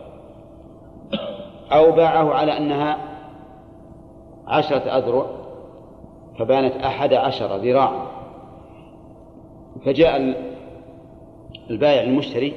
[1.71, 2.97] أو باعه على أنها
[4.47, 5.25] عشرة أذرع
[6.39, 8.10] فبانت أحد عشر ذراعا.
[9.85, 10.35] فجاء
[11.69, 12.53] البائع المشتري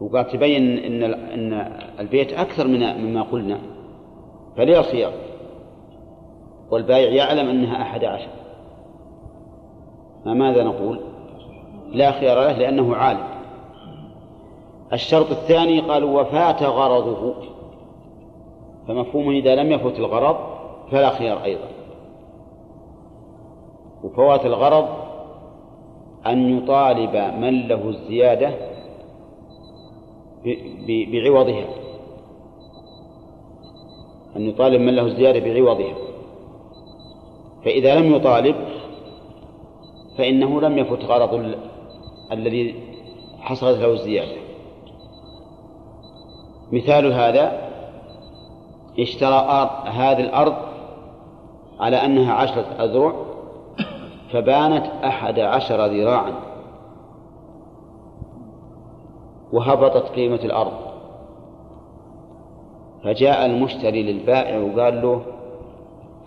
[0.00, 1.52] وقال تبين إن إن
[2.00, 3.58] البيت أكثر من مما قلنا
[4.56, 5.12] فليه الخيار
[6.70, 8.28] والبائع يعلم أنها أحد عشر.
[10.24, 11.00] فماذا نقول؟
[11.92, 13.26] لا خيار له لأنه عالم.
[14.92, 17.34] الشرط الثاني قالوا وفات غرضه.
[18.88, 20.36] فمفهومه إذا لم يفت الغرض
[20.90, 21.68] فلا خيار أيضا.
[24.04, 25.05] وفوات الغرض
[26.30, 28.54] أن يطالب من له الزيادة
[31.12, 31.66] بعوضها.
[34.36, 35.94] أن يطالب من له الزيادة بعوضها.
[37.64, 38.56] فإذا لم يطالب
[40.18, 41.54] فإنه لم يفت غرض
[42.32, 42.74] الذي
[43.40, 44.36] حصلت له الزيادة.
[46.72, 47.70] مثال هذا
[48.98, 50.54] اشترى هذه الأرض
[51.80, 53.35] على أنها عشرة أذرع.
[54.36, 56.32] فبانت أحد عشر ذراعا.
[59.52, 60.72] وهبطت قيمة الأرض.
[63.04, 65.22] فجاء المشتري للبائع وقال له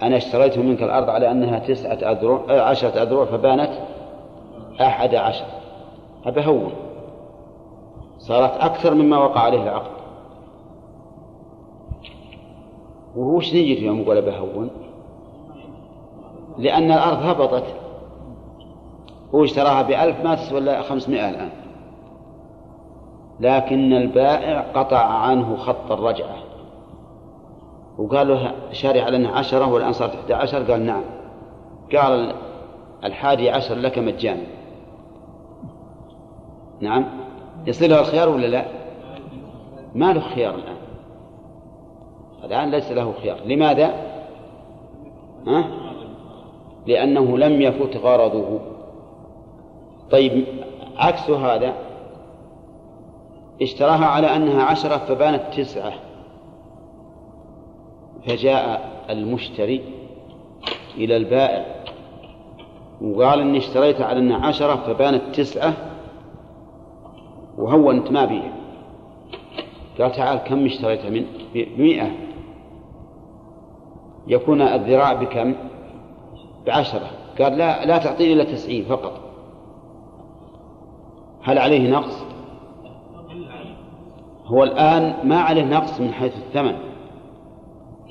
[0.02, 3.72] أنا اشتريت منك الأرض على أنها تسعة أذرع عشرة أذرع فبانت
[4.82, 5.46] أحد عشر.
[6.26, 6.72] هذا هون
[8.18, 9.92] صارت أكثر مما وقع عليه العقد.
[13.16, 14.70] وهو إيش نيته يوم قال بهون؟
[16.58, 17.89] لأن الأرض هبطت.
[19.36, 21.50] هو اشتراها بألف ما تسوى إلا خمسمائة الآن؟
[23.40, 26.36] لكن البائع قطع عنه خط الرجعة.
[27.98, 31.04] وقال له شاري على أنها عشرة والآن صارت إحدى عشر قال نعم.
[31.96, 32.34] قال
[33.04, 34.44] الحادي عشر لك مجانا.
[36.82, 37.06] نعم.
[37.68, 38.66] يصير له الخيار ولا لا؟
[39.96, 40.76] ما له خيار الآن.
[42.44, 43.38] الآن ليس له خيار.
[43.46, 43.94] لماذا؟
[45.48, 45.64] ها؟
[46.88, 48.60] لأنه لم يفت غرضه.
[50.12, 50.46] طيب
[50.98, 51.74] عكس هذا
[53.62, 55.94] اشتراها على أنها عشرة فبانت تسعة.
[58.28, 59.82] فجاء المشتري
[60.98, 61.66] إلى البائع
[63.02, 65.74] وقال إني اشتريتها على أنها عشرة فبانت تسعة
[67.58, 68.54] وهونت ما بيها
[70.00, 72.12] قال تعال كم اشتريتها من؟ بمئة
[74.28, 75.56] يكون الذراع بكم؟
[76.68, 77.10] بعشرة.
[77.42, 79.29] قال لا لا تعطيني إلا تسعين فقط.
[81.50, 82.24] هل عليه نقص؟
[84.46, 86.76] هو الآن ما عليه نقص من حيث الثمن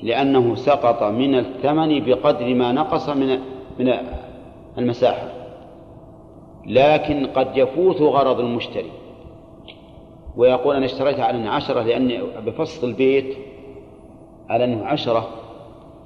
[0.03, 3.39] لأنه سقط من الثمن بقدر ما نقص من
[3.79, 3.93] من
[4.77, 5.27] المساحة.
[6.65, 8.91] لكن قد يفوت غرض المشتري.
[10.35, 13.37] ويقول أنا اشتريتها على أنها عشرة لأني بفصل البيت
[14.49, 15.27] على أنه عشرة.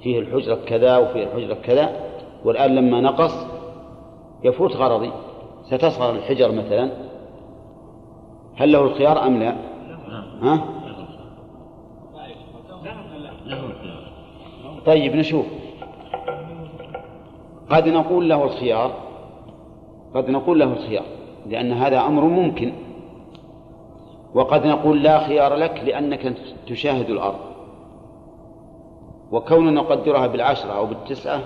[0.02, 1.96] فيه الحجرة كذا وفيه الحجرة كذا.
[2.44, 3.46] والآن لما نقص
[4.44, 5.10] يفوت غرضي.
[5.70, 6.90] ستصغر الحجر مثلا.
[8.56, 9.56] هل له الخيار أم لا؟
[10.42, 10.64] ها؟
[14.86, 15.46] طيب نشوف.
[17.70, 18.90] قد نقول له الخيار.
[20.14, 21.04] قد نقول له الخيار
[21.46, 22.72] لأن هذا أمر ممكن.
[24.34, 26.34] وقد نقول لا خيار لك لأنك
[26.66, 27.38] تشاهد الأرض.
[29.32, 31.40] وكوننا نقدرها بالعشرة أو بالتسعة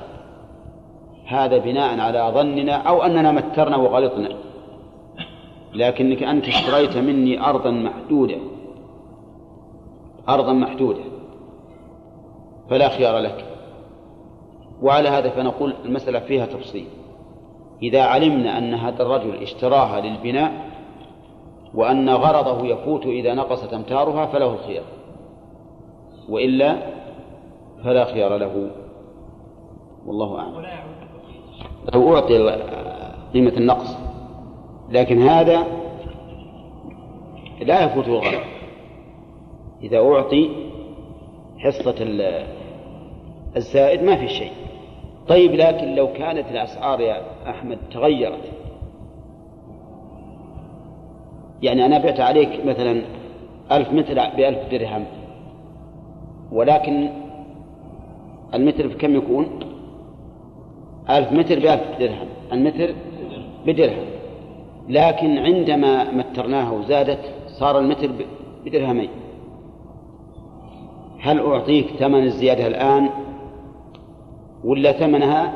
[1.27, 4.48] هذا بناء على ظننا أو أننا مترنا وغلطنا.
[5.75, 8.37] لكنك أنت اشتريت مني أرضا محدودة.
[10.29, 11.01] أرضا محدودة.
[12.71, 13.45] فلا خيار لك.
[14.83, 16.87] وعلى هذا فنقول المسألة فيها تفصيل.
[17.83, 20.53] إذا علمنا أن هذا الرجل اشتراها للبناء
[21.75, 24.85] وأن غرضه يفوت إذا نقصت أمتارها فله الخيار.
[26.29, 26.77] وإلا
[27.85, 28.71] فلا خيار له.
[30.07, 30.67] والله أعلم.
[31.95, 32.49] لو أعطي
[33.35, 33.98] قيمة النقص
[34.91, 35.67] لكن هذا
[37.61, 38.45] لا يفوته الغرض
[39.83, 40.51] إذا أعطي
[41.59, 41.95] حصة
[43.57, 44.53] الزائد ما في شيء.
[45.29, 48.53] طيب لكن لو كانت الأسعار يا أحمد تغيرت.
[51.63, 53.03] يعني أنا بعت عليك مثلا
[53.73, 55.05] ألف متر بألف درهم.
[56.53, 57.09] ولكن
[58.55, 59.61] المتر بكم يكون؟
[61.11, 62.29] ألف متر بألف درهم.
[62.53, 62.95] المتر
[63.67, 64.18] بدرهم.
[64.89, 68.11] لكن عندما مترناه وزادت صار المتر
[68.65, 69.09] بدرهمين.
[71.21, 73.09] هل أعطيك ثمن الزيادة الآن
[74.65, 75.53] ولا ثمنها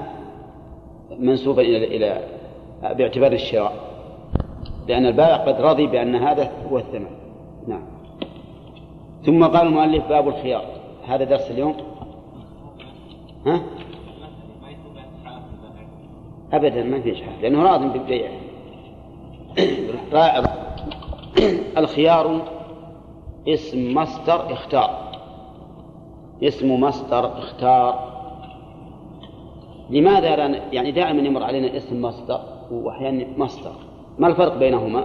[1.18, 2.20] منسوبا إلى إلى
[2.82, 3.74] باعتبار الشراء؟
[4.88, 7.10] لأن البائع قد رضي بأن هذا هو الثمن.
[7.68, 7.82] نعم.
[9.26, 10.64] ثم قال المؤلف باب الخيار.
[11.06, 11.74] هذا درس اليوم؟
[13.46, 13.60] ها؟
[16.52, 18.30] أبدا ما في إشحاف لأنه راض بالبيع.
[21.76, 22.42] الخيار
[23.48, 24.90] اسم مصدر اختار.
[26.42, 28.12] اسم مصدر اختار.
[29.90, 32.40] لماذا لا يعني دائما يمر علينا اسم مصدر
[32.70, 33.72] واحيانا مصدر.
[34.18, 35.04] ما الفرق بينهما؟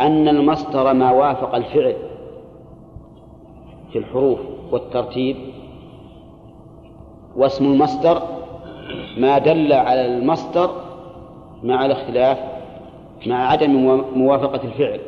[0.00, 1.96] أن المصدر ما وافق الفعل
[3.92, 4.38] في الحروف
[4.72, 5.36] والترتيب
[7.36, 8.22] واسم المصدر
[9.18, 10.70] ما دل على المصدر
[11.62, 12.57] مع الاختلاف
[13.26, 13.70] مع عدم
[14.14, 15.00] موافقة الفعل.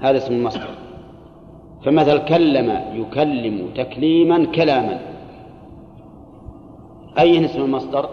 [0.00, 0.68] هذا اسم المصدر.
[1.84, 5.00] فمثل كلم يكلم تكليما كلاما.
[7.18, 8.08] أي اسم المصدر؟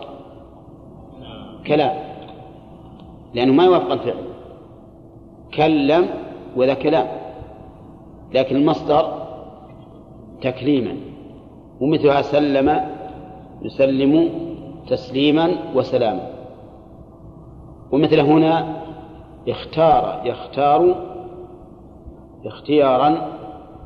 [1.67, 1.95] كلام.
[3.33, 4.23] لأنه ما يوافق الفعل.
[5.53, 6.09] كلم
[6.55, 7.07] وذا كلام.
[8.33, 9.27] لكن المصدر
[10.41, 10.95] تكليما.
[11.81, 12.81] ومثلها سلم
[13.61, 14.29] يسلم
[14.87, 16.40] تسليما وسلاما.
[17.91, 18.81] ومثل هنا
[19.47, 20.95] اختار يختار
[22.45, 23.27] اختيارا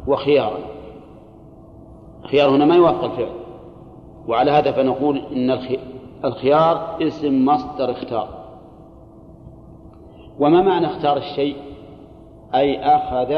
[0.07, 0.57] وخيارا.
[2.31, 3.31] خيار هنا ما يوافق الفعل.
[4.27, 5.59] وعلى هذا فنقول إن
[6.25, 8.27] الخيار اسم مصدر اختار.
[10.39, 11.55] وما معنى اختار الشيء؟
[12.55, 13.35] أي أخذ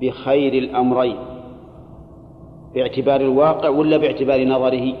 [0.00, 1.16] بخير الأمرين.
[2.74, 4.94] باعتبار الواقع ولا باعتبار نظره؟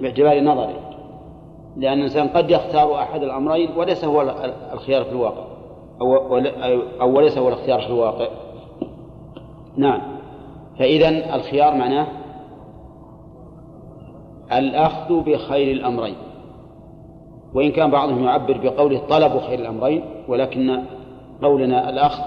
[0.00, 0.83] باعتبار نظره.
[1.76, 4.22] لأن الإنسان قد يختار أحد الأمرين وليس هو
[4.72, 5.44] الخيار في الواقع.
[6.00, 6.36] أو,
[7.00, 8.28] أو وليس هو الاختيار في الواقع.
[9.76, 10.00] نعم.
[10.78, 12.06] فإذا الخيار معناه
[14.52, 16.16] الأخذ بخير الأمرين.
[17.54, 20.82] وإن كان بعضهم يعبر بقوله طلب خير الأمرين ولكن
[21.42, 22.22] قولنا الأخذ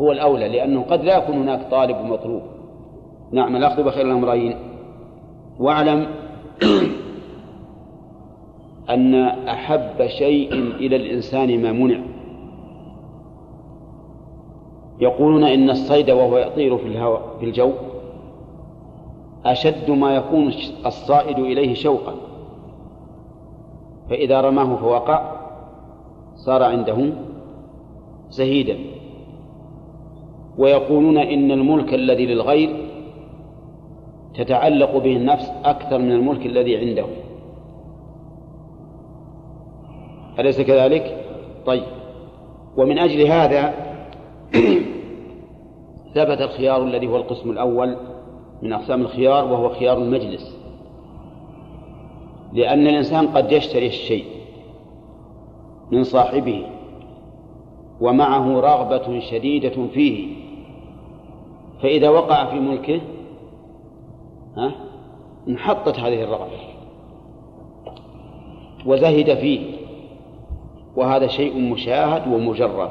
[0.00, 2.42] هو الأولى لأنه قد لا يكون هناك طالب ومطلوب
[3.32, 4.56] نعم الأخذ بخير الأمرين.
[5.60, 6.06] واعلم
[8.90, 9.14] أن
[9.48, 12.00] أحب شيء إلى الإنسان ما منع.
[15.00, 17.72] يقولون إن الصيد وهو يطير في الهواء في الجو
[19.46, 20.52] أشد ما يكون
[20.86, 22.14] الصائد إليه شوقا.
[24.10, 25.32] فإذا رماه فوقع
[26.34, 27.12] صار عنده
[28.30, 28.78] زهيدا.
[30.58, 32.76] ويقولون إن الملك الذي للغير
[34.34, 37.06] تتعلق به النفس أكثر من الملك الذي عنده.
[40.38, 41.24] أليس كذلك؟
[41.66, 41.84] طيب.
[42.76, 43.74] ومن أجل هذا
[46.14, 47.96] ثبت الخيار الذي هو القسم الأول
[48.62, 50.58] من أقسام الخيار وهو خيار المجلس.
[52.52, 54.24] لأن الإنسان قد يشتري الشيء
[55.92, 56.66] من صاحبه
[58.00, 60.44] ومعه رغبة شديدة فيه.
[61.82, 63.00] فإذا وقع في ملكه
[64.56, 64.74] ها
[65.48, 66.58] انحطت هذه الرغبة
[68.86, 69.73] وزهد فيه.
[70.96, 72.90] وهذا شيء مشاهد ومجرب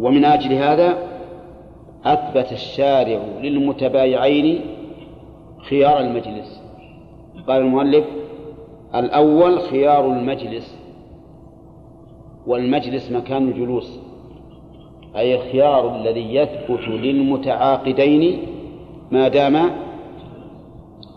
[0.00, 0.98] ومن أجل هذا
[2.04, 4.60] أثبت الشارع للمتبايعين
[5.68, 6.62] خيار المجلس.
[7.48, 8.04] قال المؤلف
[8.94, 10.78] الأول خيار المجلس
[12.46, 13.98] والمجلس مكان الجلوس
[15.16, 18.42] أي الخيار الذي يثبت للمتعاقدين
[19.10, 19.70] ما دام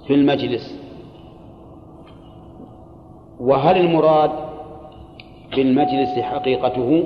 [0.07, 0.81] في المجلس.
[3.39, 4.50] وهل المراد
[5.55, 7.03] بالمجلس حقيقته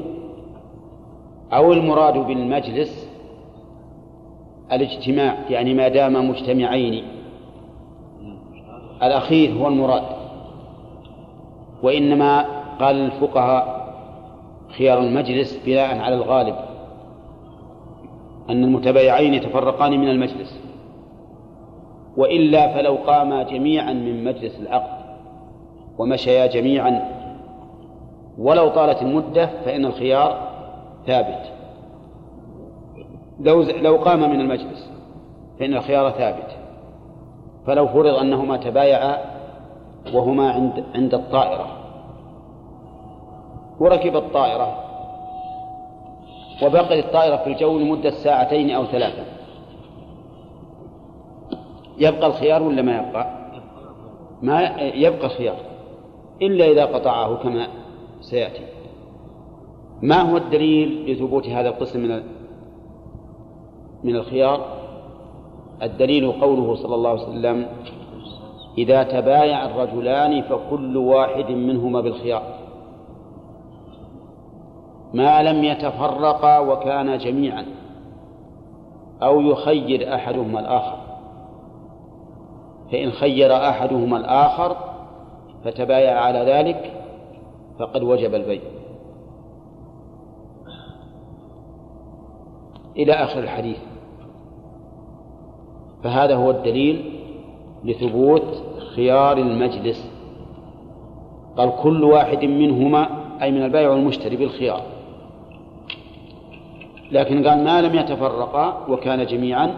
[1.53, 3.09] أو المراد بالمجلس
[4.71, 7.03] الاجتماع يعني ما دام مجتمعين.
[9.03, 10.03] الأخير هو المراد.
[11.83, 12.45] وإنما
[12.79, 13.85] قال الفقهاء
[14.77, 16.55] خيار المجلس بناء على الغالب
[18.49, 20.61] أن المتبايعين يتفرقان من المجلس.
[22.17, 25.05] وإلا فلو قاما جميعا من مجلس العقد
[25.97, 27.24] ومشيا جميعا
[28.37, 30.49] ولو طالت المدة فإن الخيار
[31.07, 31.51] ثابت.
[33.39, 34.91] لو لو قام من المجلس
[35.59, 36.57] فإن الخيار ثابت.
[37.67, 39.17] فلو فرض أنهما تبايعا
[40.13, 41.67] وهما عند عند الطائرة.
[43.79, 44.77] وركب الطائرة
[46.63, 49.23] وبقي الطائرة في الجو لمدة ساعتين أو ثلاثة.
[51.97, 53.27] يبقى الخيار ولا ما يبقى؟
[54.41, 55.57] ما يبقى الخيار.
[56.41, 57.67] إلا إذا قطعه كما
[58.29, 58.65] سيأتي.
[60.01, 62.23] ما هو الدليل لثبوت هذا القسم من
[64.03, 64.65] من الخيار؟
[65.81, 67.67] الدليل قوله صلى الله عليه وسلم
[68.77, 72.43] إذا تبايع الرجلان فكل واحد منهما بالخيار.
[75.13, 77.65] ما لم يتفرقا وكانا جميعا
[79.23, 80.97] أو يخير أحدهما الآخر.
[82.91, 84.75] فإن خير أحدهما الآخر
[85.63, 86.94] فتبايع على ذلك
[87.79, 88.61] فقد وجب البيع.
[92.97, 93.77] إلى آخر الحديث.
[96.03, 97.19] فهذا هو الدليل
[97.83, 98.63] لثبوت
[98.95, 100.11] خيار المجلس.
[101.57, 103.07] قال كل واحد منهما
[103.41, 104.81] أي من البائع والمشتري بالخيار.
[107.11, 109.73] لكن قال ما لم يتفرقا وكان جميعا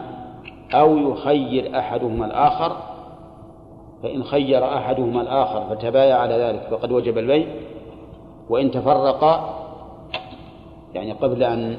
[0.74, 2.78] أو يخير أحدهما الآخر
[4.04, 7.48] فإن خير أحدهما الآخر فتبايع على ذلك فقد وجب البيع.
[8.50, 9.64] وإن تفرقا
[10.94, 11.78] يعني قبل أن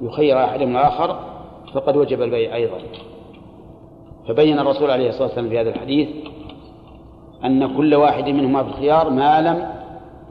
[0.00, 1.18] يخير أحدهما الآخر
[1.74, 2.78] فقد وجب البيع أيضا.
[4.28, 6.08] فبين الرسول عليه الصلاة والسلام في هذا الحديث
[7.44, 9.68] أن كل واحد منهما في الخيار ما لم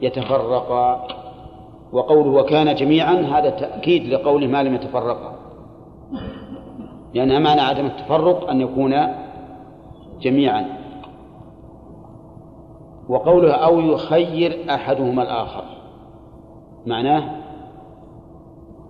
[0.00, 1.06] يتفرقا
[1.92, 5.34] وقوله وكان جميعا هذا تأكيد لقوله ما لم يتفرقا
[7.14, 8.94] لأن معنى عدم التفرق أن يكون
[10.20, 10.66] جميعا.
[13.08, 15.64] وقوله أو يخير أحدهما الآخر.
[16.86, 17.42] معناه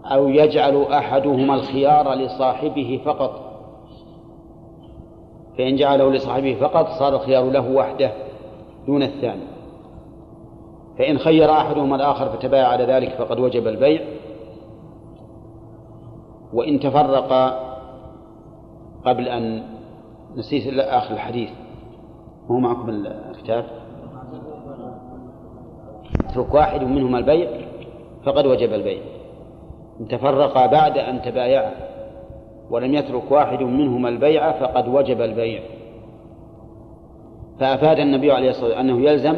[0.04, 3.52] أو يجعل أحدهما الخيار لصاحبه فقط.
[5.58, 8.12] فإن جعله لصاحبه فقط صار الخيار له وحده
[8.86, 9.42] دون الثاني.
[10.98, 14.02] فإن خير أحدهما الآخر فتبايع على ذلك فقد وجب البيع.
[16.52, 17.32] وإن تفرق
[19.04, 19.62] قبل أن
[20.36, 21.50] نسيت آخر الحديث
[22.50, 23.64] هو معكم الكتاب؟
[26.24, 27.71] اترك واحد منهما البيع.
[28.24, 29.02] فقد وجب البيع.
[30.00, 31.72] إن تفرقا بعد أن تبايعا
[32.70, 35.60] ولم يترك واحد منهما البيع فقد وجب البيع.
[37.60, 39.36] فأفاد النبي عليه الصلاة والسلام أنه يلزم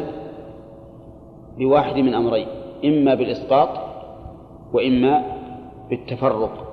[1.57, 2.47] بواحد من أمرين
[2.85, 3.69] إما بالإسقاط
[4.73, 5.23] وإما
[5.89, 6.65] بالتفرق.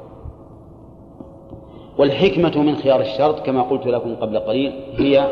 [1.98, 5.28] والحكمة من خيار الشرط كما قلت لكم قبل قليل هي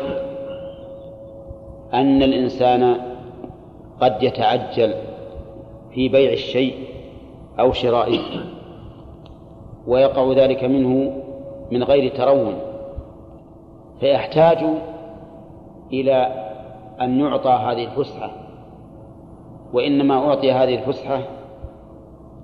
[1.93, 2.97] أن الإنسان
[4.01, 4.93] قد يتعجل
[5.93, 6.73] في بيع الشيء
[7.59, 8.19] أو شرائه.
[9.87, 11.23] ويقع ذلك منه
[11.71, 12.55] من غير ترون.
[13.99, 14.57] فيحتاج
[15.93, 16.45] إلى
[17.01, 18.31] أن يعطى هذه الفسحة.
[19.73, 21.21] وإنما أعطي هذه الفسحة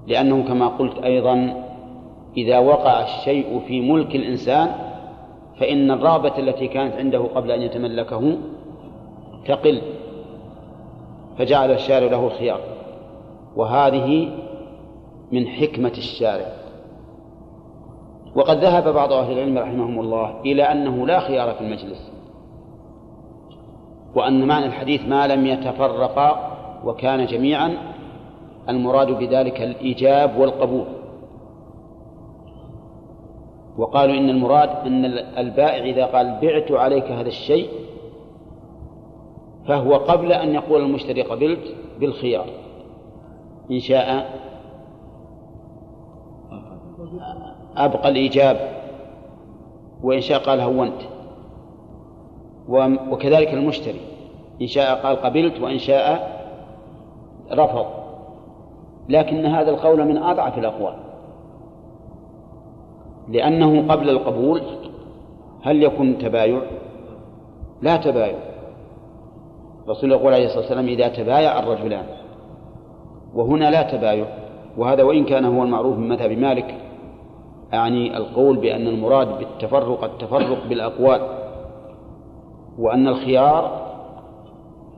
[0.08, 1.64] لأنه كما قلت أيضا
[2.38, 4.72] إذا وقع الشيء في ملك الإنسان
[5.60, 8.38] فإن الرغبة التي كانت عنده قبل أن يتملكه
[9.48, 9.82] تقل
[11.38, 12.60] فجعل الشارع له الخيار
[13.58, 14.30] وهذه
[15.32, 16.46] من حكمة الشارع.
[18.36, 22.12] وقد ذهب بعض أهل العلم رحمهم الله إلى أنه لا خيار في المجلس
[24.16, 27.78] وأن معنى الحديث ما لم يتفرقا وكان جميعا
[28.70, 30.86] المراد بذلك الإيجاب والقبول.
[33.78, 35.06] وقالوا إن المراد أن
[35.38, 37.70] البائع إذا قال بعت عليك هذا الشيء
[39.68, 42.67] فهو قبل أن يقول المشتري قبلت بالخيار.
[43.72, 44.26] إن شاء
[47.78, 48.58] أبقى الإيجاب
[50.04, 51.02] وإن شاء قال هونت
[53.12, 54.02] وكذلك المشتري
[54.62, 56.38] إن شاء قال قبلت وإن شاء
[57.52, 57.86] رفض.
[59.10, 60.94] لكن هذا القول من أضعف الأقوال.
[63.30, 64.62] لأنه قبل القبول
[65.62, 66.62] هل يكون تبايع؟
[67.82, 68.38] لا تبايع.
[69.84, 72.06] الرسول يقول عليه الصلاة والسلام إذا تبايع الرجلان.
[73.38, 74.26] وهنا لا تبايع
[74.78, 76.76] وهذا وإن كان هو المعروف من مذهب مالك
[77.74, 81.22] أعني القول بأن المراد بالتفرق التفرق بالأقوال
[82.80, 83.88] وأن الخيار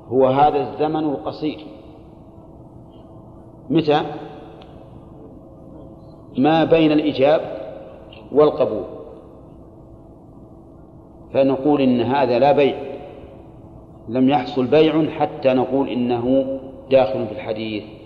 [0.07, 1.59] هو هذا الزمن القصير.
[3.69, 4.01] متى؟
[6.37, 7.41] ما بين الإجاب
[8.31, 8.83] والقبول.
[11.33, 12.77] فنقول إن هذا لا بيع
[14.09, 16.59] لم يحصل بيع حتى نقول إنه
[16.91, 17.98] داخل في الحديث.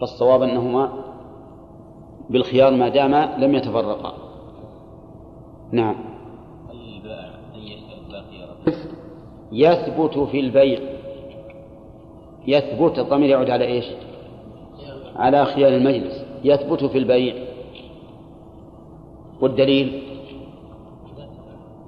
[0.00, 0.92] فالصواب أنهما
[2.30, 4.14] بالخيار ما دام لم يتفرقا.
[5.72, 5.96] نعم.
[9.52, 10.78] يثبت في البيع.
[12.46, 13.86] يثبت الضمير يعود على إيش؟
[15.16, 16.24] على خيار المجلس.
[16.44, 17.34] يثبت في البيع.
[19.40, 20.02] والدليل؟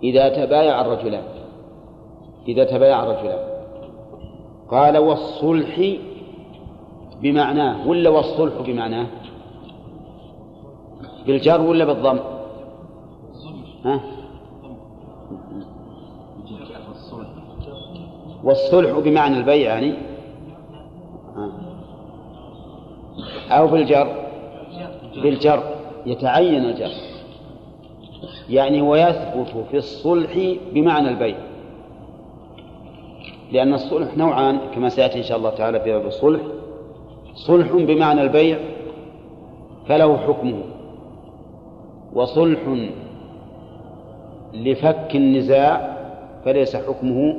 [0.03, 1.25] إذا تبايع الرجلان.
[2.49, 3.49] إذا تبايع الرجلان.
[4.71, 5.99] قال والصلح
[7.23, 9.07] بمعناه ولا والصلح بمعناه؟
[11.27, 12.19] بالجر ولا بالضم؟
[13.85, 14.01] ها؟
[18.45, 19.95] والصلح بمعنى البيع يعني؟
[23.51, 24.29] أو بالجر؟
[25.23, 25.63] بالجر
[26.07, 26.91] يتعين الجر.
[28.49, 31.37] يعني ويثبت في الصلح بمعنى البيع.
[33.53, 36.41] لأن الصلح نوعان كما سيأتي إن شاء الله تعالى في باب الصلح.
[37.47, 38.59] صلح بمعنى البيع
[39.89, 40.63] فله حكمه.
[42.13, 42.61] وصلح
[44.55, 45.99] لفك النزاع
[46.45, 47.35] فليس حكمه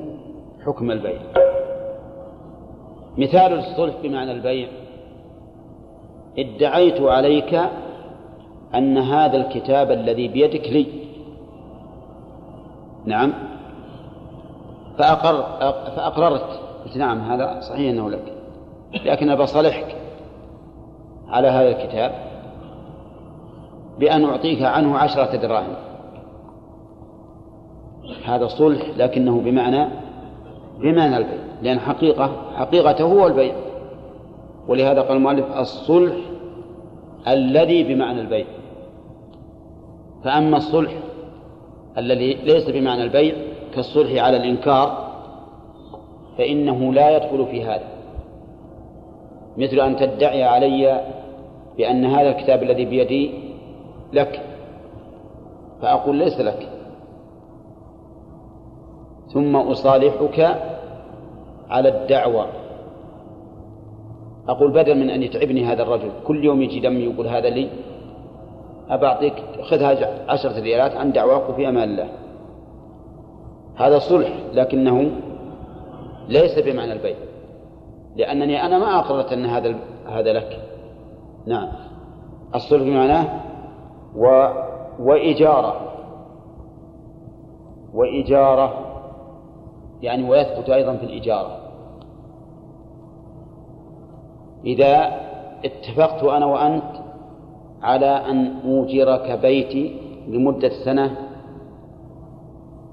[0.65, 1.19] حكم البيع.
[3.17, 4.67] مثال الصلح بمعنى البيع
[6.37, 7.59] ادعيت عليك
[8.75, 10.85] أن هذا الكتاب الذي بيدك لي.
[13.05, 13.33] نعم.
[14.97, 15.41] فأقر
[15.95, 16.59] فأقررت.
[16.85, 18.38] قلت نعم هذا صحيح أنه لك.
[18.93, 19.95] لكن أبى أصالحك
[21.27, 22.11] على هذا الكتاب
[23.99, 25.75] بأن أعطيك عنه عشرة دراهم.
[28.25, 29.87] هذا صلح لكنه بمعنى
[30.79, 33.53] بمعنى البيع لأن حقيقة حقيقته هو البيع.
[34.67, 36.15] ولهذا قال المؤلف الصلح
[37.27, 38.45] الذي بمعنى البيع.
[40.23, 40.91] فأما الصلح
[41.97, 43.35] الذي ليس بمعنى البيع
[43.75, 45.09] كالصلح على الإنكار
[46.37, 47.98] فإنه لا يدخل في هذا.
[49.57, 51.01] مثل أن تدعي علي
[51.77, 53.31] بأن هذا الكتاب الذي بيدي
[54.13, 54.41] لك.
[55.81, 56.69] فأقول ليس لك.
[59.33, 60.57] ثم أصالحك
[61.69, 62.47] على الدعوة.
[64.49, 67.69] أقول بدل من أن يتعبني هذا الرجل كل يوم يجي دم يقول هذا لي
[68.89, 72.09] أبعطيك خذها عشرة ريالات عن دعواك في أمان الله.
[73.75, 75.11] هذا صلح لكنه
[76.27, 77.15] ليس بمعنى البيع.
[78.19, 79.75] لأنني أنا ما أقررت أن هذا
[80.07, 80.59] هذا لك.
[81.45, 81.67] نعم.
[82.55, 83.25] الصلح بمعناه
[84.15, 84.47] و
[84.99, 85.81] وإجارة.
[87.93, 88.73] وإجارة
[90.01, 91.57] يعني ويثبت أيضا في الإجارة.
[94.65, 95.19] إذا
[95.65, 96.91] اتفقت أنا وأنت
[97.81, 101.15] على أن أوجرك بيتي لمدة سنة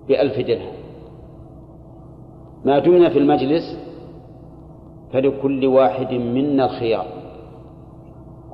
[0.09, 0.77] بألف درهم.
[2.65, 3.86] ما دمنا في المجلس
[5.13, 7.07] فلكل واحد منا الخيار.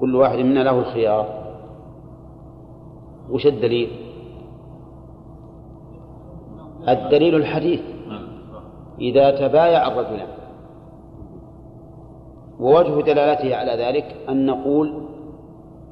[0.01, 1.43] كل واحد منا له الخيار.
[3.31, 3.89] وش الدليل؟
[6.89, 7.81] الدليل الحديث.
[9.01, 10.29] إذا تبايع الرجلان
[12.61, 14.93] ووجه دلالته على ذلك أن نقول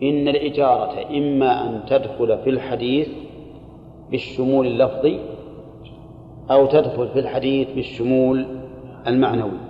[0.02, 3.08] إن الإجارة إما أن تدخل في الحديث
[4.10, 5.20] بالشمول اللفظي
[6.50, 8.46] أو تدخل في الحديث بالشمول
[9.06, 9.69] المعنوي.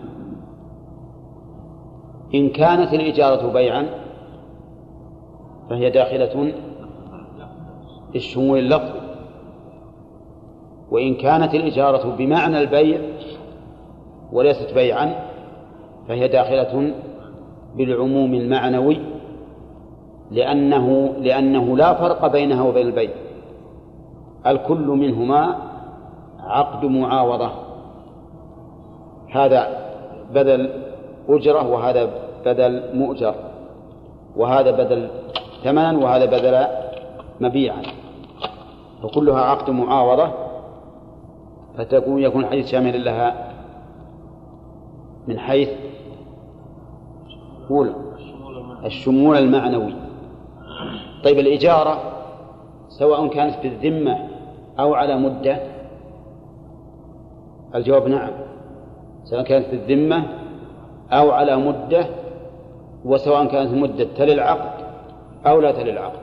[2.35, 3.87] إن كانت الإجارة بيعا
[5.71, 6.53] فهي داخلة
[8.13, 9.01] في الشمول اللفظي.
[10.91, 13.01] وإن كانت الإجارة بمعنى البيع
[14.33, 15.15] وليست بيعا
[16.09, 16.95] فهي داخلة
[17.77, 18.99] بالعموم المعنوي
[20.31, 23.11] لأنه لأنه لا فرق بينها وبين البيع.
[24.47, 25.57] الكل منهما
[26.41, 27.51] عقد معاوضة.
[29.33, 29.91] هذا
[30.35, 30.90] بدل
[31.37, 32.11] أجرة وهذا
[32.47, 33.35] بدل مؤجر
[34.37, 35.09] وهذا بدل
[35.65, 36.67] ثمنا وهذا بدل
[37.41, 37.83] مبيعا.
[39.03, 40.31] فكلها عقد معاوضة
[41.79, 43.53] فتكون يكون الحديث شاملا لها
[45.29, 45.71] من حيث
[48.85, 49.95] الشمول المعنوي.
[51.25, 51.99] طيب الإجارة
[52.89, 54.29] سواء كانت في الذمة
[54.79, 55.59] أو على مدة؟
[57.75, 58.31] الجواب نعم.
[59.25, 60.40] سواء كانت في الذمة
[61.13, 62.07] أو على مدة
[63.05, 64.85] وسواء كانت المدة تلي العقد
[65.47, 66.21] أو لا تلي العقد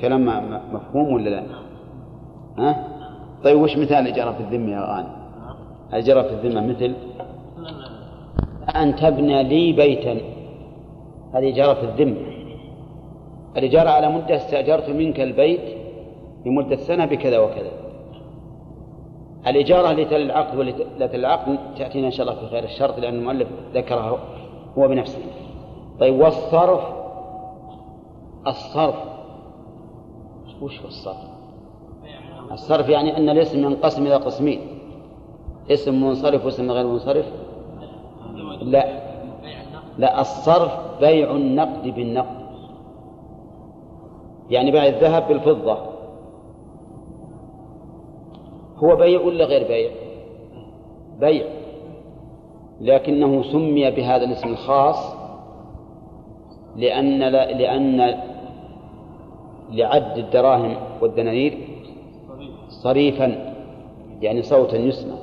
[0.00, 0.26] كلام
[0.72, 1.42] مفهوم ولا لا؟
[2.58, 2.84] ها؟
[3.44, 5.12] طيب وش مثال الإجارة في الذمة يا غانم؟
[5.92, 6.94] الإجارة في الذمة مثل
[8.76, 10.20] أن تبنى لي بيتا
[11.34, 12.28] هذه إجارة في الذمة
[13.56, 15.60] الإجارة على مدة استأجرت منك البيت
[16.46, 17.70] لمدة سنة بكذا وكذا
[19.46, 24.18] الإجارة لتل العقد ولتل العقد تأتينا إن شاء الله في خير الشرط لأن المؤلف ذكرها
[24.78, 25.18] هو بنفسه.
[26.00, 26.80] طيب والصرف؟
[28.46, 28.94] الصرف.
[30.62, 31.16] وش هو الصرف؟
[32.52, 34.60] الصرف يعني أن الاسم ينقسم إلى قسمين.
[35.70, 37.26] اسم منصرف واسم غير منصرف؟
[38.62, 39.08] لا.
[39.98, 42.38] لا الصرف بيع النقد بالنقد.
[44.50, 45.78] يعني بيع الذهب بالفضة.
[48.84, 49.90] هو بيع ولا غير بيع؟
[51.20, 51.46] بيع.
[52.80, 55.16] لكنه سمي بهذا الاسم الخاص
[56.76, 57.18] لأن
[57.58, 58.14] لأن
[59.70, 61.58] لعد الدراهم والدنانير
[62.68, 63.54] صريفا
[64.22, 65.14] يعني صوتا يسمع.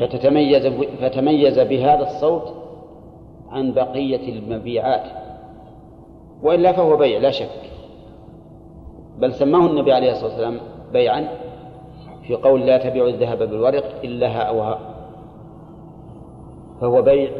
[0.00, 0.66] فتتميز
[1.00, 2.54] فتميز بهذا الصوت
[3.50, 5.20] عن بقية المبيعات.
[6.42, 7.60] وإلا فهو بيع لا شك.
[9.18, 10.60] بل سماه النبي عليه الصلاة والسلام
[10.92, 11.28] بيعا.
[12.30, 14.78] في قول لا تبيع الذهب بالورق إلا ها أو ها.
[16.80, 17.30] فهو بيع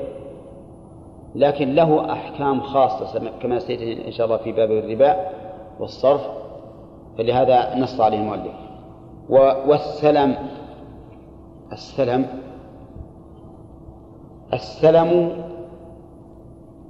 [1.34, 5.16] لكن له أحكام خاصة كما سيأتي إن شاء الله في باب الربا
[5.80, 6.28] والصرف
[7.18, 8.54] فلهذا نص عليه المؤلف.
[9.68, 10.34] والسلم
[11.72, 12.26] السلم
[14.52, 15.32] السلم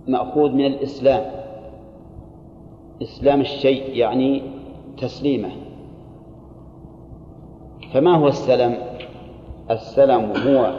[0.07, 1.25] مأخوذ من الإسلام.
[3.03, 4.43] إسلام الشيء يعني
[4.99, 5.51] تسليمه.
[7.93, 8.75] فما هو السلم؟
[9.71, 10.73] السلم هو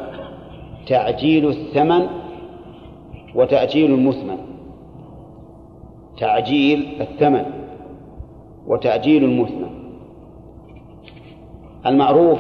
[0.87, 2.07] تعجيل الثمن
[3.35, 4.37] وتأجيل المثمن.
[6.17, 7.45] تعجيل الثمن
[8.67, 9.69] وتأجيل المثمن.
[11.85, 12.39] المعروف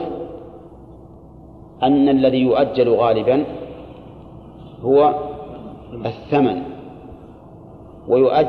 [1.83, 3.45] أن الذي يؤجل غالبا
[4.81, 5.15] هو
[6.05, 6.61] الثمن
[8.07, 8.47] ويؤج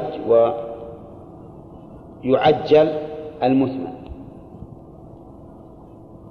[2.24, 2.92] ويعجل
[3.42, 4.01] المثمن.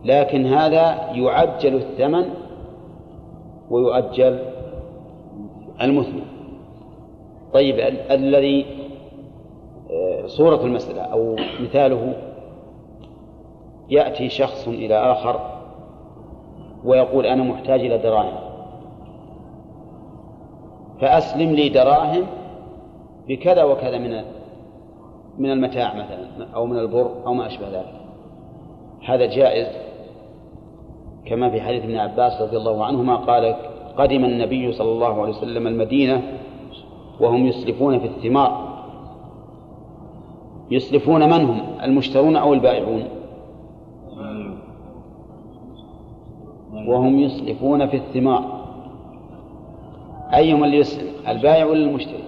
[0.06, 2.26] لكن هذا يعجل الثمن
[3.70, 4.40] ويؤجل
[5.82, 6.24] المثمن.
[7.54, 8.66] طيب ال- الذي
[9.92, 12.14] آه، صورة المسألة أو مثاله
[13.90, 15.40] يأتي شخص إلى آخر
[16.86, 18.52] ويقول أنا محتاج إلى دراهم.
[21.02, 22.26] فأسلم لي دراهم
[23.28, 24.22] بكذا وكذا من
[25.38, 27.94] من المتاع مثلا أو من البر أو ما أشبه ذلك.
[29.06, 29.68] هذا جائز؟
[31.26, 33.56] كما في حديث ابن عباس رضي الله عنهما قال
[33.98, 36.22] قدم النبي صلى الله عليه وسلم المدينة
[37.20, 38.72] وهم يسلفون في الثمار.
[40.72, 43.04] يسلفون من هم؟ المشترون أو البائعون؟
[46.88, 48.62] وهم يسلفون في الثمار.
[50.34, 52.24] أيهم اللي يسلف؟ البائع ولا المشتري؟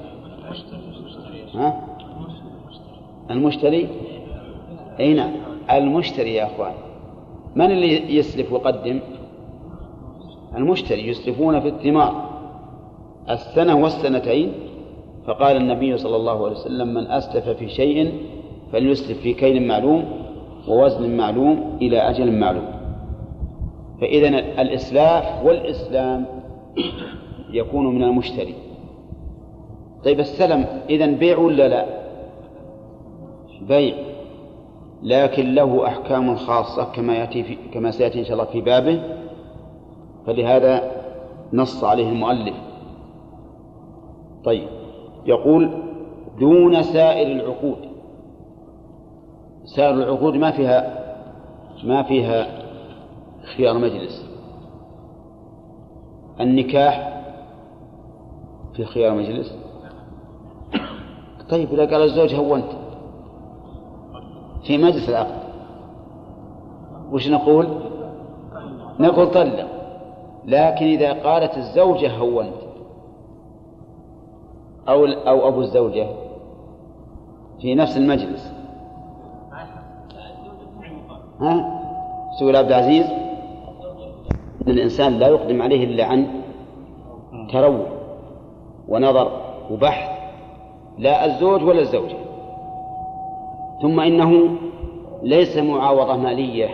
[1.56, 1.82] ها؟
[3.32, 3.88] المشتري.
[5.00, 5.32] أي نعم
[5.72, 6.74] المشتري يا أخوان.
[7.56, 9.00] من اللي يسلف ويقدم
[10.56, 12.30] المشتري يسلفون في الثمار.
[13.30, 14.54] السنة والسنتين.
[15.26, 18.14] فقال النبي صلى الله عليه وسلم من أسلف في شيء
[18.72, 20.06] فليسلف في كيل معلوم
[20.68, 22.66] ووزن معلوم إلى أجل معلوم.
[24.02, 24.28] فإذا
[24.62, 26.26] الإسلاف والإسلام
[27.50, 28.56] يكون من المشتري.
[30.06, 31.86] طيب السلم إذا بيع ولا لا؟
[33.62, 33.96] بيع.
[35.04, 39.04] لكن له أحكام خاصة كما يأتي في كما سيأتي إن شاء الله في بابه.
[40.26, 40.92] فلهذا
[41.54, 42.56] نص عليه المؤلف.
[44.44, 44.68] طيب
[45.26, 45.84] يقول
[46.40, 47.78] دون سائر العقود.
[49.66, 51.04] سائر العقود ما فيها
[51.84, 52.48] ما فيها
[53.58, 54.30] خيار مجلس.
[56.40, 57.24] النكاح
[58.74, 59.58] في خيار مجلس.
[61.50, 62.83] طيب إذا قال الزوج هونت.
[64.64, 65.44] في مجلس العقد.
[67.12, 67.68] وش نقول؟
[69.00, 69.68] نقول طلق.
[70.46, 72.54] لكن إذا قالت الزوجة هونت.
[74.90, 76.08] أو أو أبو الزوجة.
[77.62, 78.54] في نفس المجلس.
[81.42, 81.80] ها؟
[82.40, 83.06] سؤال عبد العزيز.
[84.68, 86.28] أن الإنسان لا يقدم عليه إلا عن
[87.52, 87.86] تروع
[88.88, 89.32] ونظر
[89.72, 90.20] وبحث.
[90.98, 92.16] لا الزوج ولا الزوجة.
[93.82, 94.50] ثم إنه
[95.24, 96.70] ليس معاوضة مالية.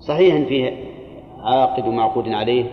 [0.00, 0.72] صحيح فيه
[1.40, 2.64] عاقد ومعقود عليه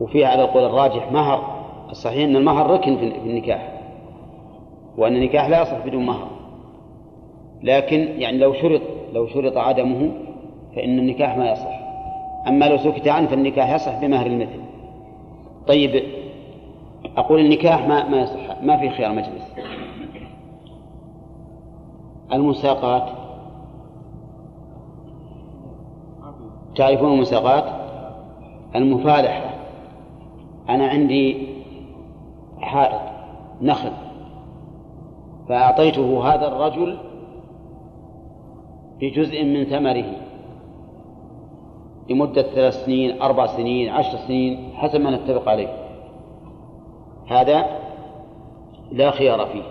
[0.00, 1.62] وفيه على القول الراجح مهر.
[1.90, 3.80] الصحيح أن المهر ركن في النكاح
[4.98, 6.26] وأن النكاح لا يصح بدون مهر.
[7.62, 8.82] لكن يعني لو شرط
[9.12, 10.10] لو شرط عدمه
[10.76, 11.82] فإن النكاح ما يصح.
[12.48, 14.60] أما لو سكت عنه فالنكاح يصح بمهر المثل.
[15.66, 16.02] طيب
[17.16, 19.51] أقول النكاح ما ما يصح ما في خيار مجلس.
[22.32, 23.08] المساقات.
[26.76, 27.64] تعرفون المساقات؟
[28.76, 29.54] المفالحة.
[30.68, 31.46] أنا عندي
[32.60, 33.00] حائط
[33.60, 33.92] نخل.
[35.48, 36.98] فأعطيته هذا الرجل
[39.00, 40.12] بجزء من ثمره.
[42.10, 45.68] لمدة ثلاث سنين أربع سنين عشر سنين حسب ما نتفق عليه.
[47.28, 47.66] هذا
[48.92, 49.62] لا خيار فيه.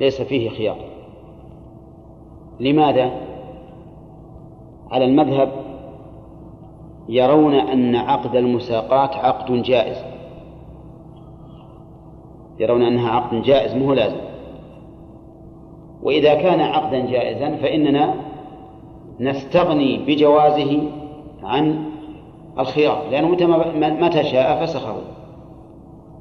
[0.00, 0.97] ليس فيه خيار.
[2.60, 3.10] لماذا؟
[4.90, 5.48] على المذهب
[7.08, 10.04] يرون أن عقد المساقات عقد جائز.
[12.58, 14.20] يرون أنها عقد جائز مو لازم.
[16.02, 18.14] وإذا كان عقدا جائزا فإننا
[19.20, 20.82] نستغني بجوازه
[21.42, 21.84] عن
[22.58, 24.96] الخيار لأنه متى متى شاء فسخه.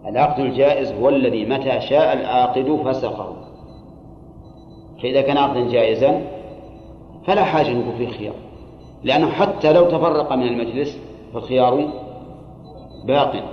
[0.08, 3.47] العقد الجائز هو الذي متى شاء العاقد فسخه.
[5.02, 6.22] فإذا كان عقدا جائزا
[7.26, 8.34] فلا حاجة نقول فيه خيار.
[9.04, 11.00] لأنه حتى لو تفرق من المجلس
[11.34, 11.88] فالخيار
[13.06, 13.44] باق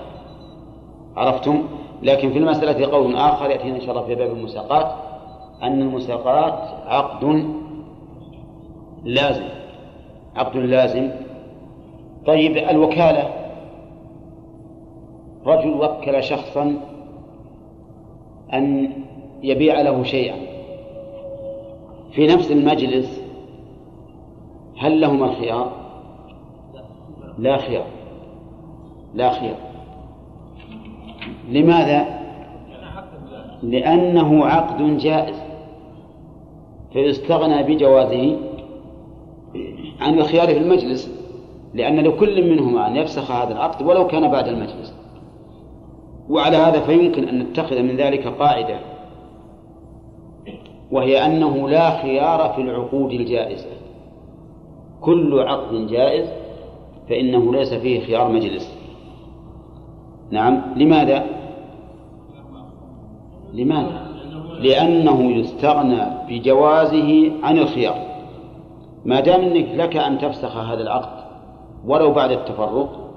[1.16, 1.62] عرفتم؟
[2.02, 4.92] لكن في المسألة قول آخر يأتينا إن شاء الله في باب المساقات
[5.62, 7.44] أن المساقات عقد
[9.04, 9.48] لازم.
[10.36, 11.10] عقد لازم.
[12.26, 13.30] طيب الوكالة.
[15.46, 16.76] رجل وكل شخصا
[18.52, 18.90] أن
[19.42, 20.53] يبيع له شيئا.
[22.14, 23.22] في نفس المجلس
[24.78, 25.72] هل لهما الخيار؟
[27.38, 27.86] لا خيار.
[29.14, 29.56] لا خيار.
[31.48, 32.20] لماذا؟
[33.62, 35.36] لأنه عقد جائز.
[36.92, 38.36] فيستغنى بجوازه
[40.00, 41.24] عن الخيار في المجلس
[41.74, 44.94] لأن لكل منهما أن يفسخ هذا العقد ولو كان بعد المجلس.
[46.30, 48.93] وعلى هذا فيمكن أن نتخذ من ذلك قاعدة.
[50.94, 53.66] وهي أنه لا خيار في العقود الجائزة.
[55.00, 56.28] كل عقد جائز
[57.08, 58.78] فإنه ليس فيه خيار مجلس.
[60.30, 61.24] نعم لماذا؟
[63.52, 64.06] لماذا؟
[64.60, 67.96] لأنه يستغنى بجوازه عن الخيار.
[69.04, 71.24] ما دام إنك لك أن تفسخ هذا العقد
[71.86, 73.10] ولو بعد التفرق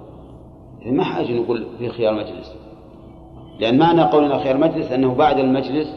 [0.85, 2.55] ما حاجة نقول في خيار مجلس.
[3.59, 5.95] لأن معنى قولنا خيار مجلس أنه بعد المجلس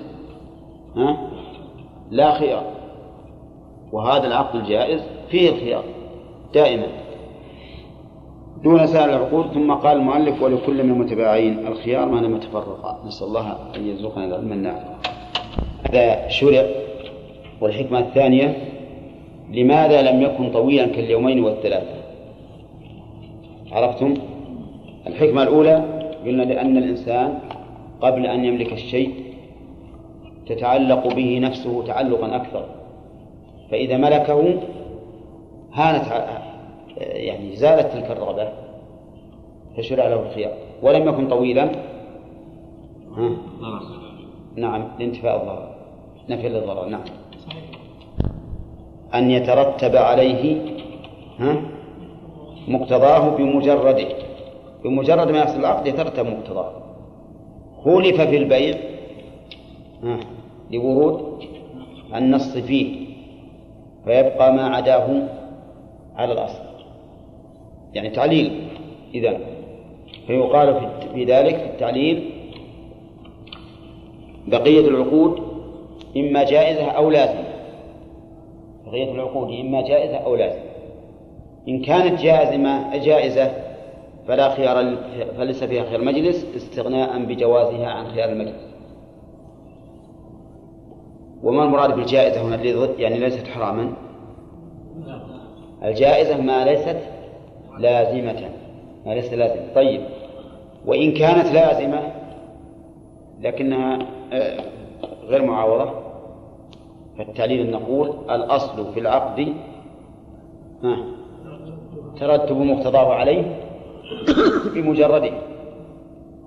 [0.97, 1.40] ها؟
[2.11, 2.65] لا خيار.
[3.93, 5.01] وهذا العقد الجائز
[5.31, 5.85] فيه الخيار
[6.55, 6.87] دائما.
[8.63, 13.03] دون سائر العقود ثم قال المؤلف ولكل من المتباعين الخيار ما لم يتفرقا.
[13.07, 14.95] نسأل الله أن يرزقنا العلم النافع.
[15.91, 16.67] هذا شرع
[17.61, 18.57] والحكمة الثانية
[19.53, 22.01] لماذا لم يكن طويلا كاليومين والثلاثة؟
[23.73, 24.15] عرفتم؟
[25.07, 25.85] الحكمة الأولى
[26.27, 27.39] قلنا لأن الإنسان
[28.01, 29.30] قبل أن يملك الشيء
[30.47, 32.65] تتعلق به نفسه تعلقا أكثر.
[33.71, 34.55] فإذا ملكه
[35.73, 36.05] هانت
[36.97, 38.49] يعني زالت تلك الرغبة
[39.77, 40.53] فشرع له الخيار.
[40.83, 41.71] ولم يكن طويلا.
[43.17, 43.31] ها؟
[44.57, 45.75] نعم لانتفاء الضرر.
[46.29, 47.05] نفي للضرر نعم.
[49.15, 50.57] أن يترتب عليه
[51.39, 51.63] ها؟
[52.69, 54.09] مقتضاه بمجرده.
[54.85, 56.73] بمجرد ما يحصل العقد يترتب مقتضاه.
[57.85, 58.77] خولف في البيع
[60.71, 61.45] لورود
[62.15, 63.07] النص فيه
[64.05, 65.29] فيبقى ما عداه
[66.17, 66.63] على الأصل.
[67.95, 68.69] يعني تعليل
[69.15, 69.39] إذا
[70.27, 72.31] فيقال في ذلك في التعليل
[74.47, 75.41] بقية العقود
[76.17, 77.45] إما جائزة أو لازمة.
[78.87, 80.63] بقية العقود إما جائزة أو لازمة.
[81.69, 83.53] إن كانت جازمة جائزة
[84.29, 84.97] فلا خيار
[85.37, 88.70] فليس فيها خيار مجلس استغناء بجوازها عن خيار المجلس.
[91.43, 93.93] وما المراد بالجائزة هنا يعني ليست حراما؟
[95.85, 96.97] الجائزة ما ليست
[97.79, 98.49] لازمة.
[99.07, 99.75] ما ليست لازمة.
[99.75, 100.01] طيب.
[100.87, 102.01] وإن كانت لازمة
[103.41, 103.99] لكنها
[104.33, 104.61] آه،
[105.27, 105.91] غير معاوضة
[107.19, 109.55] فالتعليل نقول الأصل في العقد
[112.21, 113.57] ترتب مقتضاه عليه
[114.75, 115.33] بمجرده.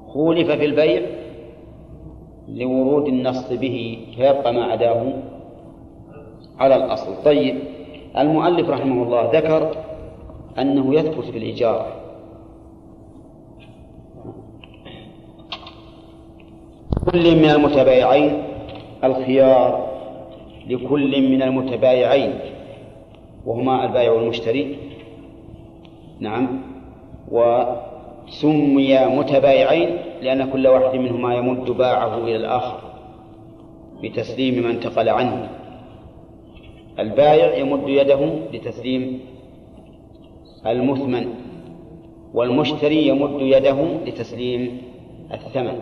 [0.08, 1.02] خولف في البيع
[2.54, 5.14] لورود النص به فيبقى ما عداه
[6.60, 7.24] على الأصل.
[7.26, 7.56] طيب
[8.18, 9.72] المؤلف رحمه الله ذكر
[10.60, 11.88] أنه يثبت في الإجارة
[17.12, 18.44] كل من المتبايعين
[19.04, 19.94] الخيار
[20.70, 22.34] لكل من المتبايعين
[23.46, 24.76] وهما البائع والمشتري.
[26.20, 26.62] نعم.
[27.32, 32.80] وسمي متبايعين لأن كل واحد منهما يمد باعه إلى الآخر
[34.04, 35.50] بتسليم ما انتقل عنه.
[37.00, 38.20] البائع يمد يده
[38.54, 39.20] لتسليم
[40.68, 41.28] المثمن
[42.34, 44.82] والمشتري يمد يده لتسليم
[45.34, 45.80] الثمن.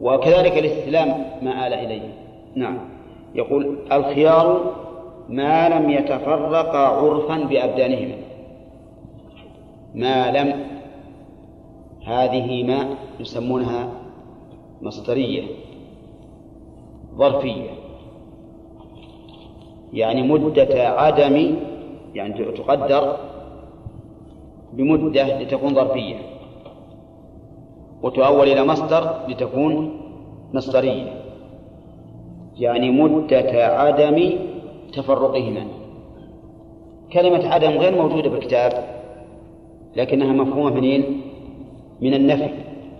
[0.00, 1.08] وكذلك الاستلام
[1.42, 2.12] ما آل إليه.
[2.54, 2.78] نعم.
[3.34, 4.74] يقول الخيار
[5.28, 8.14] ما لم يتفرقا عرفا بأبدانهما.
[9.94, 10.77] ما لم
[12.04, 13.88] هذه ما يسمونها
[14.82, 15.42] مصدرية
[17.16, 17.70] ظرفية.
[19.92, 21.56] يعني مدة عدم
[22.14, 23.16] يعني تقدر
[24.72, 26.16] بمدة لتكون ظرفية.
[28.02, 30.00] وتؤول إلى مصدر لتكون
[30.54, 31.22] مصدرية.
[32.58, 34.32] يعني مدة عدم
[34.92, 35.66] تفرقهما
[37.12, 38.84] كلمة عدم غير موجودة بالكتاب
[39.96, 41.20] لكنها مفهومة منين؟
[42.00, 42.50] من النفي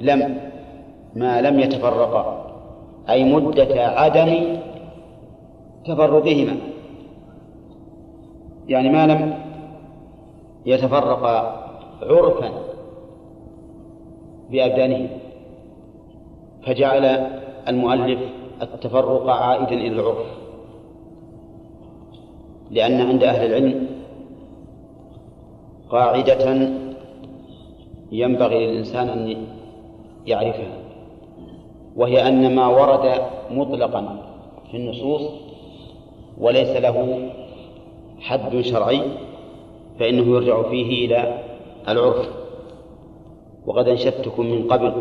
[0.00, 0.38] لم
[1.14, 2.46] ما لم يتفرقا
[3.10, 4.58] أي مدة عدم
[5.84, 6.56] تفرقهما.
[8.68, 9.34] يعني ما لم
[10.66, 11.64] يتفرقا
[12.02, 12.50] عرفا
[14.50, 15.08] بأبدانهما
[16.66, 17.04] فجعل
[17.68, 18.20] المؤلف
[18.62, 20.26] التفرق عائدا إلى العرف.
[22.70, 23.86] لأن عند أهل العلم
[25.90, 26.68] قاعدة
[28.12, 29.46] ينبغي للإنسان أن
[30.26, 30.78] يعرفها
[31.96, 33.20] وهي أن ما ورد
[33.50, 34.22] مطلقا
[34.70, 35.22] في النصوص
[36.38, 37.28] وليس له
[38.20, 39.00] حد شرعي
[39.98, 41.38] فإنه يرجع فيه إلى
[41.88, 42.28] العرف.
[43.66, 44.92] وقد أنشدتكم من قبل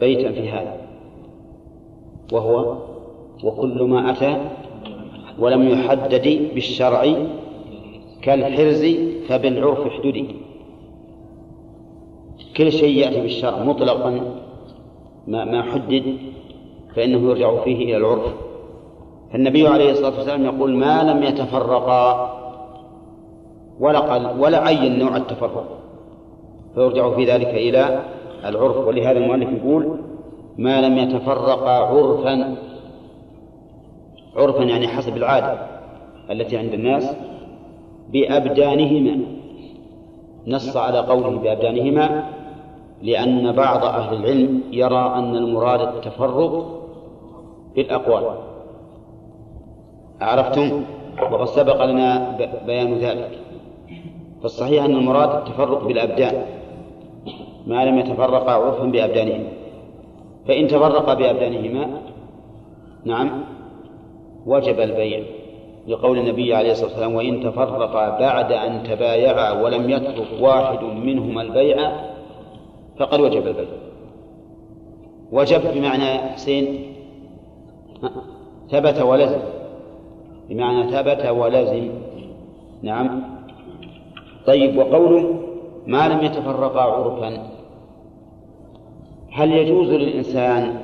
[0.00, 0.76] بيتا في هذا
[2.32, 2.76] وهو
[3.44, 4.40] وكل ما أتى
[5.38, 7.14] ولم يحدد بالشرع
[8.22, 8.86] كالحرز
[9.28, 10.26] فبالعرف احددي.
[12.56, 14.20] كل شيء يأتي بالشرع مطلقا
[15.26, 16.16] ما ما حدد
[16.94, 18.34] فإنه يرجع فيه إلى العرف.
[19.32, 22.32] فالنبي عليه الصلاة والسلام يقول ما لم يتفرقا.
[23.80, 25.78] ولا قال ولا عين نوع التفرق.
[26.74, 28.02] فيرجع في ذلك إلى
[28.44, 28.76] العرف.
[28.76, 29.98] ولهذا المؤلف يقول
[30.58, 32.56] ما لم يتفرقا عرفا.
[34.36, 35.58] عرفا يعني حسب العادة
[36.30, 37.16] التي عند الناس
[38.12, 39.20] بأبدانهما.
[40.46, 42.35] نص على قوله بأبدانهما
[43.02, 46.82] لأن بعض أهل العلم يرى أن المراد التفرق
[47.74, 48.24] بالأقوال.
[50.20, 50.84] عرفتم؟
[51.32, 53.46] وقد سبق لنا بيان ذلك.
[54.42, 56.42] فالصحيح أن المراد التفرق بالأبدان
[57.66, 59.48] ما لم يتفرقا عرفا بأبدانهما
[60.48, 62.00] فإن تفرقا بأبدانهما
[63.04, 63.44] نعم
[64.46, 65.20] وجب البيع
[65.88, 71.90] لقول النبي عليه الصلاة والسلام وإن تفرقا بعد أن تبايعا ولم يترك واحد منهما البيع
[72.98, 73.46] فقد وجب.
[73.46, 73.64] البيع
[75.32, 76.92] وجب بمعنى حسين.
[78.70, 79.40] ثبت ولزم.
[80.48, 81.90] بمعنى ثبت ولزم.
[82.82, 83.22] نعم.
[84.46, 85.40] طيب وقوله
[85.86, 87.50] ما لم يتفرقا عرفا.
[89.32, 90.80] هل يجوز للإنسان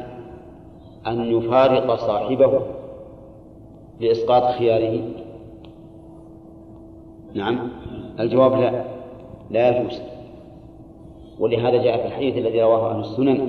[1.07, 2.61] أن يفارق صاحبه
[4.01, 5.01] لإسقاط خياره؟
[7.35, 7.69] نعم.
[8.21, 8.85] الجواب لا.
[9.51, 10.12] لا يجوز.
[11.43, 13.49] ولهذا جاء في الحديث الذي رواه أهل السنن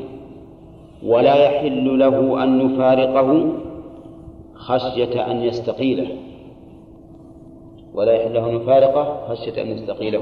[1.05, 3.53] ولا يحل له أن يفارقه
[4.55, 6.07] خشية أن يستقيله.
[7.93, 10.21] ولا يحل له أن يفارقه خشية أن يستقيله.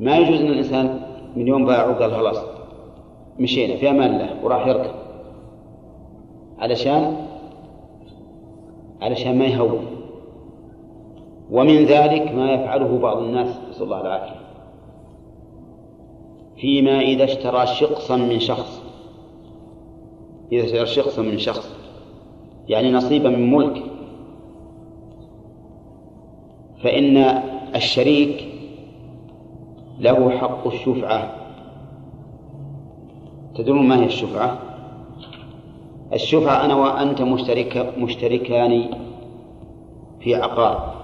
[0.00, 1.00] ما يجوز أن الإنسان
[1.36, 2.44] من يوم باعه قال خلاص
[3.38, 4.94] مشينا في أمان الله وراح يركب.
[6.58, 7.16] علشان
[9.00, 9.86] علشان ما يهون.
[11.50, 14.41] ومن ذلك ما يفعله بعض الناس نسأل الله العافية.
[16.62, 18.82] فيما إذا اشترى شقصا من شخص.
[20.52, 21.76] إذا اشترى شقصا من شخص.
[22.68, 23.82] يعني نصيبا من ملك.
[26.82, 27.16] فإن
[27.74, 28.48] الشريك
[30.00, 31.34] له حق الشفعة.
[33.54, 34.58] تدرون ما هي الشفعة؟
[36.12, 38.90] الشفعة أنا وأنت مشترك مشتركان
[40.20, 40.94] في عقار.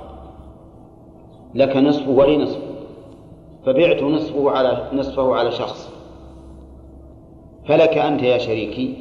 [1.55, 2.67] لك نصف ولي نصف.
[3.66, 5.90] فبعت نصفه على نصفه على شخص.
[7.66, 8.97] فلك أنت يا شريكي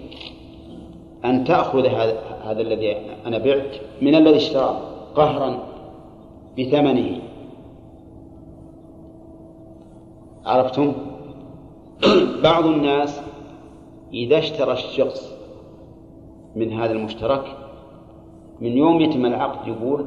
[1.26, 4.80] أن تأخذ هذا هذا الذي أنا بعت من الذي اشتراه
[5.16, 5.60] قهرا
[6.60, 7.22] بثمنه.
[10.46, 10.94] عرفتم؟
[12.44, 13.22] بعض الناس
[14.14, 15.34] إذا اشترى الشخص
[16.56, 17.44] من هذا المشترك
[18.62, 20.06] من يوم يتم العقد يقول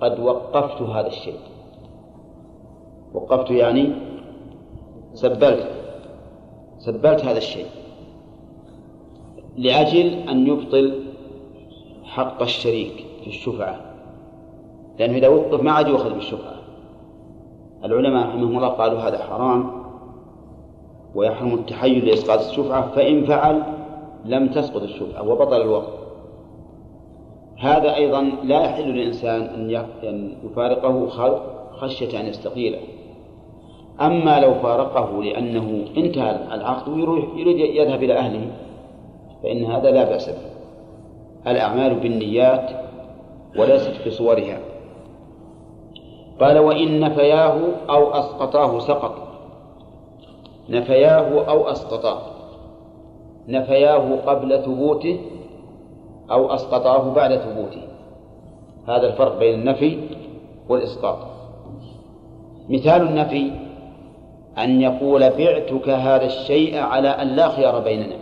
[0.00, 1.38] قد وقفت هذا الشيء.
[3.14, 3.92] وقفت يعني
[5.14, 5.68] سبلت
[6.78, 7.66] سبلت هذا الشيء
[9.56, 11.02] لأجل أن يبطل
[12.04, 13.88] حق الشريك في الشفعة
[14.98, 16.54] لأنه إذا وقف ما عاد يؤخذ بالشفعة.
[17.84, 19.70] العلماء رحمهم الله قالوا هذا حرام
[21.14, 23.62] ويحرم التحيل لإسقاط الشفعة فإن فعل
[24.24, 25.98] لم تسقط الشفعة وبطل الوقت
[27.58, 29.70] هذا أيضا لا يحل للإنسان أن
[30.44, 31.08] يفارقه
[31.72, 32.78] خشية أن يستقيله.
[34.00, 38.50] أما لو فارقه لأنه انتهى العقد ويريد يذهب إلى أهله
[39.42, 40.48] فإن هذا لا بأس به.
[41.50, 42.70] الأعمال بالنيات
[43.58, 44.58] وليست في صورها.
[46.40, 47.58] قال وإن نفياه
[47.90, 49.14] أو أسقطاه سقط.
[50.68, 52.20] نفياه أو أسقطاه.
[53.48, 55.20] نفياه قبل ثبوته
[56.30, 57.82] أو أسقطاه بعد ثبوته.
[58.88, 59.98] هذا الفرق بين النفي
[60.68, 61.18] والإسقاط.
[62.68, 63.67] مثال النفي
[64.64, 68.16] أن يقول بعتك هذا الشيء على أن لا خيار بيننا.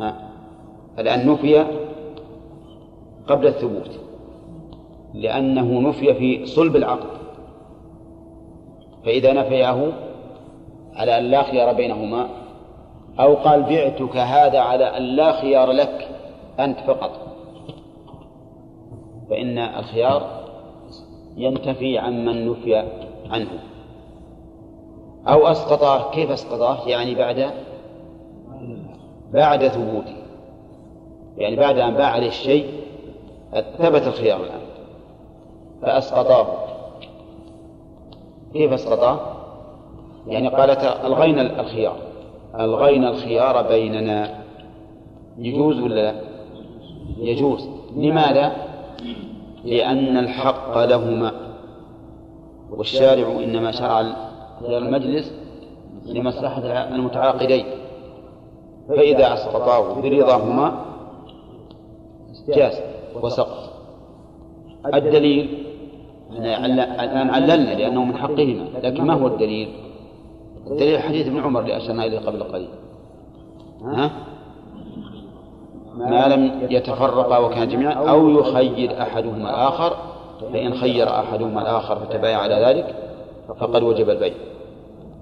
[0.00, 0.30] ها.
[0.98, 1.64] الآن نفي
[3.26, 3.90] قبل الثبوت.
[5.14, 7.10] لأنه نفي في صلب العقد.
[9.04, 9.92] فإذا نفياه
[10.94, 12.28] على أن لا خيار بينهما
[13.20, 16.08] أو قال بعتك هذا على أن لا خيار لك
[16.60, 17.10] أنت فقط.
[19.30, 20.44] فإن الخيار
[21.36, 22.76] ينتفي عمن نفي
[23.30, 23.73] عنه.
[25.28, 27.50] أو أسقطاه كيف أسقطاه؟ يعني بعد
[29.32, 30.16] بعد ثبوته.
[31.36, 32.66] يعني بعد أن باع عليه الشيء
[33.78, 34.60] ثبت الخيار الآن.
[35.82, 36.46] فأسقطاه.
[38.52, 39.20] كيف أسقطاه؟
[40.26, 41.96] يعني قالت ألغينا الخيار.
[42.60, 44.44] ألغينا الخيار بيننا.
[45.38, 46.14] يجوز ولا لا؟
[47.18, 47.68] يجوز.
[47.96, 48.52] لماذا؟
[49.64, 51.32] لأن الحق لهما
[52.70, 54.00] والشارع إنما شرع
[54.62, 55.32] المجلس
[56.06, 56.62] لمصلحة
[56.94, 57.64] المتعاقدين
[58.88, 60.84] فإذا أسقطاه برضاهما
[62.48, 62.80] جاز
[63.22, 63.72] وسقط
[64.94, 65.64] الدليل
[66.30, 69.68] الآن عللنا لأنه من حقهما لكن ما هو الدليل؟
[70.66, 72.68] الدليل حديث ابن عمر اللي أشرنا إليه قبل قليل
[73.84, 74.10] ها؟
[75.94, 79.96] ما لم يتفرقا وكان جميعا أو يخير أحدهما الآخر
[80.52, 83.03] فإن خير أحدهما الآخر فتبايع على ذلك
[83.48, 84.34] فقد وجب البيع.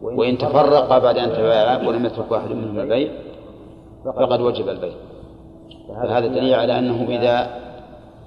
[0.02, 3.12] وإن تفرقا بعد أن تبايعا ولم يترك واحد منهما البيع
[4.04, 4.94] فقد وجب البيع.
[5.88, 7.62] فهذا دليل على أنه إذا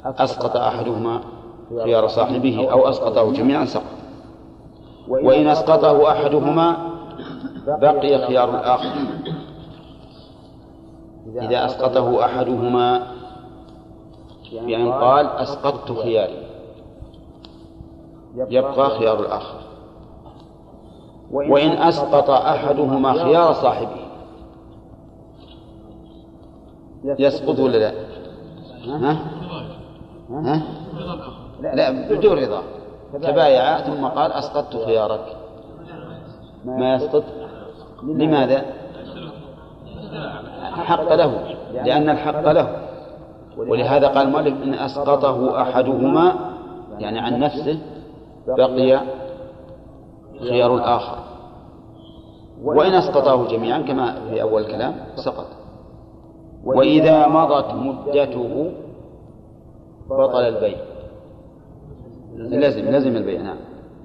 [0.06, 1.22] أسقط أحدهما
[1.84, 3.96] خيار صاحبه أو أسقطه جميعا سقط.
[5.08, 6.78] وإن أسقطه أحدهما
[7.68, 8.90] بقي خيار الآخر
[11.42, 13.08] إذا أسقطه أحدهما
[14.52, 16.46] بأن قال أسقطت خياري.
[18.36, 19.60] يبقى خيار الآخر.
[21.32, 24.06] وإن أسقط أحدهما خيار صاحبه.
[27.04, 27.92] يسقط ولا لا؟
[28.88, 29.18] ها؟
[30.30, 30.62] ها؟
[31.62, 32.62] لا بدون رضا.
[33.22, 33.78] تبايع.
[33.78, 35.36] ثم قال أسقطت خيارك.
[36.66, 37.24] ما يسقط؟
[38.04, 38.66] لماذا؟
[40.74, 42.82] حق له لأن الحق له.
[43.58, 46.36] ولهذا قال المؤلف إن أسقطه أحدهما
[47.00, 47.80] يعني عن نفسه
[48.48, 49.02] بقي
[50.40, 51.18] خيار الآخر.
[52.64, 55.48] وإن أسقطه جميعا كما في أول الكلام سقط.
[56.64, 58.72] وإذا مضت مدته
[60.10, 60.78] بطل البيع.
[62.36, 63.58] لازم لازم البيع نعم.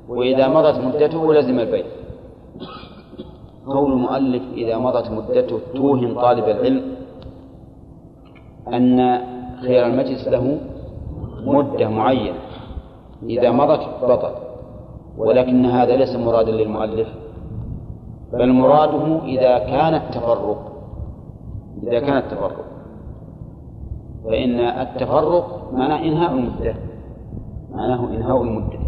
[0.09, 1.87] وإذا مضت مدته لزم البيع.
[3.67, 6.95] قول المؤلف إذا مضت مدته توهم طالب العلم
[8.69, 9.21] أن
[9.61, 10.59] خير المجلس له
[11.45, 12.39] مدة معينة.
[13.23, 14.50] إذا مضت بطل.
[15.21, 17.09] ولكن هذا ليس مرادا للمؤلف
[18.33, 20.73] بل مراده إذا كان التفرق
[21.83, 22.65] إذا كان التفرق.
[24.25, 26.75] فإن التفرق معناه إنهاء المدة
[27.71, 28.80] معناه إنهاء المدة.